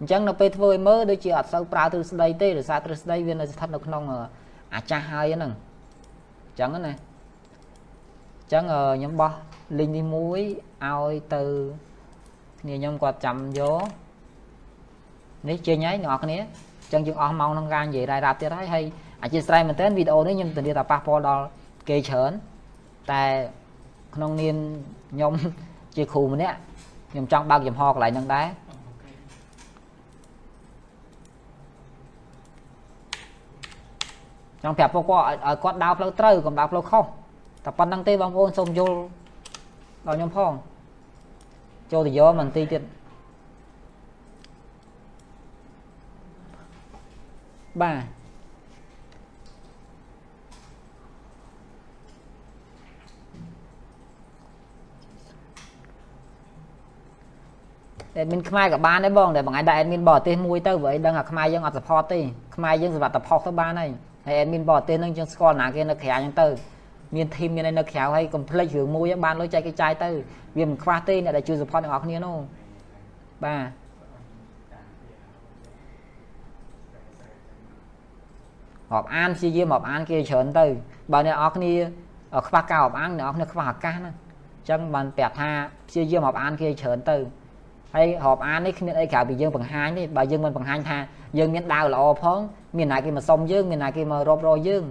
[0.00, 4.02] អញ្ចឹងនៅពេលធ្វើឲ្យមើលដូចជាអត់សូវប្រើទ្រឹស្ដីទេដោយសារទ្រឹស្ដីវានៅស្ថិតនៅក្នុង
[4.74, 9.32] អាចាស់ហើយហ្នឹងអញ្ចឹងណាអញ្ចឹងខ្ញុំបោះ
[9.78, 10.40] លីងនេះមួយ
[10.84, 11.42] ឲ្យទៅ
[12.60, 13.84] គ្នាខ្ញុំគាត់ចាំយក
[15.48, 18.84] នេះចេញហើយអ្នកនរគ្នាអញ្ចឹងយើងអស់ម៉ោងក្នុងការនិយាយរ៉ាយរ៉ាប់ទៀតហើយហើយ
[19.22, 21.44] អធិស្ឋានមែនតើវីដេអូនេះខ្ញុំធានាថាប៉ះពាល់ដល់
[21.88, 22.32] គេច្រើន
[23.12, 23.22] តែ
[24.14, 24.56] ក្នុងនាម
[25.12, 25.32] ខ្ញុំ
[25.96, 26.56] ជាគ្រូម្នាក់
[27.10, 28.46] ខ្ញុំចង់បើកចំហកន្លែងហ្នឹងដែរ
[34.62, 37.04] ចង់ប្រាប់ពួកគាត់ឲ្យគាត់ដើរផ្លូវត្រូវកុំដើរផ្លូវខុស
[37.64, 38.98] តែប៉ុណ្្នឹងទេបងប្អូនសូមយល់
[40.06, 40.52] ដល់ខ្ញុំផង
[41.92, 42.82] ចូលទៅយកមិនទីទៀត
[47.82, 48.19] បាទ
[58.20, 62.20] អេដមីនខ្មែរក៏បានដែរបងតែបងឯងដាក់អេដមីនបរទេសមួយទៅព្រោះឯងដឹងថាខ្មែរយើងអត់ support ទេ
[62.56, 63.90] ខ្មែរយើងសម្រាប់តែផុសទៅបានហើយ
[64.26, 66.46] ហើយអេដមីនបរទេសហ្នឹងយើងស្គាល់ណាគេនៅក្រៅហ្នឹងទៅ
[67.16, 70.08] មានធីមមានអីនៅក្រៅហើយកុំភ្លេចរឿងមួយបានលុយចែកកិច្ចចាយទៅ
[70.56, 72.36] វាមិនខ្វះទេអ្នកដែលជួយ support ទាំងអស់គ្នានោះ
[73.44, 73.66] បាទ
[78.92, 80.66] រាប់អានព្យាយាមរាប់អានគេច្រើនទៅ
[81.12, 81.72] បើអ្នកនរគ្នា
[82.48, 85.50] ខ្វះការរាប់អានអ្នកនរគ្នាខ្វះឱកាសណាអញ្ចឹងបានប្រាប់ថា
[85.88, 87.16] ព្យាយាមរាប់អានគេច្រើនទៅ
[87.94, 90.98] ហើយរាប់អាននេះគ្មានអីក្រៅពីយើងបង្ហាញទេបើយើងមិនបង្ហាញថា
[91.38, 92.38] យើងមានដាវល្អផង
[92.76, 94.84] មានណាគេមកសុំយើងមានណាគេមករាប់រយយើង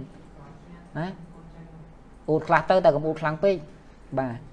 [0.98, 1.06] ណា
[2.28, 3.56] អ៊ូតខ្លះទៅតែកុំអ៊ូតខ្លាំងពេក
[4.18, 4.49] បាទ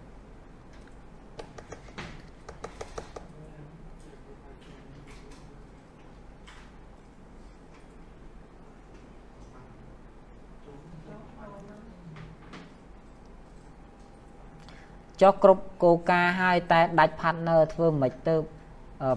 [15.21, 18.35] ចុះគ្រប់គោលការណ៍ហើយតែដាច់ partner ធ្វើមិនទៅ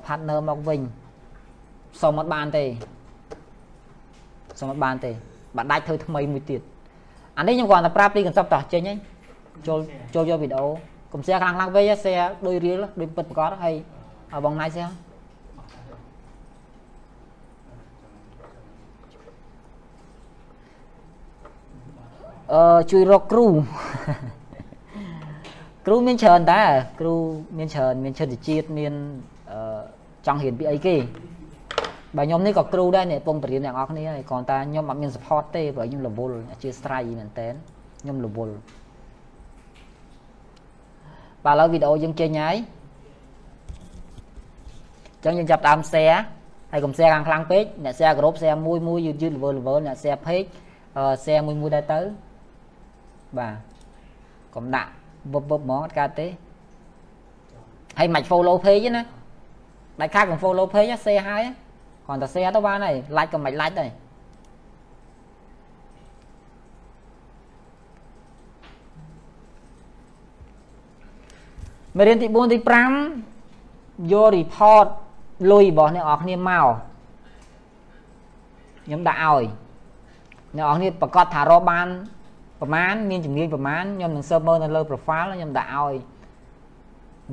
[0.07, 0.81] partner មកវិញ
[2.01, 2.65] សុំអត់បានទេ
[4.59, 5.11] សុំអត់បានទេ
[5.57, 6.61] បើដាច់ធ្វើថ្មីមួយទៀត
[7.39, 8.99] អានេះខ្ញុំគ្រាន់តែប្រាប់ពីកន្សប់តោះចេញហ្នឹង
[9.67, 9.81] ចូល
[10.15, 10.67] ចូលយកវីដេអូ
[11.13, 13.75] កុំ share ខ្លាំងខ្លាំងពេក share ដូចរៀលដូចពិតប្រកបហើយ
[14.45, 14.93] បងណៃ share
[22.53, 23.47] អឺជួយរកគ្រូ
[25.91, 26.71] គ្រូមានច្រើនដែរ
[27.01, 27.15] គ្រូ
[27.59, 28.93] មានច្រើនមានឈិតជាតិមាន
[29.51, 29.81] អឺ
[30.27, 30.97] ចង់រៀនពីអីគេ
[32.17, 37.49] បើខ្ញុំនេះក៏គ្រូដែរនេះពងបរៀនទាំងអស់គ្នាហើយគ្រាន់តែខ្ញុំអត់មាន support ទេព្រោះខ្ញុំរវល់អធិស្ស្រ័យមែនតើ
[38.03, 38.55] ខ្ញុំរវល់
[41.45, 42.57] បាទឥឡូវវីដេអូយើងចេញហើយ
[45.17, 46.19] អញ្ចឹងយើងចាប់ដើម share
[46.73, 50.49] ហើយកុំ share ខាងខ្លាំងពេកអ្នក share ក្រុម share មួយមួយយឺតយឺត level level អ្នក share page
[51.25, 52.01] share មួយមួយដែរទៅ
[53.39, 53.55] បាទ
[54.57, 54.91] កុំដាក់
[55.33, 56.27] វឹបវឹបហ្មងអត់កើតទេ
[57.99, 59.05] ហើយមិន follow page ណា
[60.01, 61.43] ដាច់ខាតកុំ follow page share ហើយ
[62.07, 63.91] គ្រាន់តែ share ទៅបានហើយ like ក៏មិន like ដែរ
[71.97, 72.59] មេរៀនទី4ទី
[73.35, 74.87] 5យក report
[75.51, 76.67] លុយរបស់អ្នកនរគ្នាមក
[78.85, 79.45] ខ្ញុំដាក់ឲ្យ
[80.57, 81.87] អ្នកនរគ្នាប្រកាសថារកបាន
[82.61, 85.95] ប្រមាណមានជំនាញប្រមាណខ្ញុំនឹង serve មើលនៅលើ profile ខ្ញុំដាក់ឲ្យ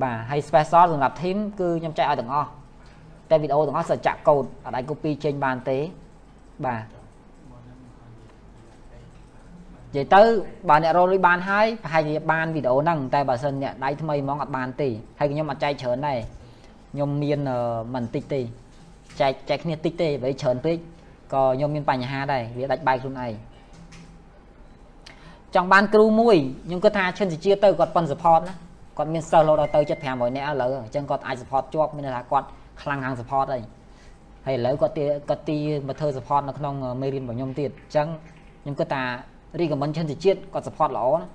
[0.04, 2.50] បាទហើយ special សម្រាប់ team គឺខ្ញុំចែកឲ្យទាំងអស់
[3.30, 5.78] តែវីដេអូទាំងអស់សច្ចៈកូដអត់អាច copy ចេញបានទេ
[6.66, 6.84] បាទ
[9.94, 10.22] និយាយទៅ
[10.70, 14.90] បើអ្នករកលុយបានហើយប្រហែលជាបានវីដេអូហ្នឹងតែបើសិនអ្នកដៃថ្មីហ្មងអត់បានទេ
[15.20, 16.20] ហើយខ្ញុំអត់ចែកច្រើនដែរ
[16.94, 17.40] ខ្ញុំមាន
[17.94, 18.42] មិនតិចទេ
[19.22, 20.78] ចែកចែកគ្នាតិចទេបើច្រើនពេក
[21.34, 23.34] ក៏ខ្ញុំមានបញ្ហាដែរវាដាច់បាយខ្លួនឯង
[25.56, 26.38] ចង់បានគ្រូមួយ
[26.68, 28.54] ខ្ញុំគិតថាឈិនជាទៅគាត់ប៉ុន support ណា
[28.98, 32.48] គាត់មានសិស្សលោដល់ទៅ7500នាក់ឥឡូវអញ្ចឹងគាត់អាច support ជាប់មានន័យថាគាត់
[32.82, 33.60] ខ្លាំងខាង support អី
[34.46, 35.58] ហើយឥឡូវគាត់ទីគាត់ទី
[35.88, 38.08] មកធ្វើ support នៅក្នុងមេរៀនរបស់ខ្ញុំទៀតអញ្ចឹង
[38.64, 39.04] ខ្ញុំគិតថា
[39.60, 41.28] recommend ឈិនជាតិគាត់ support ល្អណា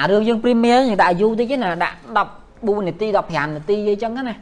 [0.00, 1.96] អារឿងយើង premier យើងដាក់អាយុតិចណាដាក់
[2.46, 4.34] 14នាទី15នាទីអីចឹងណា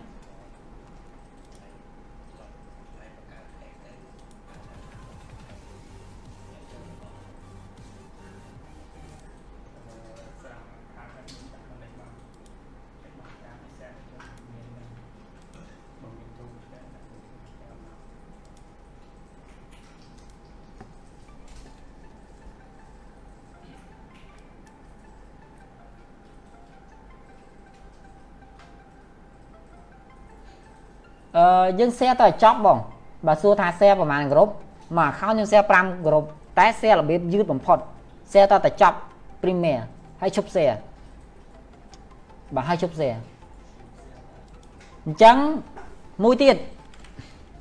[31.36, 31.44] អឺ
[31.78, 32.78] យើង share ទៅឲ្យចប់បង
[33.27, 34.48] បើសួរថា share ប្រហែលក្រុម
[34.98, 36.24] មួយ account យើង share 5ក្រុម
[36.59, 37.78] តែ share របៀបយឺតបំផុត
[38.32, 38.97] share តតែចប់
[39.43, 39.81] premier
[40.20, 40.77] ហើយឈប់ share
[42.55, 43.19] បាទហើយឈប់ share
[45.06, 45.36] អញ្ចឹង
[46.24, 46.56] មួយទៀត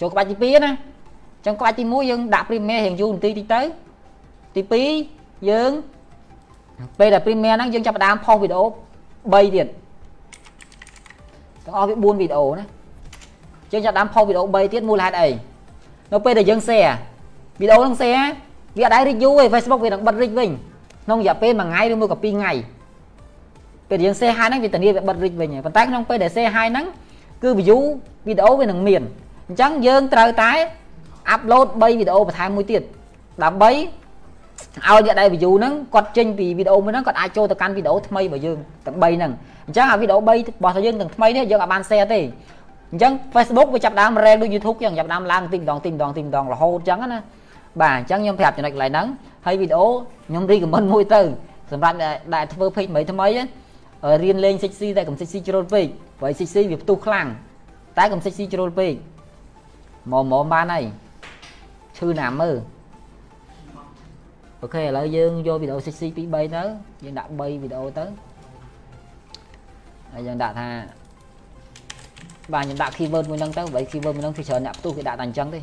[0.02, 3.62] ចូលក្បាច់ទី2ណាអញ្ចឹងក្បាច់ទី1យើងដាក់ premier រៀងយូរនាទីតិចទៅ
[4.56, 4.62] ទី
[5.12, 5.72] 2យើង
[7.00, 8.66] ពេលដែល premier ហ្នឹងយើងចាប់ផ្ដើមផុសវីដេអូ
[9.34, 9.68] 3ទៀត
[11.66, 12.66] ទាំងអស់វា4វីដេអូណា
[13.74, 15.30] យើងចាប់ដើមផុសវីដេអូ3ទៀតមូលហេតុអី
[16.12, 16.94] នៅពេលដែលយើង share
[17.60, 18.26] វីដេអូហ្នឹង share
[18.78, 20.50] វាអត់ដែររីកយូរទេ Facebook វានឹងបិទរីកវិញ
[21.06, 22.52] ក្នុងរយៈពេល1ថ្ងៃឬមួយក៏2ថ្ងៃ
[23.90, 26.86] ពេលយើង share ហើយហ្នឹងវាធានាវាបិទរីកវិញប៉ុន្តែក្នុងពេលដែល share ហើយហ្នឹង
[27.44, 27.80] គឺ view
[28.28, 29.02] វីដេអូវានឹងមាន
[29.48, 30.52] អញ្ចឹងយើងត្រូវតែ
[31.36, 32.82] upload 3វីដេអូបន្ថែមមួយទៀត
[33.44, 39.32] ដើម្បីឲ្យអ្នកដែល view ហ្នឹងគាត់ចេញពីវីដេអូមួយហ្នឹងគាត់អាចចូលទៅកាន់វីដេអូថ្មីរបស់យើងទាំង3ហ្នឹង
[39.68, 40.24] អញ្ចឹងអាវីដេអូ3រ
[40.64, 42.20] បស់យើងទាំងថ្មីនេះយើងអាចបាន share ទេ
[42.94, 47.20] អញ្ចឹង Facebook វាចាប់ដើម rel ដូច YouTube ចឹងចាប់ដើមឡើងទីម្ដងទីម្ដងទីម្ដងរហូតចឹងណា
[47.82, 49.08] បាទអញ្ចឹងខ្ញុំប្រាប់ចំណុចកន្លែងហ្នឹង
[49.46, 49.86] ហើយវីដេអូ
[50.28, 51.22] ខ្ញុំ recommend មួយទៅ
[51.72, 51.96] សម្រាប់
[52.36, 53.28] ដែលធ្វើ page ថ្មីថ្មី
[54.24, 55.86] រៀនលេង 6C តែកុំ 6C ជ្រុលពេក
[56.20, 57.28] ព្រោះ 6C វាផ្ទុះខ្លាំង
[57.98, 58.94] តែកុំ 6C ជ្រុលពេក
[60.12, 60.84] មកមកបានហើយ
[61.98, 62.56] ឈឺណាមើល
[64.62, 66.64] អូខេឥឡូវយើងយកវីដេអូ 6C 2 3ទៅ
[67.04, 68.06] យើងដាក់3វីដេអូទៅ
[70.12, 70.68] ហើយយើងដាក់ថា
[72.53, 75.61] បាទខ្ញុំដាក់ keyword មួយហ្នឹងទៅបើ keyword មួយហ្នឹងគឺច្រើនអ្នកផ្ទុះគេដាក់តែអញ្ចឹងទេ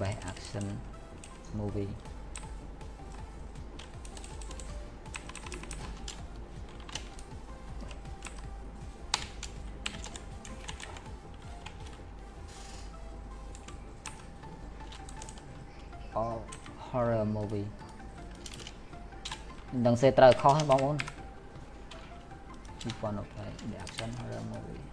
[0.00, 0.66] best action
[1.58, 1.92] movie
[16.14, 16.40] or
[16.76, 17.66] horror movie
[19.73, 20.95] មិនដឹងសេត្រូវខុសទេបងប្អូន
[22.81, 24.83] 2020 the action horror movie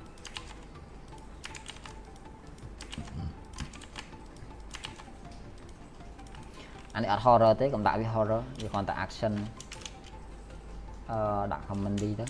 [6.94, 9.34] អានេះអត់ horror ទេកុំដាក់វា horror វាគ្រាន់តែ action
[11.10, 11.18] អឺ
[11.52, 12.26] ដាក់ comedy ទៅ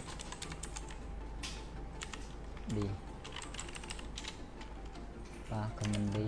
[2.76, 2.78] D
[5.50, 6.26] បាទ comedy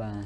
[0.00, 0.24] បាទ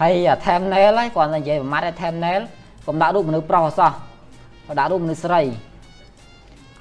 [0.00, 2.42] ហើយអា thumbnail ហ្នឹងគាត់និយាយប្រមាថឲ្យ thumbnail
[2.86, 3.92] កុំដាក់រូបមនុស្សប្រុសអសោះ
[4.78, 5.42] ដាក់រូបមនុស្សស្រី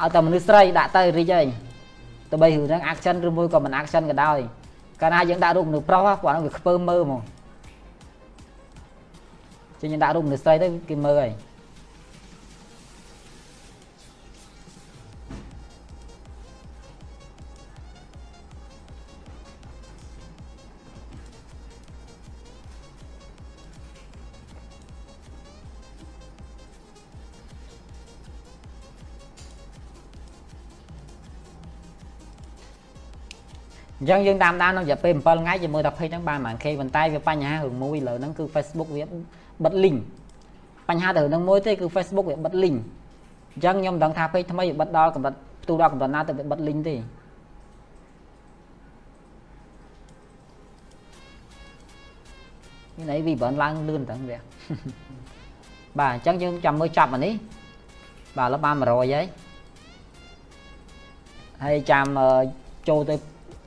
[0.02, 1.46] ឲ្យតែមនុស្សស្រីដាក់ទៅរីកហើយ
[2.32, 4.40] ទៅបីរឿងហ្នឹង action ឬមួយក៏មិន action ក៏ដោយ
[5.02, 7.22] កាលណាយើងដាក់រូបមនុស្សប្រុសគាត់នឹងវាខ្ពើមើលហ្មង
[9.82, 11.32] ចេញយើងដាក់រូបមនុស្សស្រីទៅគេមើលហើយ
[34.02, 39.04] អញ្ចឹងយើងតាមដានក្នុងរយៈពេល7ថ្ងៃយើងមើលថា page ហ្នឹងបានប៉ុន្មាន K ប៉ុន្តែវាបញ្ហារឿងមួយឥឡូវហ្នឹងគឺ Facebook វា
[39.64, 39.98] បិទ link
[40.90, 42.78] បញ្ហាទៅនឹងមួយទេគឺ Facebook វាបិទ link
[43.54, 45.34] អញ្ចឹងខ្ញុំមិនដឹងថា page ថ្មីវាបិទដល់កម្រិត
[45.64, 46.96] ផ្ទុះដល់កម្រិតណាទៅវាបិទ link ទេ
[53.10, 54.38] នេះវាបានឡើងលឿនតើវា
[56.00, 57.34] បាទអញ្ចឹងយើងចាំមើលចាប់អានេះ
[58.38, 59.26] បាទឥឡូវបាន100ហើយ
[61.64, 62.06] ហើយចាំ
[62.90, 63.16] ចូលទៅ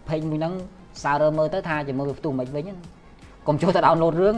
[0.08, 0.54] page មួយហ្នឹង
[1.02, 2.64] សាររើមើលទៅថាជាមើលវាផ្ទុះមិនវិញ
[3.46, 4.34] កុំចូលទៅ download រឿង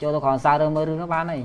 [0.00, 1.42] ចូលទៅគ្រាន់សាររើមើលរឿងបានហើយ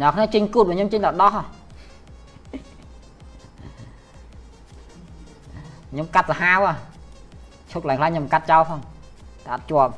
[0.00, 6.66] អ្នកគ្នាចេញគូតខ្ញុំចេញដល់ដោះខ្ញុំកាត់សាហាវ
[7.72, 8.80] ឈប់ឡើងខ្លាញ់ខ្ញុំកាត់ចោលផង
[9.44, 9.92] តែអត់ជាប់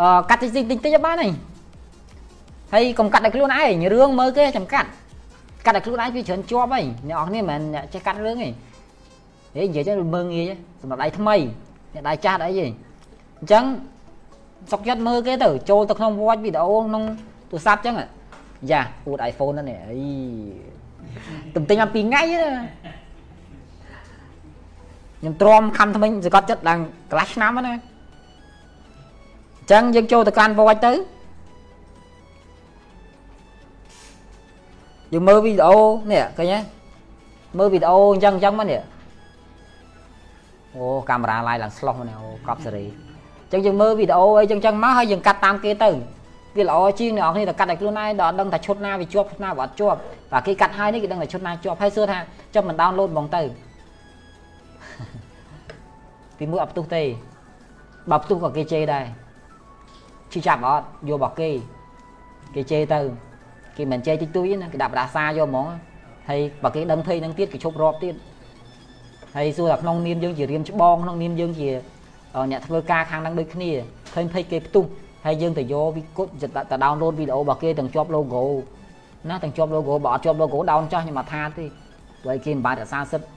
[0.00, 1.32] អឺកាត់តិចតិចតិចបានហើយ
[2.76, 4.88] ហើយកុំកាត់តែខ្លួនឯងរឿងមើលគេចាំកាត់
[5.66, 8.48] កាត់តែខ្លួនឯងវាច្រើនជាប់ហើយអ្នកនរគ្នាមិនមែនអ្នកចេះកាត់រឿងទេ
[9.54, 10.50] ហេនិយាយទៅមើងងាយ
[10.80, 11.36] សម្រាប់ដៃថ្មី
[11.94, 13.64] អ្នកដៃចាស់អីទេអញ្ចឹង
[14.72, 17.02] សុកចិត្តមើលគេទៅចូលទៅក្នុង watch វីដេអូក្នុង
[17.50, 17.94] ទូរស័ព្ទអញ្ចឹង
[18.70, 20.00] យ៉ាអួត iPhone ហ្នឹងអី
[21.54, 22.50] ទំទិញអំពីថ្ងៃណា
[25.20, 26.78] ខ្ញុំទ្រាំខំថ្មិញសកត់ចិត្តឡើង
[27.10, 30.92] កន្លះឆ្នាំណាអញ្ចឹងយើងចូលទៅកាន់វត្តទៅ
[35.12, 35.76] យើងមើលវីដេអូ
[36.12, 36.58] នេះឃើញទេ
[37.58, 38.80] មើលវីដេអូអញ្ចឹងអញ្ចឹងមកនេះ
[40.74, 42.84] អូកាមេរ៉ាឡាយឡើងស្លោះមកនេះអូកប់សេរី
[43.44, 45.90] អញ្ចឹងយើងមើលវីដេអូអីអញ្ចឹងអញ្ចឹងមកហើយយើងកាត់តាមគេទៅ
[46.56, 49.98] វាល្អជាងអ្នកនរគ្នាតែកាត់ឲ្យខ្លួនឯងដល់ដឹងថាឈុតណាវាជាប់ឈុតណាវាអត់ជាប់
[50.32, 52.18] តែគេកាត់ហើយនេះគេដឹងថាឈុតណាជាប់ហើយសួរថា
[52.54, 53.42] ចាំមិនដោនឡូតហ្មងទៅ
[56.38, 57.02] ពីមួយអត់ផ្ទុះទេ
[58.10, 59.04] បើផ្ទុះក៏គេជេរដែរ
[60.32, 61.50] ឈឺចាប់អត់យករបស់គេ
[62.54, 63.00] គេជេរទៅ
[63.76, 65.66] គេមិនជេរតិចតួចណាគេដាក់បដាសាយកហ្មង
[66.28, 68.14] ហើយបើគេដឹងភ័យនឹងទៀតគេឈប់រាប់ទៀត
[69.36, 71.68] ហើយសួរថាក្នុងនាមយើងជារៀមច្បងក្នុងនាមយើងជា
[72.50, 73.70] អ្នកធ្វើការខាងហ្នឹងដូចគ្នា
[74.14, 74.84] ឃើញភ័យគេផ្ទុះ
[75.26, 76.26] ហើយយើងទៅយកវិគុត
[76.70, 78.42] ទៅដោនឡូតវីដេអូរបស់គេទាំងជាប់ logo
[79.28, 81.64] ណាទាំងជាប់ logo បើអត់ជាប់ logo ដោនចោះខ្ញុំអត់ថាទេ
[82.22, 83.28] ព្រោះគេមិនបានរក្សាសិទ្ធិ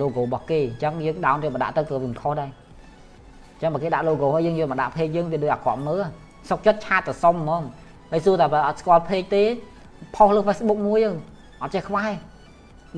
[0.00, 6.02] logo របស់គេអញ្ចឹងយើងដោនទៅមកដាក់ទៅក៏វាមិនខុសដែរអញ្ចឹងបើគេដាក់ logo ហើយយើងយកមកដាក់ page យើងវាដូចអាក្រក់មើល
[6.50, 7.62] សុកចិត្តឆាតទៅសុំហ្មង
[8.12, 9.42] ហើយសួរតែបើអត់ស្គាល់ page ទេ
[10.16, 10.98] ផុសលើ Facebook មួយ
[11.62, 12.12] អត់ចេះខ្វះទេ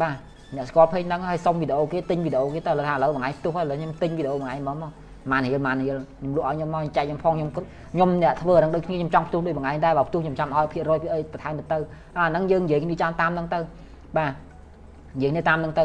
[0.02, 0.16] បាទ
[0.56, 4.92] អ្នកស្គាល់ page ហ្នឹងហើយសុំវីដេអូគេទិញវីដេអូគេទៅលើថាឥឡូវមួយថ្ងៃផ្ទុះហើយឥឡូវខ្ញុំទិញវីដេអូមួយថ្ងៃមកមក
[5.30, 11.78] ម៉ានរៀលម៉ានរៀលខ្ញុំលក់ឲ្យខ្ញុំមកចែកខ្ញុំផងខ្ញុំខ្ញុំអ្នកធ្វើហ្នឹងដូចគ្នាខ្ញុំចង់ផ្ទុះដូចមួយថ្ងៃដែរបើផ្ទុះខ្ញុំចាំឲ្យភាគរយភាគអីបន្ថែមទៅ
[12.16, 13.58] អាហ្នឹងយើងនិយាយគ្នាចាំតាមហ្នឹងទៅ
[14.16, 14.32] បាទ
[15.16, 15.84] និយាយនេះតាមហ្នឹងទៅ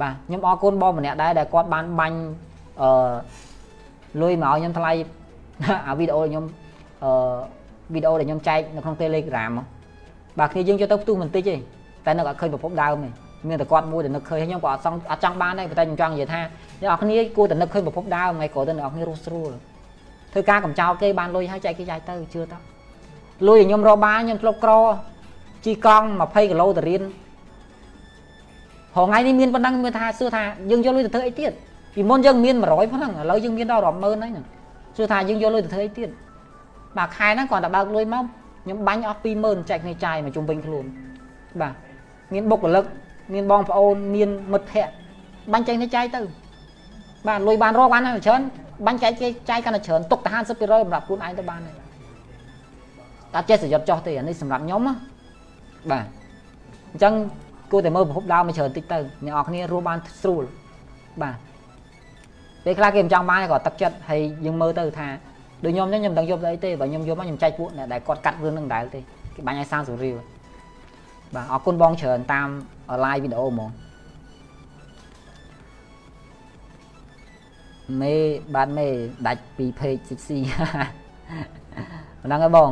[0.00, 2.18] បាទខ្ញុំអរគុណបងម្នាក់ដែរដែលគាត់បានបាញ់
[2.80, 2.88] អឺ
[4.22, 4.92] លុយមកឲ្យខ្ញុំថ្លៃ
[5.88, 6.44] អាវីដេអូខ្ញុំ
[7.04, 7.12] អឺ
[7.94, 9.52] វីដេអូដែលខ្ញុំចែកនៅក្នុង Telegram
[10.38, 11.56] បាទគ្នាយើងយកទៅផ្ទុះបន្តិចទេ
[12.04, 13.10] តែនៅអត់ឃើញប្រភពដើមទេ
[13.48, 16.40] មានតែគាត់មួយដែលនឹកឃើញខ្ញុំក៏អត់សងអត់ចង់បានដែរប៉ុន្តែខ្ញុំចង់និយាយថា
[16.80, 19.50] អ្នកនរគ្នាគួរតែនឹកឃើញប្រភពដើមថ្ងៃក្រោយទៅអ្នកនរគ្នារស់ស្រួល
[20.32, 22.54] ធ្វើការកំចោលគេបានលុយហើយចែកគេចែកទៅជឿត
[23.48, 24.72] លុយឲ្យខ្ញុំរកបានខ្ញុំធ្លាប់ក្រ
[25.64, 27.02] ជីកង់20គីឡូទៅរៀន
[28.96, 31.52] ហងៃនេះមានប៉ុណ្ណឹងមានថាសួរថាយើងយកលុយទៅធ្វើអីទៀត
[31.94, 34.32] ពីមុនយើងមាន100ប៉ុណ្ណឹងឥឡូវយើងមានដល់រាប់ម៉ឺនហើយ
[34.96, 36.08] សួរថាយើងយកលុយទៅធ្វើអីទៀត
[36.98, 38.24] បាទខែហ្នឹងគ្រាន់តែបើកលុយមក
[38.64, 40.84] ខ្ញុំបាញ់អស់20000ចែកគ្នាចាយមកជុំវិញខ្លួន
[41.60, 41.74] បាទ
[42.34, 42.84] មានបុគ្គលិក
[43.34, 44.92] មានបងប្អូនមានមិត្តភ័ក្តិ
[45.52, 46.20] បាញ់ចែកនេះចាយទៅ
[47.28, 48.40] បាទលុយបានរកបានហើយច្រើន
[48.86, 50.52] បាញ់ចែកគេចាយកាន់តែច្រើនទុកទៅ50%ស
[50.88, 51.76] ម្រាប់ខ្លួនឯងទៅបានហើយ
[53.34, 54.94] តែចេះសយុទ្ធចោះទេអានេះសម្រាប់ខ្ញុំណា
[55.90, 56.04] បាទ
[56.92, 57.14] អញ្ចឹង
[57.72, 60.44] គួរតែមើលប្រភពដើមមកច្រើនតិចទៅអ្នកនរគ្នារស់បានស្រួល
[61.22, 61.36] បាទ
[62.64, 65.08] ពេលខ្លះគេមិនចង់បានក៏ទឹកចិត្តហើយយើងមើលទៅថា
[65.64, 69.00] ដូចខ្ញុំខ្ញុំមិនដឹងយកទៅអីទេបើខ្ញុំយកមកខ្ញុំចែកពួកអ្នកដែលគាត់កាត់រឿងនឹងដែរទេ
[69.34, 72.48] គេបាញ់ឲ្យសាងសូរីបាទអរគុណបងច្រើនតាម
[73.04, 73.70] live វីដេអូហ្មង
[78.00, 78.14] មេ
[78.54, 78.86] បាទមេ
[79.26, 80.38] ដាច់ពី page ស៊ី
[82.24, 82.70] ហ្នឹងហើយបង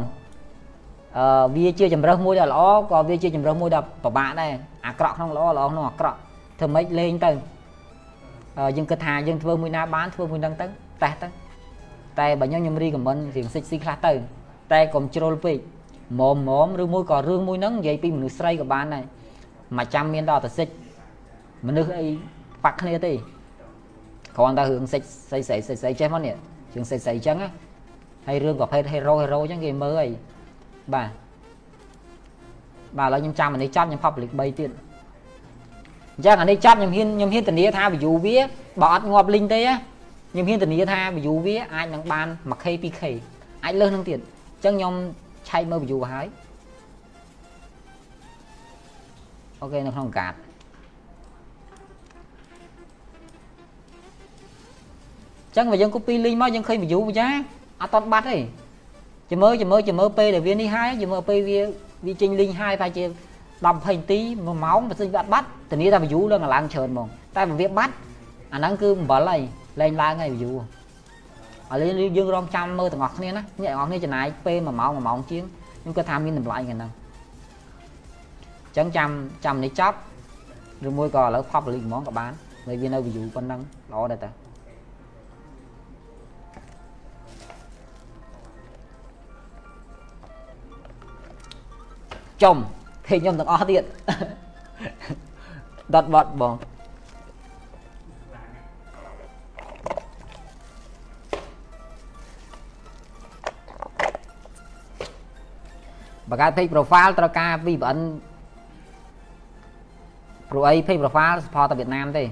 [1.16, 4.52] អឺវាជាជំរើសមួយដ៏ល្អក៏វាជាជំរើសមួយដ៏ពិបាកដែរ
[4.86, 6.18] អាក្រក់ក្នុងល្អល្អក្នុងអាក្រក់
[6.58, 7.30] ធ្វើម៉េចលេងទៅ
[8.76, 10.66] យើងគិតថាយើងធ្វើមួយណាបានធ្វើមួយហ្នឹងទៅ
[11.02, 11.28] តេះទៅ
[12.20, 14.12] តែបើខ្ញុំខ្ញុំរីខមមិនរៀងសិចស៊ីខ្លះទៅ
[14.72, 15.58] តែកុំជ្រុលពេក
[16.20, 19.04] មុំមុំឬមួយក៏រឿងមួយហ្នឹងនិយាយពីមនុស្សស្រីក៏បានដែរ
[19.78, 20.68] មកចាំមានដល់តែសិច
[21.66, 22.06] មនុស្សអី
[22.64, 23.12] ប៉ាក់គ្នាទេ
[24.36, 26.34] គ្រាន់តែរឿងសិចស្អីស្អីស្អីចេះមកនេះ
[26.74, 27.50] រឿងសិចស្អីចឹងណា
[28.26, 30.08] ហើយរឿងប្រភេទ hero hero ចឹងគេមើលអី
[30.94, 31.10] បាទ
[32.98, 34.70] បាទឥឡូវខ្ញុំចាំអានេះចប់ខ្ញុំ public 3ទៀត
[36.16, 38.36] អញ្ចឹងអានេះចប់ខ្ញុំហ៊ានខ្ញុំហ៊ានធានាថា view វា
[38.80, 39.60] បើអត់ងាប់ link ទេ
[40.32, 43.02] ខ្ញុំហ៊ានធានាថា view វាអាចនឹងបាន 1k 2k
[43.64, 44.94] អាចលើសនឹងទៀតអញ្ចឹងខ្ញុំ
[45.48, 46.26] ឆែកមើល view ហើយ
[49.60, 50.34] អូខេនៅក្នុងកាត
[55.56, 57.28] ចឹងបើយើង copy link មកយើងឃើញ view វា
[57.80, 58.38] អត់តបាត់ទេ
[59.30, 61.60] ចាំមើលចាំមើលចាំមើលពេលដែលវានេះហើយចាំមើលពេលវា
[62.06, 67.94] វាចេញ link ហើយប្រហែលជា10 20នាទី1ម៉ោងបើសិនវាអត់បាត់ធានាថា view ឡើងឡើងច្រើនហ្មងតែបើវាបាត់
[68.54, 69.40] អាហ្នឹងគឺអំបិលហើយ
[69.80, 70.52] លែងឡើងហើយ view
[71.72, 75.42] ឥឡូវយើងរងចាំមើលទាំងអស់គ្នាណាអ្នកទាំងអស់គ្នាចំណាយពេល1ម៉ោង1ម៉ោងជាង
[75.82, 76.90] ខ្ញុំគាត់ថាមានតម្លៃកណ្ដឹង
[78.66, 79.08] អញ្ចឹងចាំ
[79.44, 79.96] ចាំនេះចប់
[80.88, 82.32] ឬមួយក៏ឥឡូវ public ហ្មងក៏បាន
[82.66, 83.60] ហើយវានៅ view ប៉ុណ្ណឹង
[83.92, 84.30] ល្អដែរតា
[92.42, 92.56] ចំ
[93.06, 93.84] ភេកខ្ញុំទាំងអស់ទៀត
[95.94, 96.54] ដុតបត់បង
[106.30, 107.98] បង្កើត page profile ត្រូវការ VPN
[110.50, 112.24] ព្រោះអី page profile support តែវៀតណាមទេ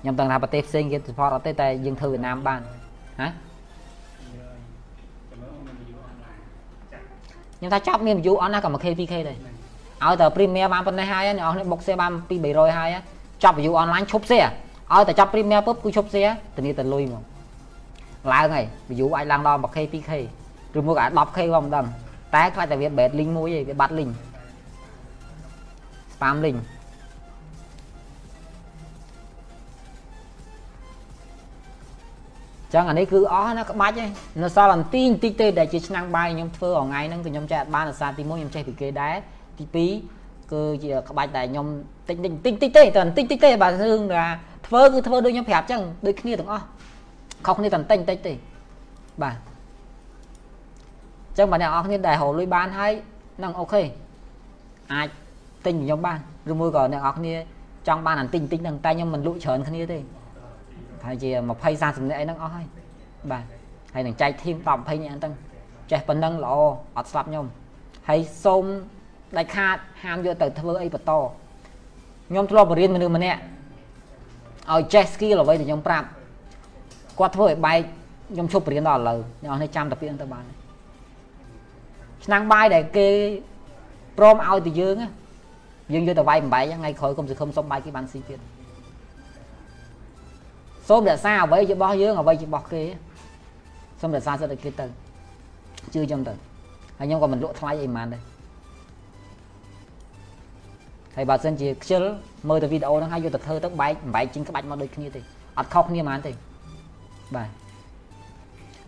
[0.00, 2.60] ខ្ញុំដឹងថាប្រទេសផ្សេងគេ support អត់ទេតែយើងធ្វើវៀតណាមបាន
[3.20, 3.28] ហ៎
[7.56, 9.38] ខ្ញុំថាចាប់មាន view អត់ណាក៏ 1k 2k ដែរ
[10.04, 12.88] ឲ្យតែ premier បានប៉ុណ្ណេះហើយអ្នកនរបុកសេបាន2 300ហើយ
[13.44, 17.22] ចាប់ view online ឈប់សេឲ្យតែចាប់ Premier ปุ๊បគូឈប់ share ធានាតែលុយមក
[18.32, 20.12] ឡើងហើយ view អាចឡើងដល់ 1k 2k
[20.78, 21.86] ឬមកអាច 10k ក៏មិនដឹង
[22.34, 24.12] តែខ្លាចតែវា bad link មួយឯងវាបាត់ link
[26.14, 26.58] spam link
[32.74, 34.10] ចឹងអានេះគឺអស់ណាក្បាច់ឯង
[34.42, 39.14] នៅសល់អន្ទីបន្តិចទេដែលជាឆ្នាំងបាយខ្ញុំធ្វើអងៃហ្នឹងគឺខ្ញុំចេះអត់បានអាសាទី1ខ្ញុំចេះពីគេដែរ
[39.58, 39.64] ទី
[40.10, 41.66] 2គឺជាក្បាច់ដែលខ្ញុំ
[42.08, 44.24] តិចតិចតិចតិចទេតែបន្តិចតិចទេបាទរឿងថា
[44.66, 46.64] ធ្វើគឺធ្វើដូចខ្ញុំប្រាប់ចឹងដូចគ្នាទាំងអស់
[47.46, 48.32] ខុសគ្នាតែបន្តិចបន្តិចទេ
[49.22, 49.53] បាទ
[51.38, 52.92] ចឹងបាទអ្នកនរគ្នាដែលរកលុយបានហើយ
[53.38, 53.82] ហ្នឹងអូខេ
[54.92, 55.08] អាច
[55.66, 56.18] ទិញខ្ញុំបាន
[56.50, 57.34] ឬមួយក៏អ្នកនរគ្នា
[57.88, 59.98] ចង់បានអន្តិចបន្តិចហ្នឹងតែខ្ញុំមិនលក់ច្រើនគ្នាទេ
[61.04, 62.66] ហើយជា20 30នាក់អីហ្នឹងអស់ហើយ
[63.30, 63.44] បាទ
[63.94, 65.34] ហើយនឹងចែកធីម10 20នាក់ហ្នឹង
[65.90, 66.54] ចេះប៉ុណ្ណឹងល្អ
[66.96, 67.46] អត់ស្លាប់ខ្ញុំ
[68.08, 68.64] ហើយសូម
[69.36, 71.12] ដាច់ខាតហាមយកទៅធ្វើអីបន្ត
[72.28, 73.40] ខ្ញុំធ្លាប់បរៀនមនុស្សម្នាក់
[74.72, 76.06] ឲ្យចេះ skill អ្វីដែលខ្ញុំប្រាប់
[77.18, 77.78] គាត់ធ្វើឲ្យបែក
[78.32, 80.44] ខ្ញុំឈប់បរៀនដល់ឥឡូវអ្នកនរចាំតែពាក្យទៅបាន
[82.24, 83.08] ឆ្នាំងបាយដែលគេ
[84.18, 84.96] ព្រមឲ្យទៅយើង
[85.92, 88.38] យើងយកទៅវាយបំបែកថ្ងៃក្រោយកុំសង្ឃឹមសុំបាយគេបានស៊ីទៀត
[90.88, 92.82] សូមរក្សាអ្វីជារបស់យើងអ្វីជារបស់គេ
[94.00, 94.86] សូមរក្សាសិទ្ធិគេទៅ
[95.94, 96.34] ជឿខ្ញុំទៅ
[96.98, 98.22] ហើយខ្ញុំក៏មិនលក់ថ្លៃអីហ្មងដែរ
[101.16, 102.02] ហើយបើសិនជាខ្ជិល
[102.48, 105.20] មើលតែវីដេអូហ្នឹងហើយយកទៅធ្វើទៅបែកបែកជីងក្បាច់មកដូចគ្នាទេ
[105.58, 106.32] អត់ខុសគ្នាហ្មងទេ
[107.36, 107.63] បាទ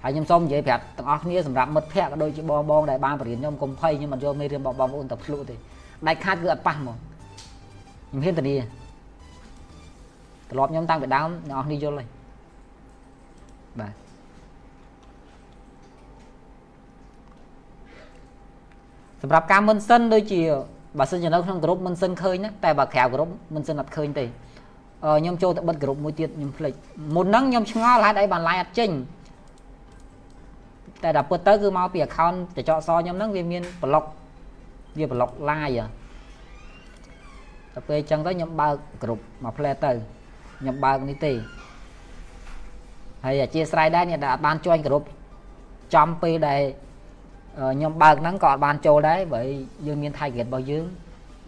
[0.07, 5.55] ហើយខ្ញុំសូមនិយាយប្រាប់ទាំងអស់គ្នាសម្រាប់មិត្តភ័ក្តិក៏ដូចជាបងបងដែលបានបរៀនខ្ញុំកុំភ័យខ្ញុំមិនយកមេរៀនរបស់បងប្អូនទៅភ្លុះទេ
[6.07, 6.97] ដាច់ខាតគឺអត់ប៉ះហ្មង
[8.11, 8.57] ខ្ញុំហ៊ានធានា
[10.51, 12.09] ត្រឡប់ខ្ញុំតាំងពីដើមអ្នកនរគ្នាយល់ហើយ
[13.81, 13.93] បាទ
[19.23, 20.41] សម្រាប់ការមិនសិនដូចជា
[20.99, 26.73] បើសិនជានៅក្នុងក្រុមមិនសិនឃើញណាតែបើក្រៅក្រុមមិនសិនអត់ឃើញទេខ្ញុំចូលទៅបិទក្រុមមួយទៀតខ្ញុំភ្លេច
[27.17, 28.91] មុនហ្នឹងខ្ញុំឆ្ងល់ហេតុអីបាន lie អត់ចេញ
[31.03, 34.05] តែដល់ពិតទៅគឺមកពី account កញ្ចក់សខ្ញុំហ្នឹងវាមានប្លុក
[34.99, 35.71] វាប្លុក lie
[37.75, 39.91] ដល់ពេលអញ្ចឹងទៅខ្ញុំបើកក្រុមមកផ្លែទៅ
[40.61, 41.33] ខ្ញុំបើកនេះទេ
[43.25, 45.07] ហើយអធិស្ឋានដែរអ្នកដែលអត់បានជួយគ្រប់
[45.95, 46.61] ចំពេលដែល
[47.75, 49.41] ខ្ញុំបើកហ្នឹងក៏អត់បានចូលដែរបើ
[49.87, 50.85] យើងមាន target របស់យើង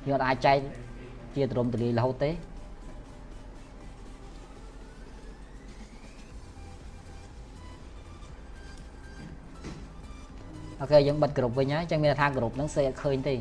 [0.07, 0.57] យើងអត់អាចចែក
[1.35, 2.31] ជាទ្រមទលាយរហូតទេ
[10.81, 13.35] អូខេយើងបិទក្រុមវិញហើយចឹងមានថាក្រុមហ្នឹងសេអត់ឃើញទេ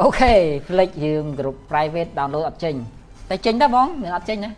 [0.00, 0.32] អូខេ
[0.66, 2.74] flex យើង group private download អត់ចេញ
[3.28, 4.52] តែចេញដែរបងមានអត់ចេញណា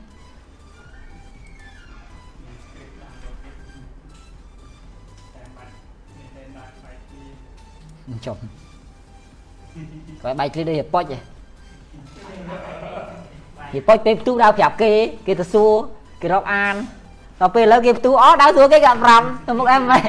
[8.26, 8.36] ចុះ
[10.22, 11.18] គាត់បាយគ្លីដូចហប៉ុចហ៎
[13.72, 14.92] ហប៉ុចពេលផ្ទុះដើរប្រាប់គេ
[15.26, 15.72] គេទៅសួរ
[16.22, 16.74] គេរាប់អាន
[17.40, 20.02] ដល់ពេលឥឡូវគេផ្ទុះអស់ដើរសួរគេគេអត់ប្រាំទៅមុខអែមម៉េច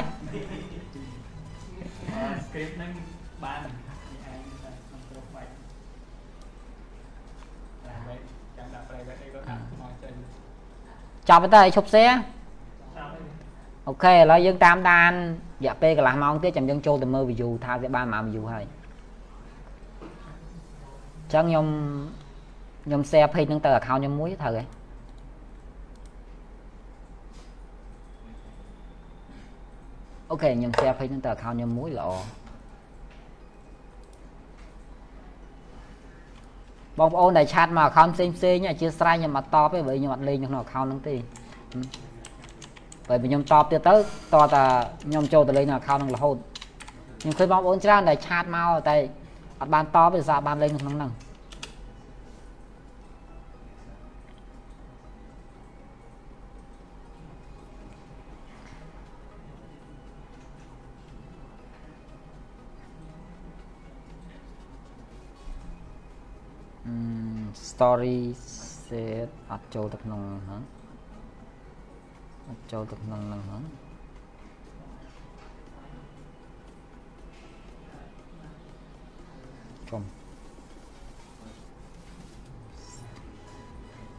[2.46, 2.90] script ហ្នឹង
[3.44, 3.60] បាន
[11.28, 12.04] ចាប់ទៅឈប់សេ
[13.88, 15.12] OK ឥឡូវយើងតាមដាន
[15.62, 21.66] រយៈពេលកន្លះម៉ោងទៀតចាំយើងចូលទៅមើល view ថាវាបានប៉ុន្មាន view ហើយអញ្ចឹងខ្ញុំ
[22.84, 24.62] ខ្ញុំ share page ហ្នឹងទៅ account ខ្ញុំមួយត្រូវទេ
[30.30, 32.08] OK ខ្ញុំ share page ហ្នឹងទៅ account ខ្ញុំមួយល្អ
[36.98, 41.14] បងប្អូនដែល chat មក account ផ្សេងផ្សេងអធិស្ឋានខ្ញុំអត់តបទេបើខ្ញុំអត់លេងក្នុង account ហ្នឹងទេ
[43.08, 43.94] បើខ្ញុំតបទៀតទៅ
[44.34, 44.64] តើតា
[45.04, 46.36] ខ្ញុំចូលទៅលេងក្នុង account ហ្នឹងរហូត
[47.20, 48.96] ខ្ញុំឃើញបងប្អូនច្រើនដែលឆាតមកតែ
[49.62, 51.12] អត់បានតបទេសារបានលេងក្នុងហ្នឹង
[67.70, 68.18] story
[68.86, 70.62] set អត់ចូលទៅក្នុងហ្នឹង
[72.48, 73.81] អត់ចូលទៅក្នុងហ្នឹងហ្នឹង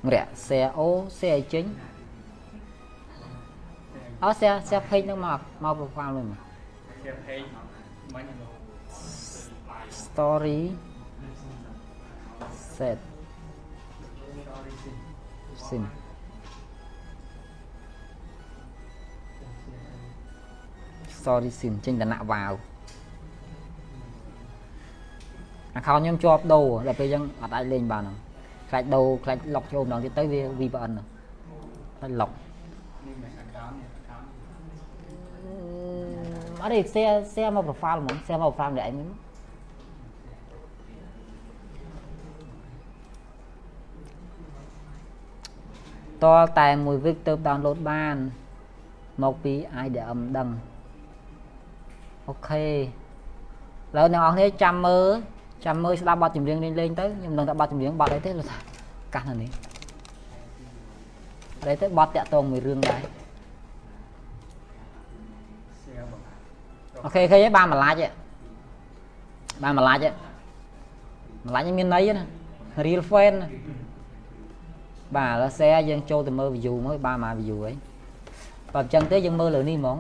[0.07, 0.89] ម្រាក់ share អូ
[1.19, 1.65] share ឲ្យចេញ
[4.23, 6.41] អត់ share share page ហ្នឹងមកមក profile មួយមក
[7.03, 7.67] share page មក
[10.03, 10.61] story
[12.77, 12.99] set
[15.67, 15.83] sim
[21.25, 22.53] sorry sim ចេញតំណាក់វ៉ាវ
[25.75, 28.17] អាខោខ្ញុំជាប់ដូរដល់ពេលអញ្ចឹងអត់អាចលេងបានហ្នឹង
[28.74, 31.06] ខ្លាច់ដូរខ្លាច់ឡុកចូលម្ដងទៀតទៅវា VPN ហ្នឹង
[31.98, 32.32] ខ្លាច់ឡុក
[36.62, 39.10] អត់ទេ share share មក profile ហ្មង share មក profile ម្នាក់ឯងហ្នឹង
[46.24, 48.16] តលតែមួយវិកទៅ download បាន
[49.24, 49.54] មកពី
[49.86, 50.50] IDM ដឹង
[52.28, 52.74] អូខេឥ
[53.96, 55.08] ឡូវអ្នកនរគ្នាចាំមើល
[55.66, 58.58] ចាំមើលស្ដាប់បទចម្រៀងលេងលេងទៅខ្ញុំនឹងថាបទចម្រៀងបទអីទេលោកថា
[59.14, 59.50] កាសនៅនេះ
[61.68, 63.02] អីទៅបទតាក់តងមួយរឿងដែរ
[67.04, 67.98] អូខេឃើញហើយបានមួយឡាច់
[69.64, 70.02] បានមួយឡាច់
[71.44, 72.24] មួយឡាច់មានន័យណា
[72.86, 73.34] real fan
[75.16, 77.76] បាទឥឡូវ share យើងចូលទៅមើល view មើលបានមក view ហើយ
[78.74, 79.98] បើអញ្ចឹងទេយើងមើលលើនេះហ្មង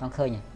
[0.00, 0.51] ចង់ឃើញហ៎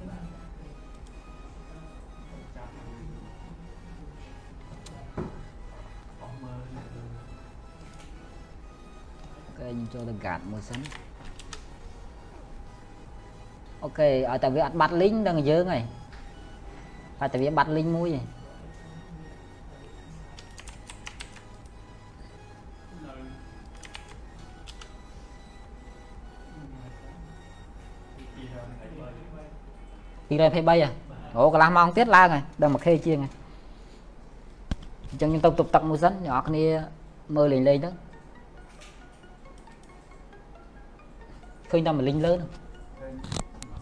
[9.66, 10.80] ខ្ញុំចូលទៅ guard មួយសិន
[13.82, 15.82] អូខេឲ្យតែវាអត់បាត់ link ដល់យើងហើយ
[17.20, 18.24] តែតែវាបាត់ link មួយឯង
[30.28, 30.90] 223ហ៎
[31.36, 33.32] អូកន្លះម៉ោងទៀតឡើងហើយដល់ 1k ជាងហើយ
[35.08, 36.64] អញ្ចឹងខ្ញុំទៅទប់ទឹកមួយសិនអ្នកនរគ្នា
[37.36, 38.05] មើលលេងលេងទៅ
[41.70, 42.50] ឃើញតែមួយលីងលើហ្នឹង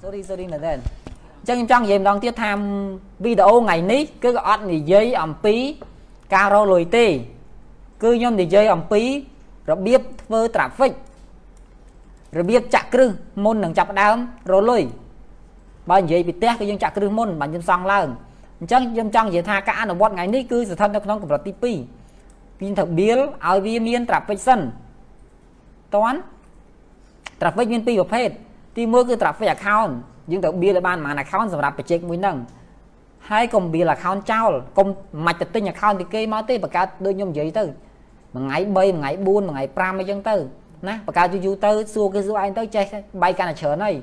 [0.02, 2.50] sorry sorry មែនទេអញ្ចឹងខ្ញុំចង់និយាយម្ដងទៀតថា
[3.24, 5.56] វីដេអូថ្ងៃនេះគឺក៏អត់និយាយអំពី
[6.34, 9.02] ការរកលុយទេ គឺខ្ញុំនិយាយអំពី
[9.70, 10.92] របៀបធ្វើ traffic
[12.38, 13.10] របៀបចាក់គ្រឹះ
[13.44, 14.16] មុននឹងចាប់ដើម
[14.52, 14.82] រកលុយ
[15.90, 18.06] បើនិយាយពីផ្ទះគឺយើងចាក់គ្រឹះមុនបើខ្ញុំសង់ឡើង
[18.60, 21.64] អញ្ចឹងខ្ញុំចង់និយាយថាការអនុវត្តថ្ងៃនេះគឺស្ថិតនៅក្នុងកម្រិតទី2
[22.60, 24.60] ពីត្រូវ build ឲ្យវាមាន traffic សិន
[25.94, 26.18] តន់
[27.40, 28.28] traffic មានពីរប្រភេទ
[28.76, 29.92] ទី1គឺ traffic account
[30.30, 32.36] យើងត្រូវ build ឲ្យបានប៉ុន្មាន account សម្រាប់ project មួយហ្នឹង
[33.30, 34.88] ហើយកុំ build account ចោលកុំ
[35.26, 37.64] មិនទៅទិញ account ពីគេមកទេបង្កើតដូចខ្ញុំនិយាយទៅ
[38.34, 40.36] មួយថ្ងៃ3មួយថ្ងៃ4មួយថ្ងៃ5អីចឹងទៅ
[40.88, 42.84] ណាបង្កើតយូរយូរទៅសួរគេសួរឯងទៅចេះ
[43.22, 43.94] បាយកាន់តែច្រើនហើយ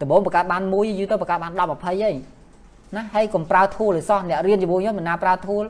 [0.00, 2.14] ដំបូងបង្កើតបានមួយយូរទៅបង្កើតបាន10 20ហើយ
[2.96, 5.64] ណាហើយកុំប្រើ tool ឲ្យសោះអ្នករៀនជាមួយខ្ញុំមិនណាប្រើ tool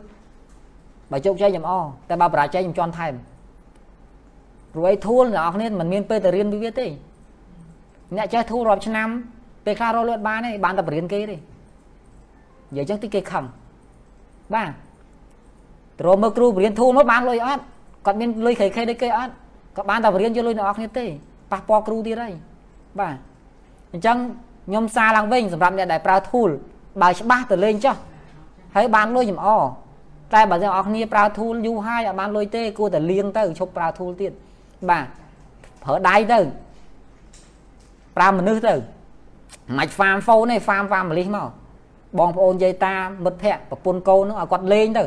[1.11, 1.73] បើជោគជ័យខ្ញុំអ
[2.09, 3.15] តែបើបរាជ័យខ្ញុំជន់ថែម
[4.73, 6.87] ព្រោះឯ tool អ្នកនរគ្នាមិនមានពេលទៅរៀនពីវាទេ
[8.17, 9.09] អ្នកចេះ tool រាប់ឆ្នាំ
[9.65, 11.39] ពេលខ្លះរកលឿនបានទេបានតែបរៀនគេទេនិ
[12.77, 13.45] យាយចឹងទីគេខឹង
[14.55, 14.71] បាទ
[15.99, 17.63] ទៅរកមើលគ្រូបរៀន tool មកបានលុយអត់
[18.07, 19.33] គាត់មានលុយខេខេដូចគេអត់
[19.77, 21.07] ក៏បានតែបរៀនយកលុយអ្នកនរគ្នាទេ
[21.53, 22.33] ប៉ះពាល់គ្រូទៀតហើយ
[23.01, 23.15] បាទ
[23.93, 24.17] អញ្ចឹង
[24.67, 26.51] ខ្ញុំសារឡើងវិញសម្រាប់អ្នកដែលប្រើ tool
[27.03, 27.97] បើច្បាស់ទៅលេងចុះ
[28.77, 29.49] ហើយបានលុយចំអ
[30.35, 34.33] តែបើអ្នកនរគ្នាប្រើ tool យូរហើយអត់បានលុយទេគួរតែលៀងទៅឈប់ប្រើ tool ទៀត
[34.91, 35.07] បាទ
[35.85, 36.41] ប្រើដៃទៅ
[38.17, 38.75] ប្រើមនុស្សទៅ
[39.79, 41.49] មិនហ្វាមហ្វូនទេហ្វាមហ្វាមម៉លីសមក
[42.19, 42.95] បងប្អូនយាយតា
[43.25, 45.05] មិត្តភ័ក្តិប្រពន្ធកូននោះឲ្យគាត់លេងទៅ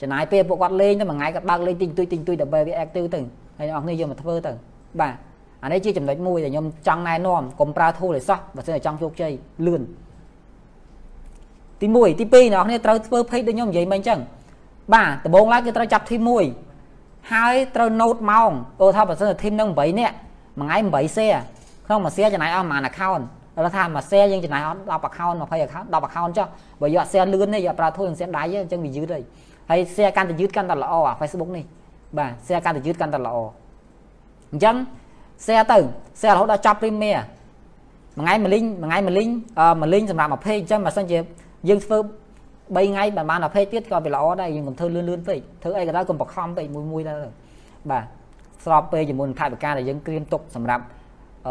[0.00, 3.20] ចំណាយពេលពួកគាត់លេងទៅមួយថ្ងៃគាត់បើកលេងទិញទុយទិញទុយដើម្បីវា active ទៅ
[3.58, 4.52] ហើយអ្នកនរគ្នាយកមកធ្វើទៅ
[5.00, 5.14] បាទ
[5.62, 9.32] អានេះជាចំណុចមួយដែលខ្ញុំចង់ណែនាំកុំប្រើ tool ឲ្យសោះបើសិនតែចង់ជោគជ័យ
[9.66, 9.82] លឿន
[11.80, 14.20] ទី1ទី2អ្នកនរគ្នាត្រូវធ្វើ page ដូចខ្ញុំនិយាយមិញអញ្ចឹង
[14.94, 16.63] បាទដំបូងឡើយគឺត្រូវចាប់ team 1
[17.32, 20.14] ហើយត្រូវ note ម៉ោងអូថាបើសិនតែ team នឹង8នាក់
[20.58, 21.38] មួយថ្ងៃ8 share
[21.86, 23.22] ក្នុងមួយ share ចំណាយអស់ប្រហែល account
[23.56, 26.46] ដល់ថាមួយ share យើងចំណាយអស់10 account 20 account 10 account ចុះ
[26.80, 29.22] បើយក share លឿននេះយកប្រើ tool នឹង share ដៃអញ្ចឹងវាយឺតហើយ
[29.70, 31.64] ហើយ share កាន់តែយឺតកាន់តែល្អអា Facebook នេះ
[32.18, 33.36] បាទ share កាន់តែយឺតកាន់តែល្អ
[34.52, 34.76] អញ្ចឹង
[35.44, 35.78] share ទៅ
[36.20, 37.18] share រហូតដល់ចប់ premier
[38.16, 39.30] មួយថ្ងៃមួយលីងមួយថ្ងៃមួយលីង
[39.80, 41.18] មួយលីងសម្រាប់មួយ page អញ្ចឹងបើសិនជា
[41.68, 41.98] យើងធ្វើ
[42.72, 47.16] 3ថ្ងៃបានបាន20ទៀតក៏វាល្អដែរយើងកុំធ្វើលឿនលឿនពេកធ្វើអីក៏ដោយកុំបខំពេកមួយមួយដែរ
[47.90, 48.04] បាទ
[48.64, 50.84] ស្របពេលជាមួយនឹងថវិកាដែលយើងក្រៀមទុកសម្រាប់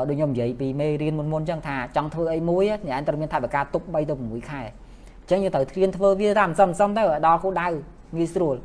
[0.09, 4.61] ដូចខ្ញុំនិយាយពីមេរៀនមុនមុនអញ្ចឹងថាចង់ធ្វើអីមួយអ្នកឯងត្រូវមានថវិកាទុក3ទៅ6ខែ
[5.21, 7.67] អញ្ចឹងយើងត្រូវគ្រៀនធ្វើវាតាមសំសំទៅដល់គោលដៅ
[8.15, 8.55] ងាយស្រួល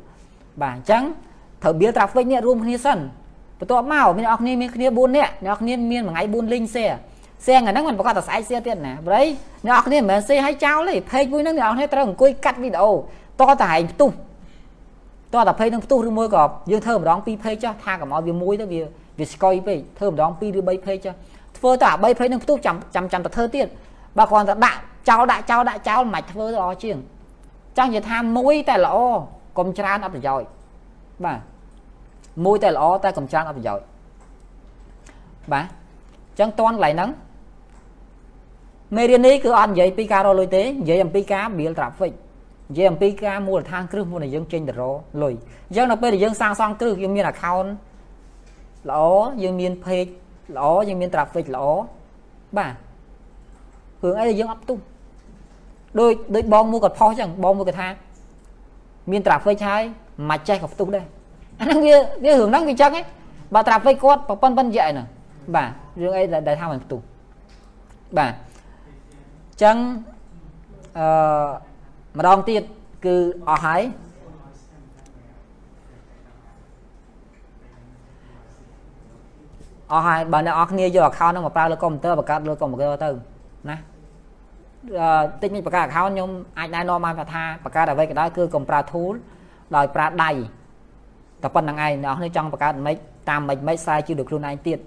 [0.61, 1.03] បាទអញ្ចឹង
[1.63, 2.99] ត្រូវ build traffic នេះរួមគ្នាសិន
[3.59, 6.97] បន្ទាប់មកមានអ្នកគ្នាមានគ្នា4នាក់អ្នកគ្នាមានមួយថ្ងៃ4 link share
[7.46, 9.22] សៀងអាហ្នឹងមិនប្រកាសតែស្អែកសៀទៀតណាប្រៃ
[9.66, 12.92] អ្នកនរគ្នាមិនមែនសេឲ្យចោលទេเพจមួយហ្នឹងអ្នកនរគ្នាត្រូវអង្គុយកាត់វីដេអូ
[13.40, 14.10] តតែហែងផ្ទុះ
[15.32, 18.80] តតែเพจហ្នឹងផ្ទុះឬមួយក៏យើងធ្វើម្ដងពីរเพจចុះថាកុំឲ្យវាមួយទៅវា
[19.18, 21.14] វាស្កុយពេកធ្វើម្ដងពីរឬ3เพจចុះ
[21.58, 23.66] ធ្វើតែអា3เพจហ្នឹងផ្ទុះចាំចាំចាំតែធ្វើទៀត
[24.18, 24.78] បើគ្រាន់តែដាក់
[25.08, 26.96] ចោលដាក់ចោលដាក់ចោលមិនធ្វើទៅល្អជាង
[27.78, 28.96] ចង់និយាយថាមួយតែល្អ
[29.58, 30.48] កុំច្រើនអត់ប្រយោជន៍
[31.24, 31.38] បាទ
[32.44, 33.84] មួយតែល្អតែកុំច្រើនអត់ប្រយោជន៍
[35.52, 37.10] បាទអញ្ចឹងតន់កន្លែងហ្នឹង
[38.95, 42.13] មេរៀននេះគឺអត់និយាយពីការរកលុយទេនិយាយអំពីការ build traffic
[42.69, 45.33] និយាយអំពីការមូលដ្ឋានគ្រឹះមុនដែលយើងចេញទៅរកលុយ
[45.67, 47.69] អញ្ចឹងដល់ពេលដែលយើងសាងសង់គ្រឹះយើងមាន account
[48.89, 49.01] ល្អ
[49.43, 50.11] យើងមាន page
[50.57, 51.65] ល្អយើងមាន traffic ល្អ
[52.57, 52.73] បាទ
[54.03, 54.77] រឿងអីដែលយើងអត់ផ្ទុះ
[55.99, 57.87] ដូចដូចបងមួយគាត់ផុសអញ្ចឹងបងមួយគាត់ថា
[59.11, 59.83] មាន traffic ហើយ
[60.29, 61.05] មិនចេះក៏ផ្ទុះដែរ
[61.59, 63.05] អាហ្នឹងវាវារឿងហ្នឹងវាអញ្ចឹងឯង
[63.53, 65.07] បើ traffic គាត់ប្រប៉ុនប៉ុននិយាយហ្នឹង
[65.55, 65.69] បាទ
[66.01, 66.99] រឿងអីដែលថាមិនផ្ទុះ
[68.17, 69.77] បាទអញ្ចឹង
[70.99, 71.07] អឺ
[72.17, 72.63] ម្ដងទៀត
[73.05, 73.15] គឺ
[73.49, 73.81] អស់ហើយ
[79.91, 83.09] អស់ហើយបើអ្នកនរគ្នាយក account ហ្នឹងមកប្រើលើកុំព្យូទ័របង្កើតលើកុំព្យូទ័រទៅ
[83.69, 83.77] ណា
[84.99, 86.29] អឺតិចមិនបង្កើត account ខ្ញុំ
[86.59, 89.13] អាចណែនាំបានថាបង្កើតអ្វីក៏ដោយគឺកុំប្រើ tool
[89.75, 90.31] ដោយប្រើដៃ
[91.43, 92.95] តែប៉ុណ្្នឹងឯងអ្នកនរគ្នាចង់បង្កើតមិន
[93.29, 94.79] តាមមិនមិនស្រាវជ្រាវដោយខ្លួនឯងទៀត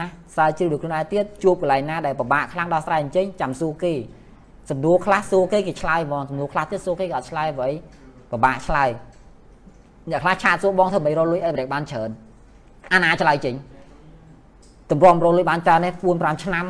[0.00, 3.92] ណាស្រាវជ្រាវដោយខ្លួនឯងទៀតជួបកន្លែងណាដែលពិបាកខ្លាំងដល់ស្រ័យអញ្ចឹងចាំសួរគេ
[4.70, 7.68] សំណួរខ្លះសួរគេគេឆ្លើយហ្មងសំណួរខ្លះទៀតសួរគេគេអត់ឆ្លើយអ្វី
[8.30, 8.88] ពិបាកឆ្លើយ
[10.10, 12.10] អ្នកខ្លះឆាតសួរបងធ្វើមិនរលុយអីមិនបានច្រើន
[12.92, 13.54] អាណាឆ្លើយចេញ
[14.90, 16.64] តម្រាំរលុយបានច្រើននេះ4 5ឆ្នាំ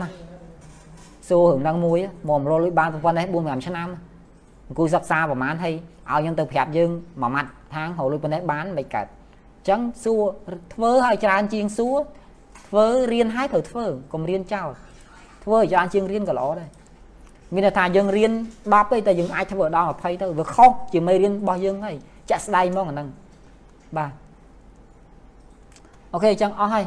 [1.29, 1.99] សួររឿងហ្នឹងមួយ
[2.29, 3.89] មករលុយបានប៉ុណ្ណេះ4 5ឆ្នាំ
[4.69, 5.75] អង្គុយសិក្សាប្រហែលហើយ
[6.11, 6.91] ឲ្យយើងទៅប្រាប់យើង
[7.23, 10.23] មួយម៉ាត់ທາງរលុយប៉ុណ្ណេះបានមិនកើតអញ្ចឹងសួរ
[10.75, 11.97] ធ្វើឲ្យច្រើនជាងសួរ
[12.72, 14.70] ធ្វើរៀនឲ្យត្រូវធ្វើកុំរៀនចោល
[15.44, 16.70] ធ្វើឲ្យច្រើនជាងរៀនក៏ល្អដែរ
[17.54, 18.32] មានន័យថាយើងរៀន
[18.62, 21.96] 10ទេតែយើងអាចធ្វើដល់20ទៅវាខុសជាមេរៀនរបស់យើងហើយ
[22.30, 23.08] ចាក់ស្ដែងហ្មងអាហ្នឹង
[23.98, 24.12] បាទ
[26.14, 26.86] អូខេអញ្ចឹងអស់ហើយ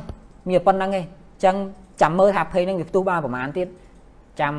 [0.49, 1.57] មានប៉ុណ្្នឹងឯងអញ្ចឹង
[2.03, 3.69] ចាំមើលថាភ័យហ្នឹងវាផ្ទុះបានប្រហែលទៀត
[4.41, 4.55] ចាំ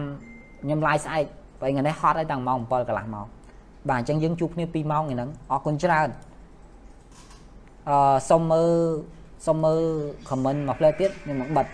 [0.63, 1.25] ខ្ញុំឡាយស្អែក
[1.61, 3.25] បើថ្ងៃនេះហត់ហើយតាំងម៉ោង7កន្លះម៉ោង
[3.89, 6.09] បាទអញ្ចឹងយើងជួបគ្នា2ម៉ោងហ្នឹងអរគុណច្រើន
[7.89, 8.73] អឺសុំមើល
[9.45, 9.81] សុំមើល
[10.29, 11.67] comment មកផ្លែទៀតខ្ញុំនឹងបិទ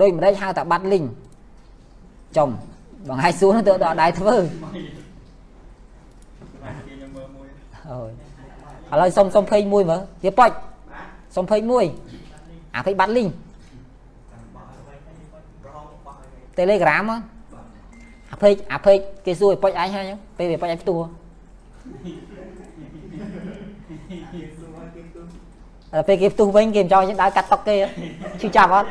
[0.00, 1.04] ដោយមិនដេចហៅតែបាត់លីង
[2.36, 2.48] ចំ
[3.08, 4.36] បងហើយសួរទៅដល់ដៃធ្វើ
[7.90, 8.10] អូយ
[8.92, 9.84] ឥឡូវសុំសុំ21មើល
[10.24, 10.50] វាប៉ុច
[11.36, 13.28] សុំ21អាភ័យបាត់លីង
[16.58, 17.04] Telegram
[18.32, 18.96] អាភ័យអាភ័យ
[19.26, 20.04] គេសួរឲ្យប៉ុចឯងហើយ
[20.38, 20.96] ពេលវាប៉ុចឯងផ្ទួ
[26.08, 27.74] ពេលគេផ្ទុះវិញគេមិនចង់យើងដើរកាត់តុកគេ
[28.40, 28.88] ឈឺចាប់អត់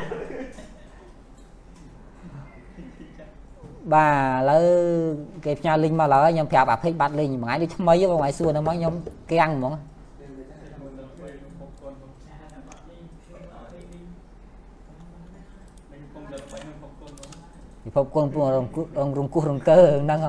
[3.92, 4.66] បាទឥឡូវ
[5.44, 8.94] គេផ្ញើលីងមកឡើយខ្ញុំប្រាប់អាភិកបាត់លីងមួយថ្ងៃនេះថ្មីបងថ្ងៃសួរនៅមកខ្ញុំ
[9.32, 9.74] គាំងហ្មង
[17.84, 18.66] ពិភពគុណពួងរង
[18.98, 20.28] រងរងគោះរងកើហ្នឹងហ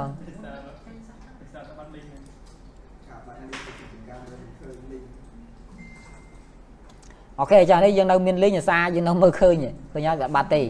[7.38, 9.56] ងអូខេចានេះយើងនៅមានលីងអាសាយើងនៅមើលឃើញ
[9.92, 10.62] ឃើញហើយវាបាត់ទេ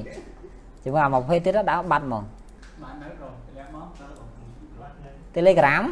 [0.84, 2.24] ជាមួយអា20ទៀតដល់បាត់ហ្មង
[5.36, 5.84] Telegram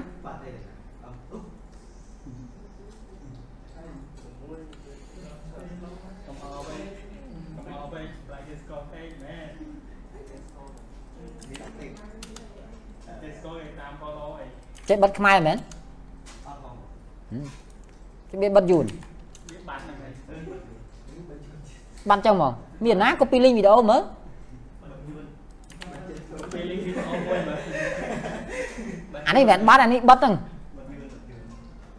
[14.90, 15.58] ចេះបិទខ្មែរមែន
[18.30, 18.86] ចេះបិទយូន
[22.10, 22.52] បានចឹងហ្មង
[22.86, 24.02] មានណា copy link វីដេអូមើល
[29.28, 30.34] អានេះមិនបាត់អានេះបិទហ្នឹង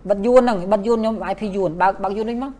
[0.08, 2.52] បិទយួនហ្នឹងបិទយួនខ្ញុំ IP យួនបើកបើកយួននេះមក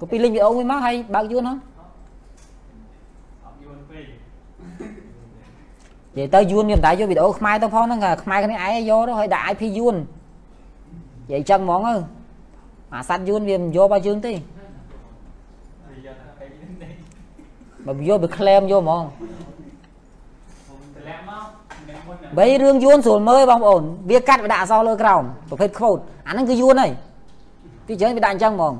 [0.00, 1.58] copy link វីដេអូមួយមកហើយបើកយួនហ្នឹង
[6.16, 9.94] និយាយទៅយួនមានតែយកវីដេអូខ្មែរទៅផងហ្នឹងខ្មែរគ្នាឯងយកទៅហើយដាក់ IP យួន
[11.26, 12.17] និយាយចឹងហ្មងទៅ
[12.94, 14.32] អាសัตว์យួនវាមិនយកបើយើងទេ
[17.86, 19.04] បើយកវាក្លែមយកហ្មង
[22.38, 25.98] បីរឿងយួនស្រួលមើលបងប្អូនវាកាត់វាដាក់អសលើក្រោមប្រភេទខ្វូត
[26.28, 26.92] អាហ្នឹងគឺយួនហើយ
[27.88, 28.74] ទីចឹងវាដាក់អញ្ចឹងហ្មង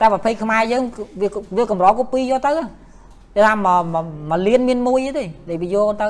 [0.00, 0.82] តែប្រភេទខ្មែរយើង
[1.20, 2.50] វាវាកម្រកូពីយកទៅ
[3.34, 3.82] គេថាមក
[4.30, 6.08] មកលៀនមានមួយទេដែលវាយកទៅ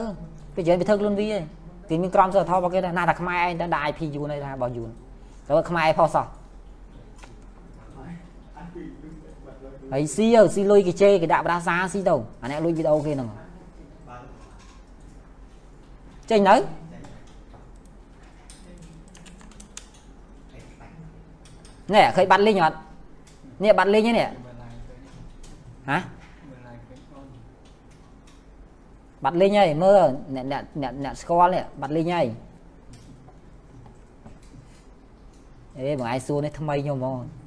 [0.54, 1.42] ពីចឹងវាធ្វើខ្លួនវាឯង
[1.88, 4.90] គេមានក្រមសីលធម៌របស់គេដែរណាតែខ្មែរឯងទៅដាក់ IP យួនឯងថារបស់យួន
[5.46, 6.24] តែខ្មែរឯងផុសសោះ
[9.92, 13.28] ហើយស៊ីទៅស៊ីលុយគេជេរគេដាក់ប្រាសាស៊ីទៅអាអ្នកលួចវីដេអូគេហ្នឹង
[16.30, 16.56] ចេញទៅ
[21.94, 22.76] នេះឃើញបាត់លេងអត់
[23.62, 24.28] នេះបាត់លេងនេះ
[25.90, 25.98] ហ៎
[29.24, 30.02] បាត់លេងហើយមើល
[30.34, 32.26] អ្នកអ្នកអ្នកអ្នកស្គាល់នេះបាត់លេងហើយ
[35.76, 37.37] អេបងឯងសួរនេះថ្មីខ្ញុំហ្មង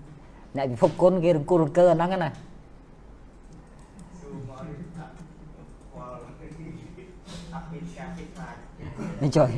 [0.58, 2.30] អ្នកពិភពគុណគេរង្គោលរង្គើអាហ្នឹងណា
[9.22, 9.50] នេះចុយ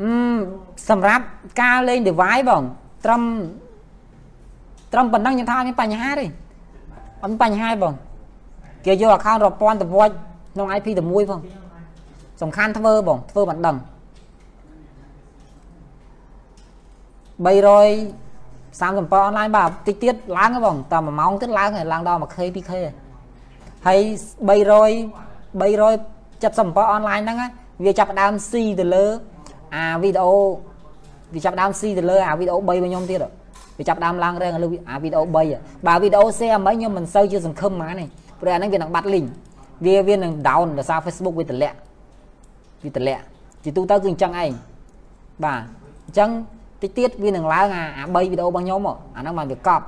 [0.00, 0.10] អឺ
[0.88, 1.24] សម្រាប់
[1.62, 2.62] ការលេង device បង
[3.04, 3.22] ត្រឹម
[4.92, 6.26] ត្រឹមប៉ុណ្ណឹងខ្ញុំថាអត់មានបញ្ហាទេ
[7.22, 7.94] អត់មានបញ្ហាទេបង
[8.86, 10.14] គេយក account រាប់ពាន់ទៅវាច់
[10.54, 11.40] ក្នុង IP តែមួយផង
[12.42, 13.76] សំខាន់ធ្វើបងធ្វើមិនដឹង
[17.46, 22.72] 337អនឡាញបាទតិចទៀតឡើងហ៎បងតែ1ម៉ោងទៀតឡើងហើយឡើងដល់ 1K 2K
[23.86, 24.00] ហើយ
[24.48, 27.38] 300 377អនឡាញហ្នឹង
[27.84, 29.04] វាចាប់ដើមស៊ីទៅលើ
[29.74, 30.34] អាវីដេអូ
[31.34, 33.20] វាចាប់ដើមស៊ីទៅលើអាវីដេអូ3របស់ខ្ញុំទៀត
[33.78, 38.08] វាចាប់ដើមឡើងរែងលើអាវីដេអូ3បើវីដេអូ share មិនខ្ញុំមិនសូវជាសង្ឃឹមហ្មងនេះ
[38.40, 39.26] ព្រោះអាហ្នឹងវានឹងបាត់ link
[39.84, 41.76] វាវានឹង down ដោយសារ Facebook វាតម្លាក់
[42.84, 43.22] វាតម្លាក់
[43.64, 44.50] ជាទូទៅគឺអញ្ចឹងឯង
[45.44, 45.60] បាទ
[46.06, 46.30] អញ្ចឹង
[46.82, 48.80] តិចទៀតវានឹងឡើងអាអា3វីដេអូរបស់ខ្ញុំ
[49.16, 49.84] អាហ្នឹងបានវាកប់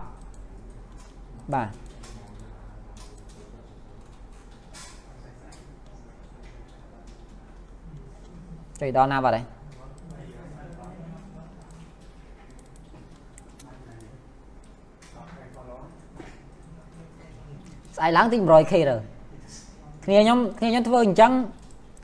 [1.54, 1.68] បាទ
[8.80, 9.44] ចុយដល់ណាបាត់ហើយ
[17.96, 18.96] ស្អែកឡើងទី 100k ទៅ
[20.04, 21.32] គ្នាខ្ញុំគ្នាខ្ញុំធ្វើអញ្ចឹង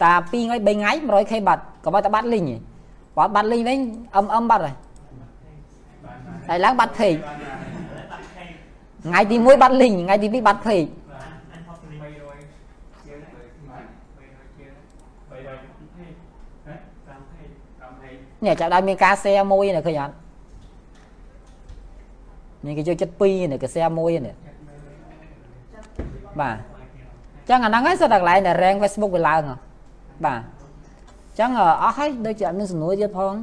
[0.02, 2.44] តា2ថ្ងៃ3ថ្ងៃ 100k បាត់ក៏បើតែបាត់លីង
[3.16, 3.78] បើបាត់លីងវិញ
[4.16, 4.74] អឹមអឹមបាត់ហើយ
[6.48, 7.14] ហើយឡើងបាត់ពេក
[9.04, 10.84] ថ្ងៃទី1បាត់លីងថ្ងៃទី2បាត់ពេក
[18.44, 20.14] នេះចាប់ដល់មានការ share មួយនេះឃើញអត់
[22.66, 24.34] នេះគេយកចិត្ត2នេះគេ share មួយនេះ
[26.40, 26.56] បាទ
[27.48, 29.42] ចឹងអាហ្នឹងហើយសិតតែកន្លែងដែល rank Facebook វាឡើង
[30.24, 30.40] បាទ
[31.38, 31.50] ចឹង
[31.82, 33.34] អស់ហើយដូចជាអត់មានសំណួរទៀតផង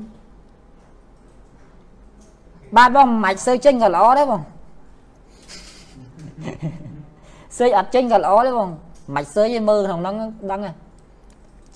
[2.78, 4.41] បាទបងមិនអាចសើចេញក៏ល្អដែរបង
[7.57, 8.76] សើអត់ចេញក៏ល្អដែរបងមិន
[9.15, 10.15] អាចសើឯមើលក្នុងហ្នឹង
[10.52, 10.72] ដឹងហ៎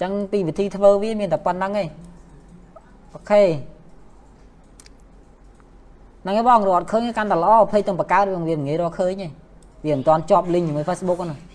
[0.01, 1.87] ចឹងពីវិធីធ្វើវាមានតែប៉ុណ្្នឹងឯង
[3.13, 3.43] អូខេ
[6.21, 9.27] ហ្នឹងឯងបងរត់ឃើញកាន់តែល្អភ័យទាំងបកើតវាមិនងាយរកឃើញទេ
[9.85, 11.46] វាមិនតាន់ជាប់ link ជាមួយ Facebook ណា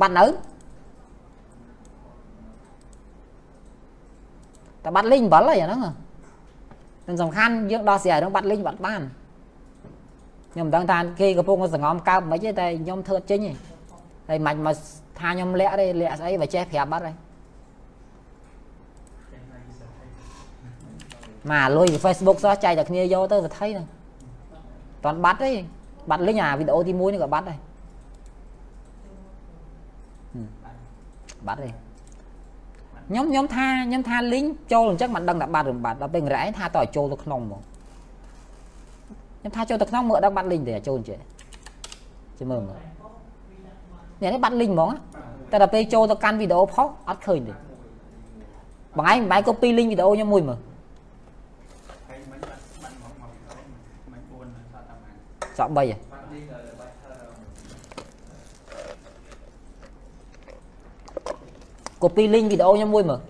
[0.00, 0.24] បាត់នៅ
[4.84, 5.80] តែបាត់លីងអំបិលហើយអាហ្នឹង
[7.06, 9.02] តែសំខាន់យើងដោះស្រាយរឿងបាត់លីងបាត់បាន
[10.52, 13.52] ខ្ញុំមិនដឹងថាគេកំពុងសង្ងំកើបមិនទេតែខ្ញុំធ្វើចេញទេ
[14.28, 14.76] ហើយមិនមក
[15.20, 17.16] ថាខ្ញុំលាក់ទេលាក់ស្អីបើចេះប្រាប់បាត់ហើយ
[21.50, 23.86] មកលុយពី Facebook សោះចែកតែគ្នាយកទៅសថីហ្នឹង
[25.04, 25.50] តន់បាត់ទេ
[26.10, 27.58] បាត់លីងអាវីដេអូទី1នេះក៏បាត់ដែរ
[31.48, 31.70] បាត់ទេ
[33.08, 37.60] ខ្ញុំខ្ញុំថាខ្ញុំថាលីងចូលអញ្ចឹងមិនដឹងថាបាត់ឬមិនបាត់ដល់ពេលរ៉ែថាតើឲ្យចូលទៅក្នុងហ្មង
[39.38, 41.18] ខ្ញុំថាចូលទៅក្នុងមើលដឹងបាត់លីងទេចូលចេះ
[42.38, 42.78] ជិះមើលមើល
[44.22, 44.90] នេះនេះបាត់លីងហ្មង
[45.50, 47.54] តែដល់ពេលចូលទៅកាន់វីដេអូផុសអត់ឃើញទេ
[48.96, 50.58] បងឯងមិនបាយកូពីលីងវីដេអូខ្ញុំមួយមើល
[55.58, 56.15] សក់3ហ៎
[62.02, 63.20] copy link video ខ្ញុំមួយមើល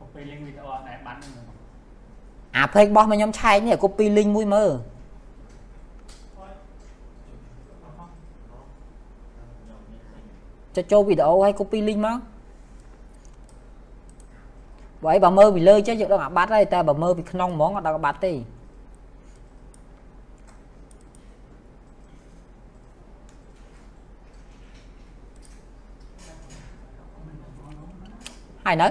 [0.00, 1.44] copy link video អត់ដែលបាត់ហ្នឹង
[2.56, 4.70] អា page របស់មកខ្ញុំឆែកនេះ copy link មួយមើល
[10.76, 12.18] ចុចចូលវីដេអូហើយ copy link មក
[15.04, 18.32] បើអីបើមើលពីលើចេះយើងដឹងអាបាត់ហើយតែបើមើលពីក្នុងហ្មងអត់ដឹងអាបាត់ទេ
[28.66, 28.88] ហើយនៅ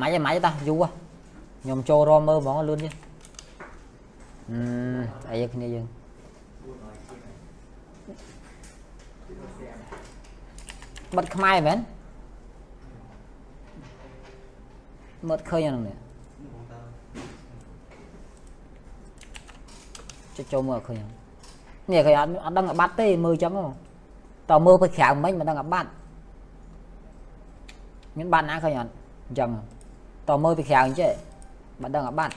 [0.00, 0.84] ម៉េចម៉េចតាយូរ
[1.62, 2.92] ខ្ញុំចូលរមមើលហ្មងលឿនទៀត
[4.50, 5.86] អឺអីគ្នាយើង
[11.16, 11.78] បិទខ្មែរមែន
[15.28, 15.96] មើលឃើញអាហ្នឹងនេះ
[20.40, 21.02] ចុចចូលមើលឃើញ
[21.90, 23.52] នេះឃើញអត់អត់ដឹងអាបាត់ទេមើលចឹង
[24.50, 25.88] តើមើលទៅក្រៅមិញមិនដឹងអាបាត់
[28.18, 28.90] មានបាត់ណាឃើញអត់
[29.28, 29.50] អញ្ចឹង
[30.28, 31.10] តើមើលពីក្រៅអញ្ចេះ
[31.82, 32.34] មិនដឹងអាបាត់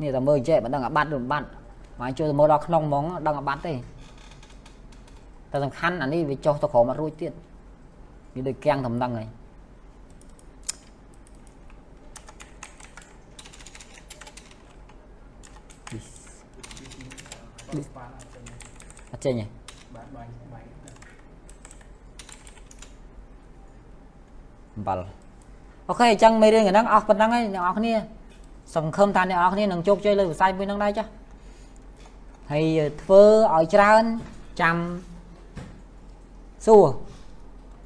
[0.00, 1.46] នេះតែមើលអញ្ចេះមិនដឹងអាបាត់ឬមិនបាត់
[2.00, 3.74] មកចូលទៅមើលដល់ក្នុងហ្មងដឹងអាបាត់ទេ
[5.50, 7.32] តែសំខាន់អានេះវាចុះទៅក្រោមអត់រួចទៀត
[8.34, 9.28] វាដូចគាំងតំណឹងហើយ
[17.96, 18.44] បានអត់ចឹង
[19.12, 19.44] អត់ចេញទេ
[19.94, 20.66] បានបាញ់បាញ់
[24.76, 24.98] អំបិល
[25.88, 27.94] អូខេអញ្ចឹងមេរៀនហ្នឹងអស់ប៉ុណ្ណឹងហើយអ្នកនរគ្នា
[28.74, 31.10] សង្ឃឹមថាអ្នកនរគ្នានឹងជោគជ័យលើវិស័យមួយហ្នឹងដែរចាស់
[32.52, 32.64] ហើយ
[33.02, 33.22] ធ្វើ
[33.54, 34.04] ឲ្យច្រើន
[34.60, 34.76] ចាំ
[36.66, 36.86] សួរ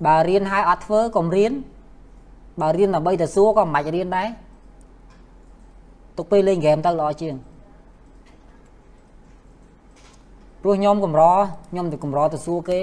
[0.07, 1.53] បើរៀនហើយអត់ធ្វើកុំរៀន
[2.61, 4.29] បើរៀនដើម្បីតែសួរក៏មិនបាច់រៀនដែរ
[6.17, 7.35] ទុកពេលលេងហ្គេមទៅល្អជាង
[10.67, 11.23] ព្រោះខ្ញុំកម្រ
[11.71, 12.79] ខ្ញុំទៅកម្រទៅសួរគេ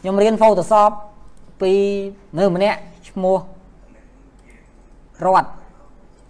[0.00, 0.90] ខ្ញុំរៀន Photoshop
[1.62, 1.72] ពី
[2.38, 2.78] នៅម្នាក់
[3.08, 3.36] ឈ្មោះ
[5.24, 5.44] រត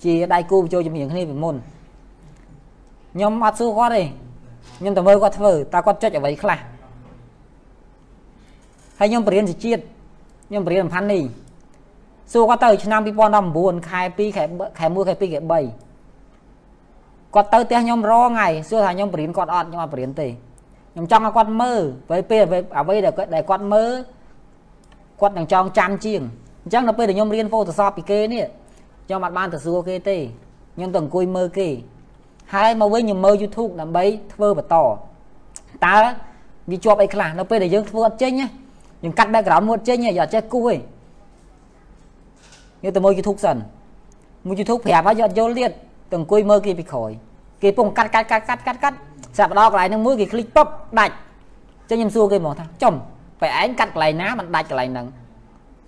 [0.05, 1.56] ជាដៃគូបញ្ចូលជំនាញគ្នាពីមុន
[3.14, 4.02] ខ្ញុំអត់សួរគាត់ទេ
[4.78, 6.59] ខ្ញុំទៅមើលគាត់ធ្វើតើគាត់ចុចអ្វីខ្លះ
[8.98, 9.82] ហើយខ្ញុំបរៀនជាជាតិ
[10.48, 11.22] ខ្ញុំបរៀនសំខាន់នេះ
[12.32, 13.01] សួរគាត់ទៅឆ្នាំ
[13.44, 14.44] 2019ខែ2ខែ
[14.78, 15.90] ខែ1ខែ2ខែ3
[17.35, 20.28] គាត់ទៅផ្ទះខ្ញុំរងហើយសួរថាខ្ញុំបរៀនគាត់អត់ខ្ញុំអត់បរៀនទេ
[20.93, 22.43] ខ្ញុំចង់ឲ្យគាត់មើលពេលពេល
[22.78, 23.90] អ្វីដែលគាត់ដែលគាត់មើល
[25.20, 26.20] គាត់នឹងចងចាំជាង
[26.65, 28.44] អញ្ចឹងដល់ពេលដែលខ្ញុំរៀន Photoshop ពីគេនេះ
[29.07, 30.16] ខ្ញុំអត់បានទៅសួរគេទេ
[30.77, 31.69] ខ្ញុំទៅអង្គុយមើលគេ
[32.55, 34.77] ហើយមកវិញខ្ញុំមើល YouTube ដើម្បីធ្វើបន្ត
[35.86, 35.97] តើ
[36.70, 38.48] វាជាប់អីខ្លះនៅពេលដែលយើងធ្វើអត់ចេញណា
[39.05, 40.78] យើងកាត់ background មួយអត់ចេញទេយកអត់ចេះគូទេយ
[42.90, 43.57] កទៅមើល YouTube សិន
[44.47, 45.73] មួយ YouTube ប្រាប់ហើយយកអត់យល់ទៀត
[46.10, 47.11] ទៅអង្គុយមើលគេពីក្រោយ
[47.64, 48.98] គេពងកាត់កាត់កាត់កាត់កាត់កាត់
[49.38, 50.68] សាប់ដល់កន្លែងហ្នឹងមួយគេคลิกពុប
[50.99, 52.94] ដាច់អញ្ចឹងខ្ញុំសួរគេហ្មងថាចំ
[53.41, 55.07] បែឯងកាត់កន្លែងណាมันដាច់កន្លែងហ្នឹង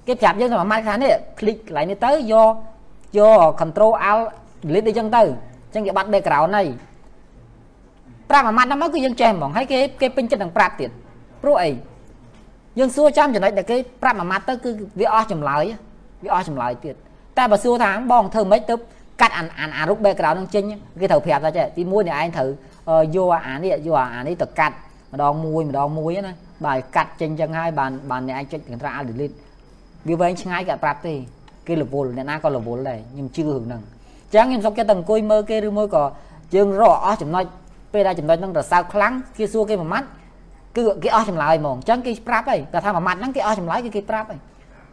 [0.08, 2.54] គេប្រាប់យើងថាមួយម៉ាត់ខាងនេះคลิกកន្លែងនេះទៅយក
[3.18, 4.24] យក control alt
[4.68, 6.68] delete អីចឹងទៅអញ្ចឹងគេបាត់ background ហើយ
[8.30, 10.90] ប្រាប់មួយម៉ាត់ហ្នឹងមកគឺយើងចេះហ្មងហើយគេគេពេញចិត្តនឹងប្រាប់ទៀត
[11.44, 11.72] ព្រោះអី
[12.80, 14.70] យើងសួរចាំចំណុចដែលគេប្រាប់មួយម៉ាត់ទៅគឺ
[15.00, 15.64] វាអស់ចម្លើយ
[16.24, 16.96] វាអស់ចម្លើយទៀត
[17.38, 18.76] តែបើសួរថាបងធ្វើម៉េចទៅ
[19.21, 20.65] កាត់អានអានអារូប background ហ្នឹងចេញ
[21.01, 22.49] គេត្រូវប្រាប់ថាចេះទី1នេះឯងត្រូវ
[23.17, 24.77] យកអានេះយកអានេះទៅកាត់
[25.13, 26.33] ម្ដងមួយម្ដងមួយណា
[26.65, 29.35] បាទកាត់ចេញចឹងហើយបានបានអ្នកឯងចុច Ctrl Alt Delete
[30.09, 31.15] វាវែងឆ្ងាយក៏ប្រាប់ទេ
[31.67, 36.05] គេរវល់អ្នកណាក៏រវល់ដែរខ្ញុំជឿរឿងហ្នឹងអញ្ចឹងខ្ញុំសុកចិត្តតែអង្គុយមើលគេឬមួយក៏
[36.55, 37.45] យើងរកអស់ចំណុច
[37.93, 40.07] ពេលដែលចំណុចហ្នឹងរសើបខ្លាំងគេសួរគេមួយម៉ាត់
[40.77, 44.41] គឺគេអស់ចម្លើយហ្មងអញ្ចឹងគេប្រាប់ហើយគាត់ថាមួយម៉ាត់ហ្នឹងគេអស់ចម្លើយគឺគេប្រាប់ហើយ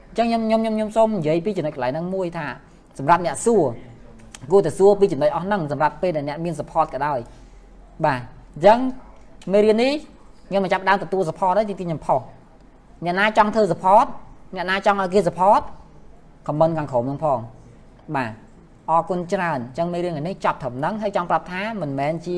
[0.10, 2.46] អញ្ចឹងខ្ញុំខ្ញុំខ្ញុំខ្ញុំសូមនិយាយពីចំណុចកន្លែងហ្នឹងមួយថា
[2.98, 3.64] សម្រាប់អ្នកសួរ
[4.52, 7.20] គួរតែសួរពីចំណុចអស់ហ្នឹងសម្រាប់ពេលដែលអ្នកមាន support ក៏ដោយ
[8.06, 8.80] បាទអញ្ចឹង
[9.54, 9.94] មេរៀននេះ
[10.50, 12.22] ខ្ញុំមកចាប់ដើមទទួល support ហើយទីទីខ្ញុំផុស
[13.06, 14.08] អ្នកណាចង់ធ្វើ support
[14.56, 15.62] អ្នកណាចង់ឲ្យគេ support
[16.48, 17.40] comment ខាងក្រោមហ្នឹងផង
[18.16, 18.32] បាទ
[18.90, 22.38] អរគុណច្រើនអញ្ចឹងមេរៀននេះចាប់ត្រឹមហ្នឹងហើយចង់ប្រាប់ថាមិនមែនជា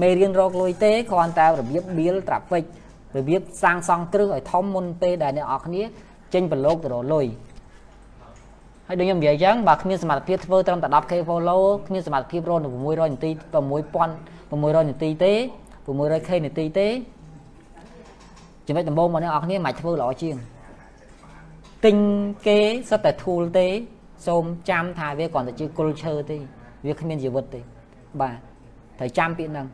[0.00, 2.64] មេរៀនរកលុយទេគ្រាន់តែរបៀប build traffic
[3.16, 5.82] របៀបសាងសង់គ្រឹះឲ្យធំមុនពេលដែលអ្នកនរគ្នា
[6.34, 7.26] ចេញប្រឡូកទៅរកលុយ
[8.90, 15.32] ហើយដូចខ្ញុំនិយាយអញ្ចឹងបើគ្មានសមត្ថភាពធ្វើត្រឹមតែ 10k follow គ្មានសមត្ថភាពរកនៅ600នាទី6000 600នាទីទេ
[15.86, 16.88] 600k នាទីទេ
[18.66, 20.36] ចំណុចដំបូងមកអ្នកនរគ្នាមិនអាចធ្វើល្អជាង
[21.84, 21.96] ទិញ
[22.46, 22.58] គេ
[22.90, 23.66] សិតតែ tool ទេ
[24.26, 26.36] សូមចាំថាវាគ្រាន់តែជា culture ទេ
[26.86, 27.60] វាគ្មានជីវិតទេ
[28.20, 28.36] បាទ
[28.98, 29.66] ត្រូវចាំពាក្យហ្នឹង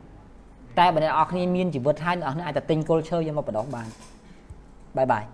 [0.78, 3.88] តែបើអ្នកនរគ្នាមានជីវិតហើយអ្នកនរគ្នាអាចតែទិញ culture យកមកបដោះបាន
[4.96, 5.24] បាយបាយ